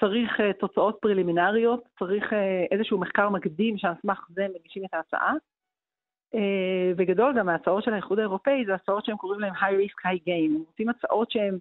[0.00, 2.32] צריך תוצאות פרלימינריות, צריך
[2.70, 5.32] איזשהו מחקר מקדים שעל סמך זה מגישים את ההצעה.
[6.96, 10.54] בגדול גם ההצעות של האיחוד האירופאי זה הצעות שהם קוראים להם high risk high gain.
[10.54, 11.58] הם רוצים הצעות שהן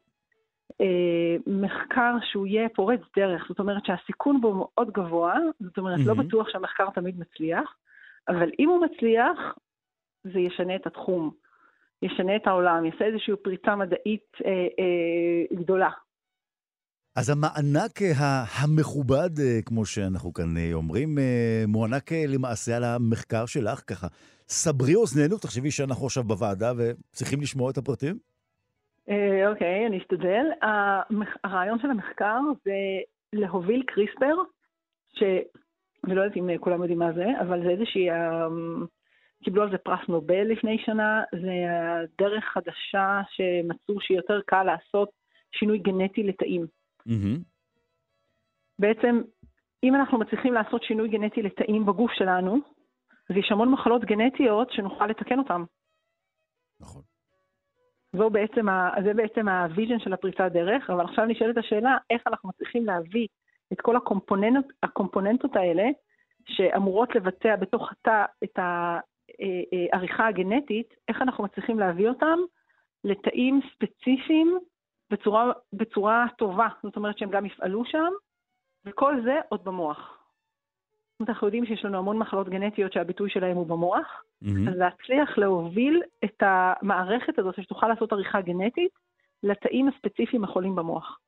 [0.82, 6.08] אה, מחקר שהוא יהיה פורץ דרך, זאת אומרת שהסיכון בו מאוד גבוה, זאת אומרת mm-hmm.
[6.08, 7.76] לא בטוח שהמחקר תמיד מצליח,
[8.28, 9.56] אבל אם הוא מצליח,
[10.24, 11.32] זה ישנה את התחום,
[12.02, 15.90] ישנה את העולם, יעשה איזושהי פריצה מדעית אה, אה, גדולה.
[17.16, 18.00] אז המענק
[18.60, 19.30] המכובד,
[19.66, 21.10] כמו שאנחנו כאן אומרים,
[21.68, 24.08] מוענק למעשה על המחקר שלך, ככה
[24.48, 28.18] סברי אוזנינו, תחשבי שאנחנו עכשיו בוועדה וצריכים לשמוע את הפרטים.
[29.10, 30.46] אה, אוקיי, אני אשתדל.
[31.44, 32.72] הרעיון של המחקר זה
[33.34, 34.36] להוביל קריספר,
[35.14, 35.24] ש...
[36.06, 38.12] אני לא יודעת אם כולם יודעים מה זה, אבל זה איזושהי...
[38.12, 38.86] אמ,
[39.44, 41.54] קיבלו על זה פרס נובל לפני שנה, זה
[42.18, 45.10] דרך חדשה שמצאו שיותר קל לעשות
[45.52, 46.66] שינוי גנטי לתאים.
[47.08, 47.40] Mm-hmm.
[48.80, 49.22] בעצם,
[49.84, 52.58] אם אנחנו מצליחים לעשות שינוי גנטי לתאים בגוף שלנו,
[53.30, 55.62] ויש המון מחלות גנטיות שנוכל לתקן אותן.
[56.80, 57.02] נכון.
[58.16, 58.66] זו בעצם,
[59.04, 63.28] זה בעצם ה vision של הפריצת דרך, אבל עכשיו נשאלת השאלה, איך אנחנו מצליחים להביא
[63.74, 65.84] את כל הקומפוננטות, הקומפוננטות האלה,
[66.48, 72.40] שאמורות לבצע בתוך התא את העריכה אה, אה, הגנטית, איך אנחנו מצליחים להביא אותם
[73.04, 74.60] לתאים ספציפיים
[75.12, 78.12] בצורה, בצורה טובה, זאת אומרת שהם גם יפעלו שם,
[78.86, 80.18] וכל זה עוד במוח.
[81.20, 84.70] זאת אנחנו יודעים שיש לנו המון מחלות גנטיות שהביטוי שלהם הוא במוח, mm-hmm.
[84.70, 88.92] אז להצליח להוביל את המערכת הזאת שתוכל לעשות עריכה גנטית
[89.44, 91.20] לתאים הספציפיים החולים במוח.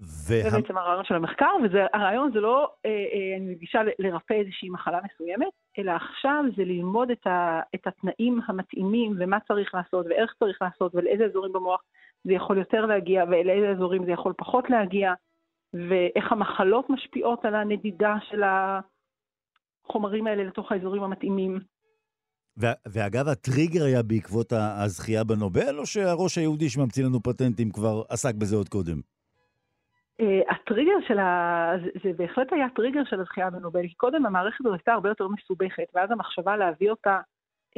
[0.00, 0.50] וה...
[0.50, 5.00] זה בעצם הרעיון של המחקר, והרעיון זה לא, אה, אה, אני מגישה לרפא איזושהי מחלה
[5.04, 10.58] מסוימת, אלא עכשיו זה ללמוד את, ה, את התנאים המתאימים ומה צריך לעשות ואיך צריך
[10.62, 11.80] לעשות ולאיזה אזורים במוח
[12.24, 15.12] זה יכול יותר להגיע ולאיזה אזורים זה יכול פחות להגיע.
[15.72, 18.42] ואיך המחלות משפיעות על הנדידה של
[19.86, 21.60] החומרים האלה לתוך האזורים המתאימים.
[22.86, 28.56] ואגב, הטריגר היה בעקבות הזכייה בנובל, או שהראש היהודי שממציא לנו פטנטים כבר עסק בזה
[28.56, 29.15] עוד קודם?
[30.22, 31.72] Uh, הטריגר של ה...
[32.04, 35.84] זה, בהחלט היה טריגר של הזכייה בנובל, כי קודם המערכת הזאת הייתה הרבה יותר מסובכת,
[35.94, 37.20] ואז המחשבה להביא אותה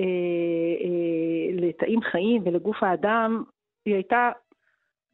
[0.01, 0.03] uh,
[0.83, 3.43] uh, לתאים חיים ולגוף האדם,
[3.87, 4.31] היא הייתה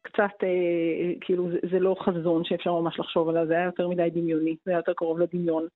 [0.05, 4.09] קצת, אה, כאילו, זה, זה לא חזון שאפשר ממש לחשוב עליו, זה היה יותר מדי
[4.13, 5.67] דמיוני, זה היה יותר קרוב לדמיון.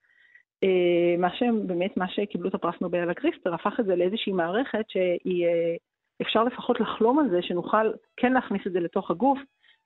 [0.64, 4.32] אה, מה שהם, באמת, מה שקיבלו את הפרס נובל על הקריספר, הפך את זה לאיזושהי
[4.32, 5.76] מערכת שהיא, אה,
[6.22, 9.38] אפשר לפחות לחלום על זה, שנוכל כן להכניס את זה לתוך הגוף,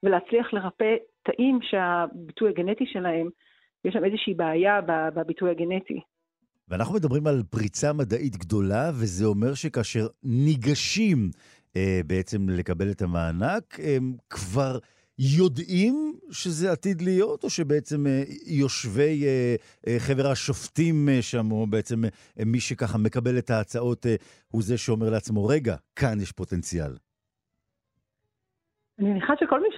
[0.03, 3.29] ולהצליח לרפא תאים שהביטוי הגנטי שלהם,
[3.85, 4.81] יש שם איזושהי בעיה
[5.15, 6.01] בביטוי הגנטי.
[6.69, 11.31] ואנחנו מדברים על פריצה מדעית גדולה, וזה אומר שכאשר ניגשים
[11.77, 14.79] אה, בעצם לקבל את המענק, הם כבר
[15.19, 19.55] יודעים שזה עתיד להיות, או שבעצם אה, יושבי אה,
[19.89, 24.15] אה, חבר השופטים אה, שם, או בעצם אה, מי שככה מקבל את ההצעות, אה,
[24.49, 26.93] הוא זה שאומר לעצמו, רגע, כאן יש פוטנציאל.
[29.03, 29.69] אני מניחה שכל מי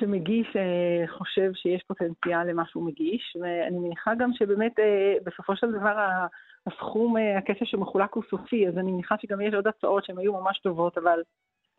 [0.00, 5.72] שמגיש אה, חושב שיש פוטנציאל למה שהוא מגיש, ואני מניחה גם שבאמת אה, בסופו של
[5.72, 6.26] דבר
[6.66, 10.32] הסכום, אה, הכסף שמחולק הוא סופי, אז אני מניחה שגם יש עוד הצעות שהן היו
[10.32, 11.20] ממש טובות, אבל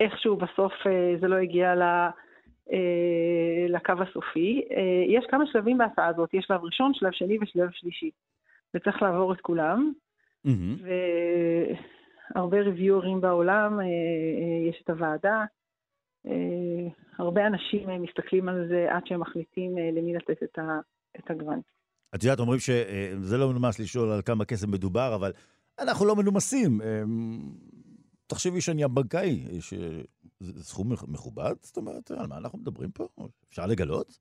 [0.00, 0.72] איכשהו בסוף
[1.20, 1.82] זה לא הגיע ל...
[3.68, 4.62] לקו הסופי.
[5.08, 8.10] יש כמה שלבים בהצעה הזאת, יש שלב ראשון, שלב שני ושלב שלישי.
[8.74, 9.92] וצריך לעבור את כולם.
[10.46, 10.84] Mm-hmm.
[12.34, 13.80] והרבה ריוויורים בעולם,
[14.68, 15.44] יש את הוועדה.
[16.26, 16.88] אה,
[17.18, 20.78] הרבה אנשים אה, מסתכלים על זה עד שהם מחליטים אה, למי לתת את, ה,
[21.18, 21.64] את הגרנט.
[22.14, 25.32] את יודעת, אומרים שזה לא מנומס לשאול על כמה כסף מדובר, אבל
[25.78, 26.80] אנחנו לא מנומסים.
[28.26, 29.60] תחשבי שאני הבנקאי,
[30.40, 31.54] זה סכום מכובד?
[31.60, 33.08] זאת אומרת, על מה אנחנו מדברים פה?
[33.48, 34.18] אפשר לגלות?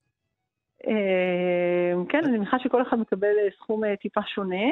[2.10, 4.66] כן, אני מניחה שכל אחד מקבל סכום טיפה שונה.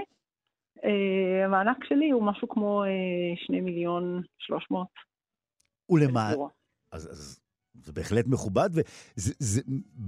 [1.45, 2.83] המענק שלי הוא משהו כמו
[3.43, 4.87] 2 מיליון 300.
[5.89, 6.31] ולמה,
[6.91, 7.41] אז, אז
[7.73, 8.69] זה בהחלט מכובד,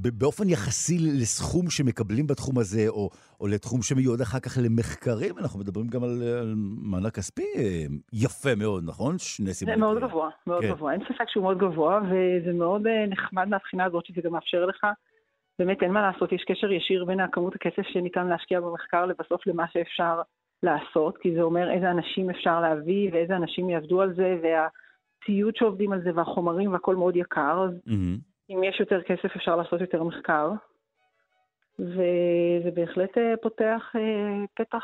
[0.03, 5.87] ובאופן יחסי לסכום שמקבלים בתחום הזה, או, או לתחום שמיועד אחר כך למחקרים, אנחנו מדברים
[5.87, 6.53] גם על, על
[6.91, 7.47] מענק כספי
[8.13, 9.17] יפה מאוד, נכון?
[9.17, 9.79] שני סיבובים.
[9.79, 10.07] זה מאוד כאלה.
[10.07, 10.69] גבוה, מאוד כן.
[10.69, 10.93] גבוה.
[10.93, 14.87] אין ספק שהוא מאוד גבוה, וזה מאוד אה, נחמד מהבחינה הזאת, שזה גם מאפשר לך,
[15.59, 19.65] באמת אין מה לעשות, יש קשר ישיר בין הכמות הכסף שניתן להשקיע במחקר לבסוף למה
[19.73, 20.21] שאפשר
[20.63, 24.67] לעשות, כי זה אומר איזה אנשים אפשר להביא ואיזה אנשים יעבדו על זה, וה...
[25.23, 28.19] הציוד שעובדים על זה והחומרים והכל מאוד יקר, אז mm-hmm.
[28.49, 30.51] אם יש יותר כסף אפשר לעשות יותר מחקר.
[31.79, 34.83] וזה בהחלט אה, פותח אה, פתח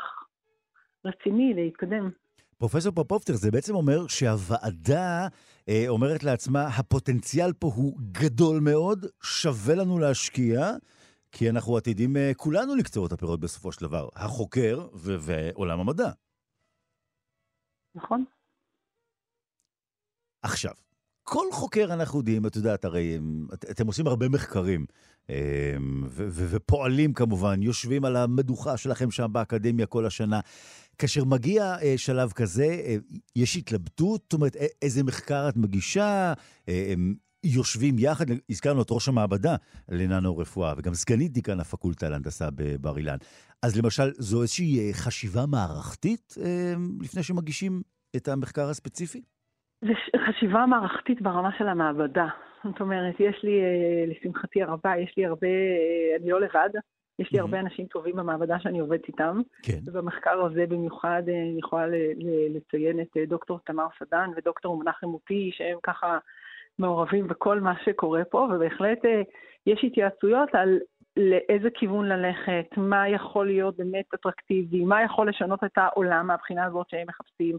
[1.04, 2.10] רציני להתקדם.
[2.58, 5.28] פרופסור פופופטר, זה בעצם אומר שהוועדה
[5.68, 10.60] אה, אומרת לעצמה, הפוטנציאל פה הוא גדול מאוד, שווה לנו להשקיע,
[11.32, 16.10] כי אנחנו עתידים אה, כולנו לקצור את הפירות בסופו של דבר, החוקר ועולם המדע.
[17.94, 18.24] נכון.
[20.42, 20.72] עכשיו,
[21.22, 23.18] כל חוקר אנחנו יודעים, את יודעת, הרי
[23.54, 24.86] את, אתם עושים הרבה מחקרים,
[25.28, 25.34] אמ,
[26.08, 30.40] ו- ו- ופועלים כמובן, יושבים על המדוכה שלכם שם באקדמיה כל השנה.
[30.98, 32.96] כאשר מגיע אה, שלב כזה, אה,
[33.36, 34.20] יש התלבטות?
[34.22, 36.32] זאת אומרת, איזה מחקר את מגישה?
[36.68, 36.94] אה,
[37.44, 39.56] יושבים יחד, הזכרנו את ראש המעבדה
[39.88, 43.16] לננו-רפואה, וגם סגנית דיקן הפקולטה להנדסה בבר אילן.
[43.62, 46.34] אז למשל, זו איזושהי חשיבה מערכתית
[47.00, 47.82] לפני שמגישים
[48.16, 49.22] את המחקר הספציפי?
[49.82, 49.92] זה
[50.26, 52.26] חשיבה מערכתית ברמה של המעבדה.
[52.64, 56.70] זאת אומרת, יש לי, אה, לשמחתי הרבה, יש לי הרבה, אה, אני לא לבד,
[57.18, 57.42] יש לי mm-hmm.
[57.42, 59.40] הרבה אנשים טובים במעבדה שאני עובדת איתם.
[59.62, 59.78] כן.
[59.86, 61.86] ובמחקר הזה במיוחד אה, אני יכולה
[62.50, 66.18] לציין את דוקטור תמר סדן ודוקטור מנחם מוטי, שהם ככה
[66.78, 68.98] מעורבים בכל מה שקורה פה, ובהחלט
[69.66, 70.78] יש התייעצויות על
[71.16, 76.88] לאיזה כיוון ללכת, מה יכול להיות באמת אטרקטיבי, מה יכול לשנות את העולם מהבחינה הזאת
[76.90, 77.58] שהם מחפשים.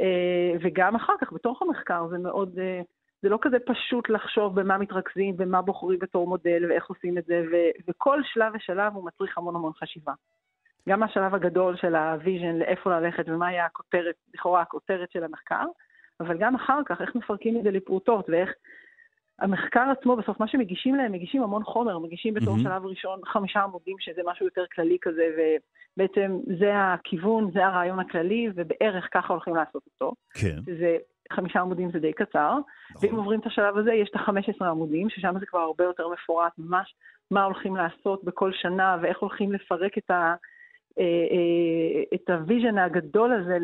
[0.00, 2.80] אה, וגם אחר כך, בתוך המחקר, זה מאוד, אה,
[3.22, 7.42] זה לא כזה פשוט לחשוב במה מתרכזים ומה בוחרים בתור מודל ואיך עושים את זה,
[7.52, 10.12] ו- וכל שלב ושלב הוא מצריך המון המון חשיבה.
[10.88, 15.64] גם השלב הגדול של ה vision, לאיפה ללכת ומה היה הכותרת, לכאורה הכותרת של המחקר,
[16.20, 18.50] אבל גם אחר כך, איך מפרקים את זה לפרוטות ואיך
[19.38, 22.62] המחקר עצמו, בסוף מה שמגישים להם, מגישים המון חומר, מגישים בתור mm-hmm.
[22.62, 28.48] שלב ראשון חמישה עמודים, שזה משהו יותר כללי כזה, ובעצם זה הכיוון, זה הרעיון הכללי,
[28.54, 30.12] ובערך ככה הולכים לעשות אותו.
[30.34, 30.56] כן.
[30.66, 30.96] שזה
[31.32, 32.58] חמישה עמודים זה די קצר,
[32.90, 33.08] נכון.
[33.08, 36.52] ואם עוברים את השלב הזה, יש את ה-15 עמודים, ששם זה כבר הרבה יותר מפורט,
[36.58, 36.94] ממש
[37.30, 40.34] מה הולכים לעשות בכל שנה, ואיך הולכים לפרק את ה...
[40.98, 43.58] אה, אה, את ה vision הגדול הזה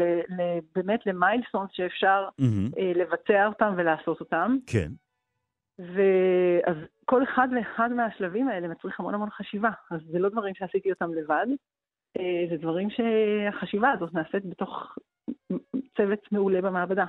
[0.75, 2.81] באמת ל milestones שאפשר mm-hmm.
[2.95, 4.57] לבצע אותם ולעשות אותם.
[4.67, 4.89] כן.
[5.95, 9.71] ואז כל אחד ואחד מהשלבים האלה מצריך המון המון חשיבה.
[9.91, 11.47] אז זה לא דברים שעשיתי אותם לבד,
[12.19, 14.99] אה, זה דברים שהחשיבה הזאת נעשית בתוך
[15.97, 17.05] צוות מעולה במעבדה.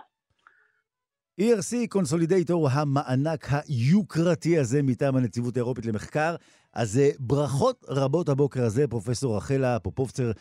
[1.41, 6.35] ERC Consolidator, המענק היוקרתי הזה מטעם הנציבות האירופית למחקר.
[6.73, 10.31] אז אה, ברכות רבות הבוקר הזה, פרופסור רחלה פופובצר,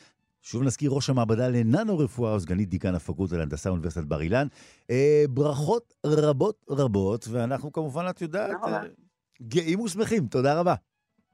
[0.43, 4.47] שוב נזכיר ראש המעבדה לננו-רפואה, או סגנית דיקן הפקולטה להנדסה באוניברסיטת בר אילן.
[4.91, 8.81] אה, ברכות רבות רבות, ואנחנו כמובן, את יודעת, אה,
[9.43, 10.27] גאים ושמחים.
[10.27, 10.75] תודה רבה.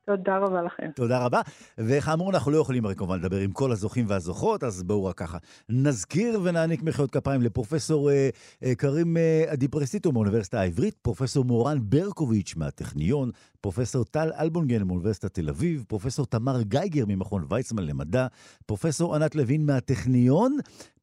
[0.06, 0.90] תודה רבה לכם.
[0.94, 1.40] תודה רבה.
[1.78, 5.38] וכאמור, אנחנו לא יכולים הרי כמובן לדבר עם כל הזוכים והזוכות, אז בואו רק ככה.
[5.68, 8.28] נזכיר ונעניק מחיאות כפיים לפרופסור אה,
[8.64, 13.30] אה, קרים אה, אדיפרסיטו מהאוניברסיטה העברית, פרופסור מורן ברקוביץ' מהטכניון,
[13.60, 18.26] פרופסור טל אלבונגן מאוניברסיטת תל אביב, פרופסור תמר גייגר ממכון ויצמן למדע,
[18.66, 20.56] פרופסור ענת לוין מהטכניון,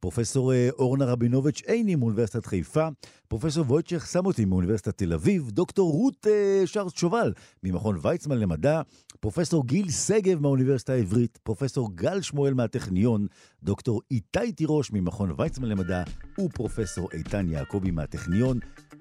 [0.04, 2.88] פרופסור אה, אורנה רבינוביץ' עיני מאוניברסיטת חיפה,
[3.28, 7.32] פרופסור וויצ'ך סמוטי מאוניברסיטת תל אביב, דוקטור רות אה, שרץ שובל
[7.62, 8.80] ממכון ויצמן למדע,
[9.20, 13.26] פרופסור גיל שגב מהאוניברסיטה העברית, פרופסור גל שמואל מהטכניון,
[13.62, 16.02] דוקטור איתי תירוש ממכון ויצמן למדע.
[16.40, 18.58] ופרופסור איתן יעקבי מהטכניון.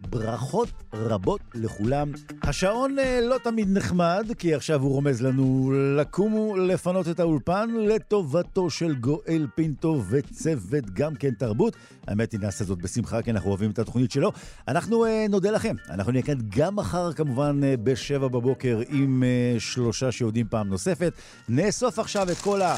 [0.10, 2.12] ברכות רבות לכולם.
[2.44, 5.72] השעון אה, לא תמיד נחמד, כי עכשיו הוא רומז לנו.
[5.98, 11.76] לקום ולפנות את האולפן לטובתו של גואל פינטו וצוות גם כן תרבות.
[12.08, 14.32] האמת היא, נעשה זאת בשמחה, כי אנחנו אוהבים את התוכנית שלו.
[14.68, 15.76] אנחנו uh, נודה לכם.
[15.90, 21.14] אנחנו נהיה כאן גם מחר, כמובן, uh, בשבע בבוקר עם uh, שלושה שיודעים פעם נוספת.
[21.50, 22.78] נאסוף עכשיו את כל ה...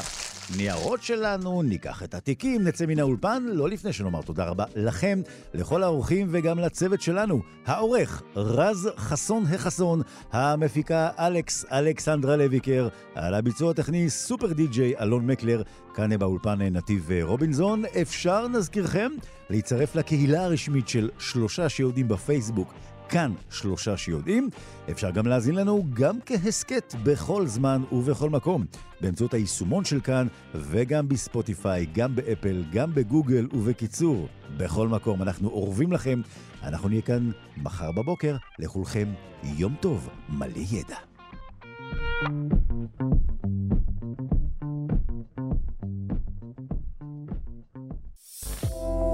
[0.56, 5.20] ניירות שלנו, ניקח את התיקים, נצא מן האולפן, לא לפני שנאמר תודה רבה לכם,
[5.54, 7.42] לכל האורחים וגם לצוות שלנו.
[7.66, 10.02] העורך, רז חסון החסון,
[10.32, 15.62] המפיקה אלכס אלכסנדרה לויקר, על הביצוע הטכני סופר די-ג'יי אלון מקלר,
[15.96, 17.82] כאן באולפן נתיב רובינזון.
[18.02, 19.10] אפשר, נזכירכם,
[19.50, 22.74] להצטרף לקהילה הרשמית של שלושה שיודעים בפייסבוק.
[23.08, 24.50] כאן שלושה שיודעים.
[24.90, 28.64] אפשר גם להאזין לנו גם כהסכת בכל זמן ובכל מקום,
[29.00, 35.22] באמצעות היישומון של כאן וגם בספוטיפיי, גם באפל, גם בגוגל ובקיצור, בכל מקום.
[35.22, 36.20] אנחנו אורבים לכם,
[36.62, 38.36] אנחנו נהיה כאן מחר בבוקר.
[38.58, 39.08] לכולכם
[39.42, 40.96] יום טוב, מלא ידע.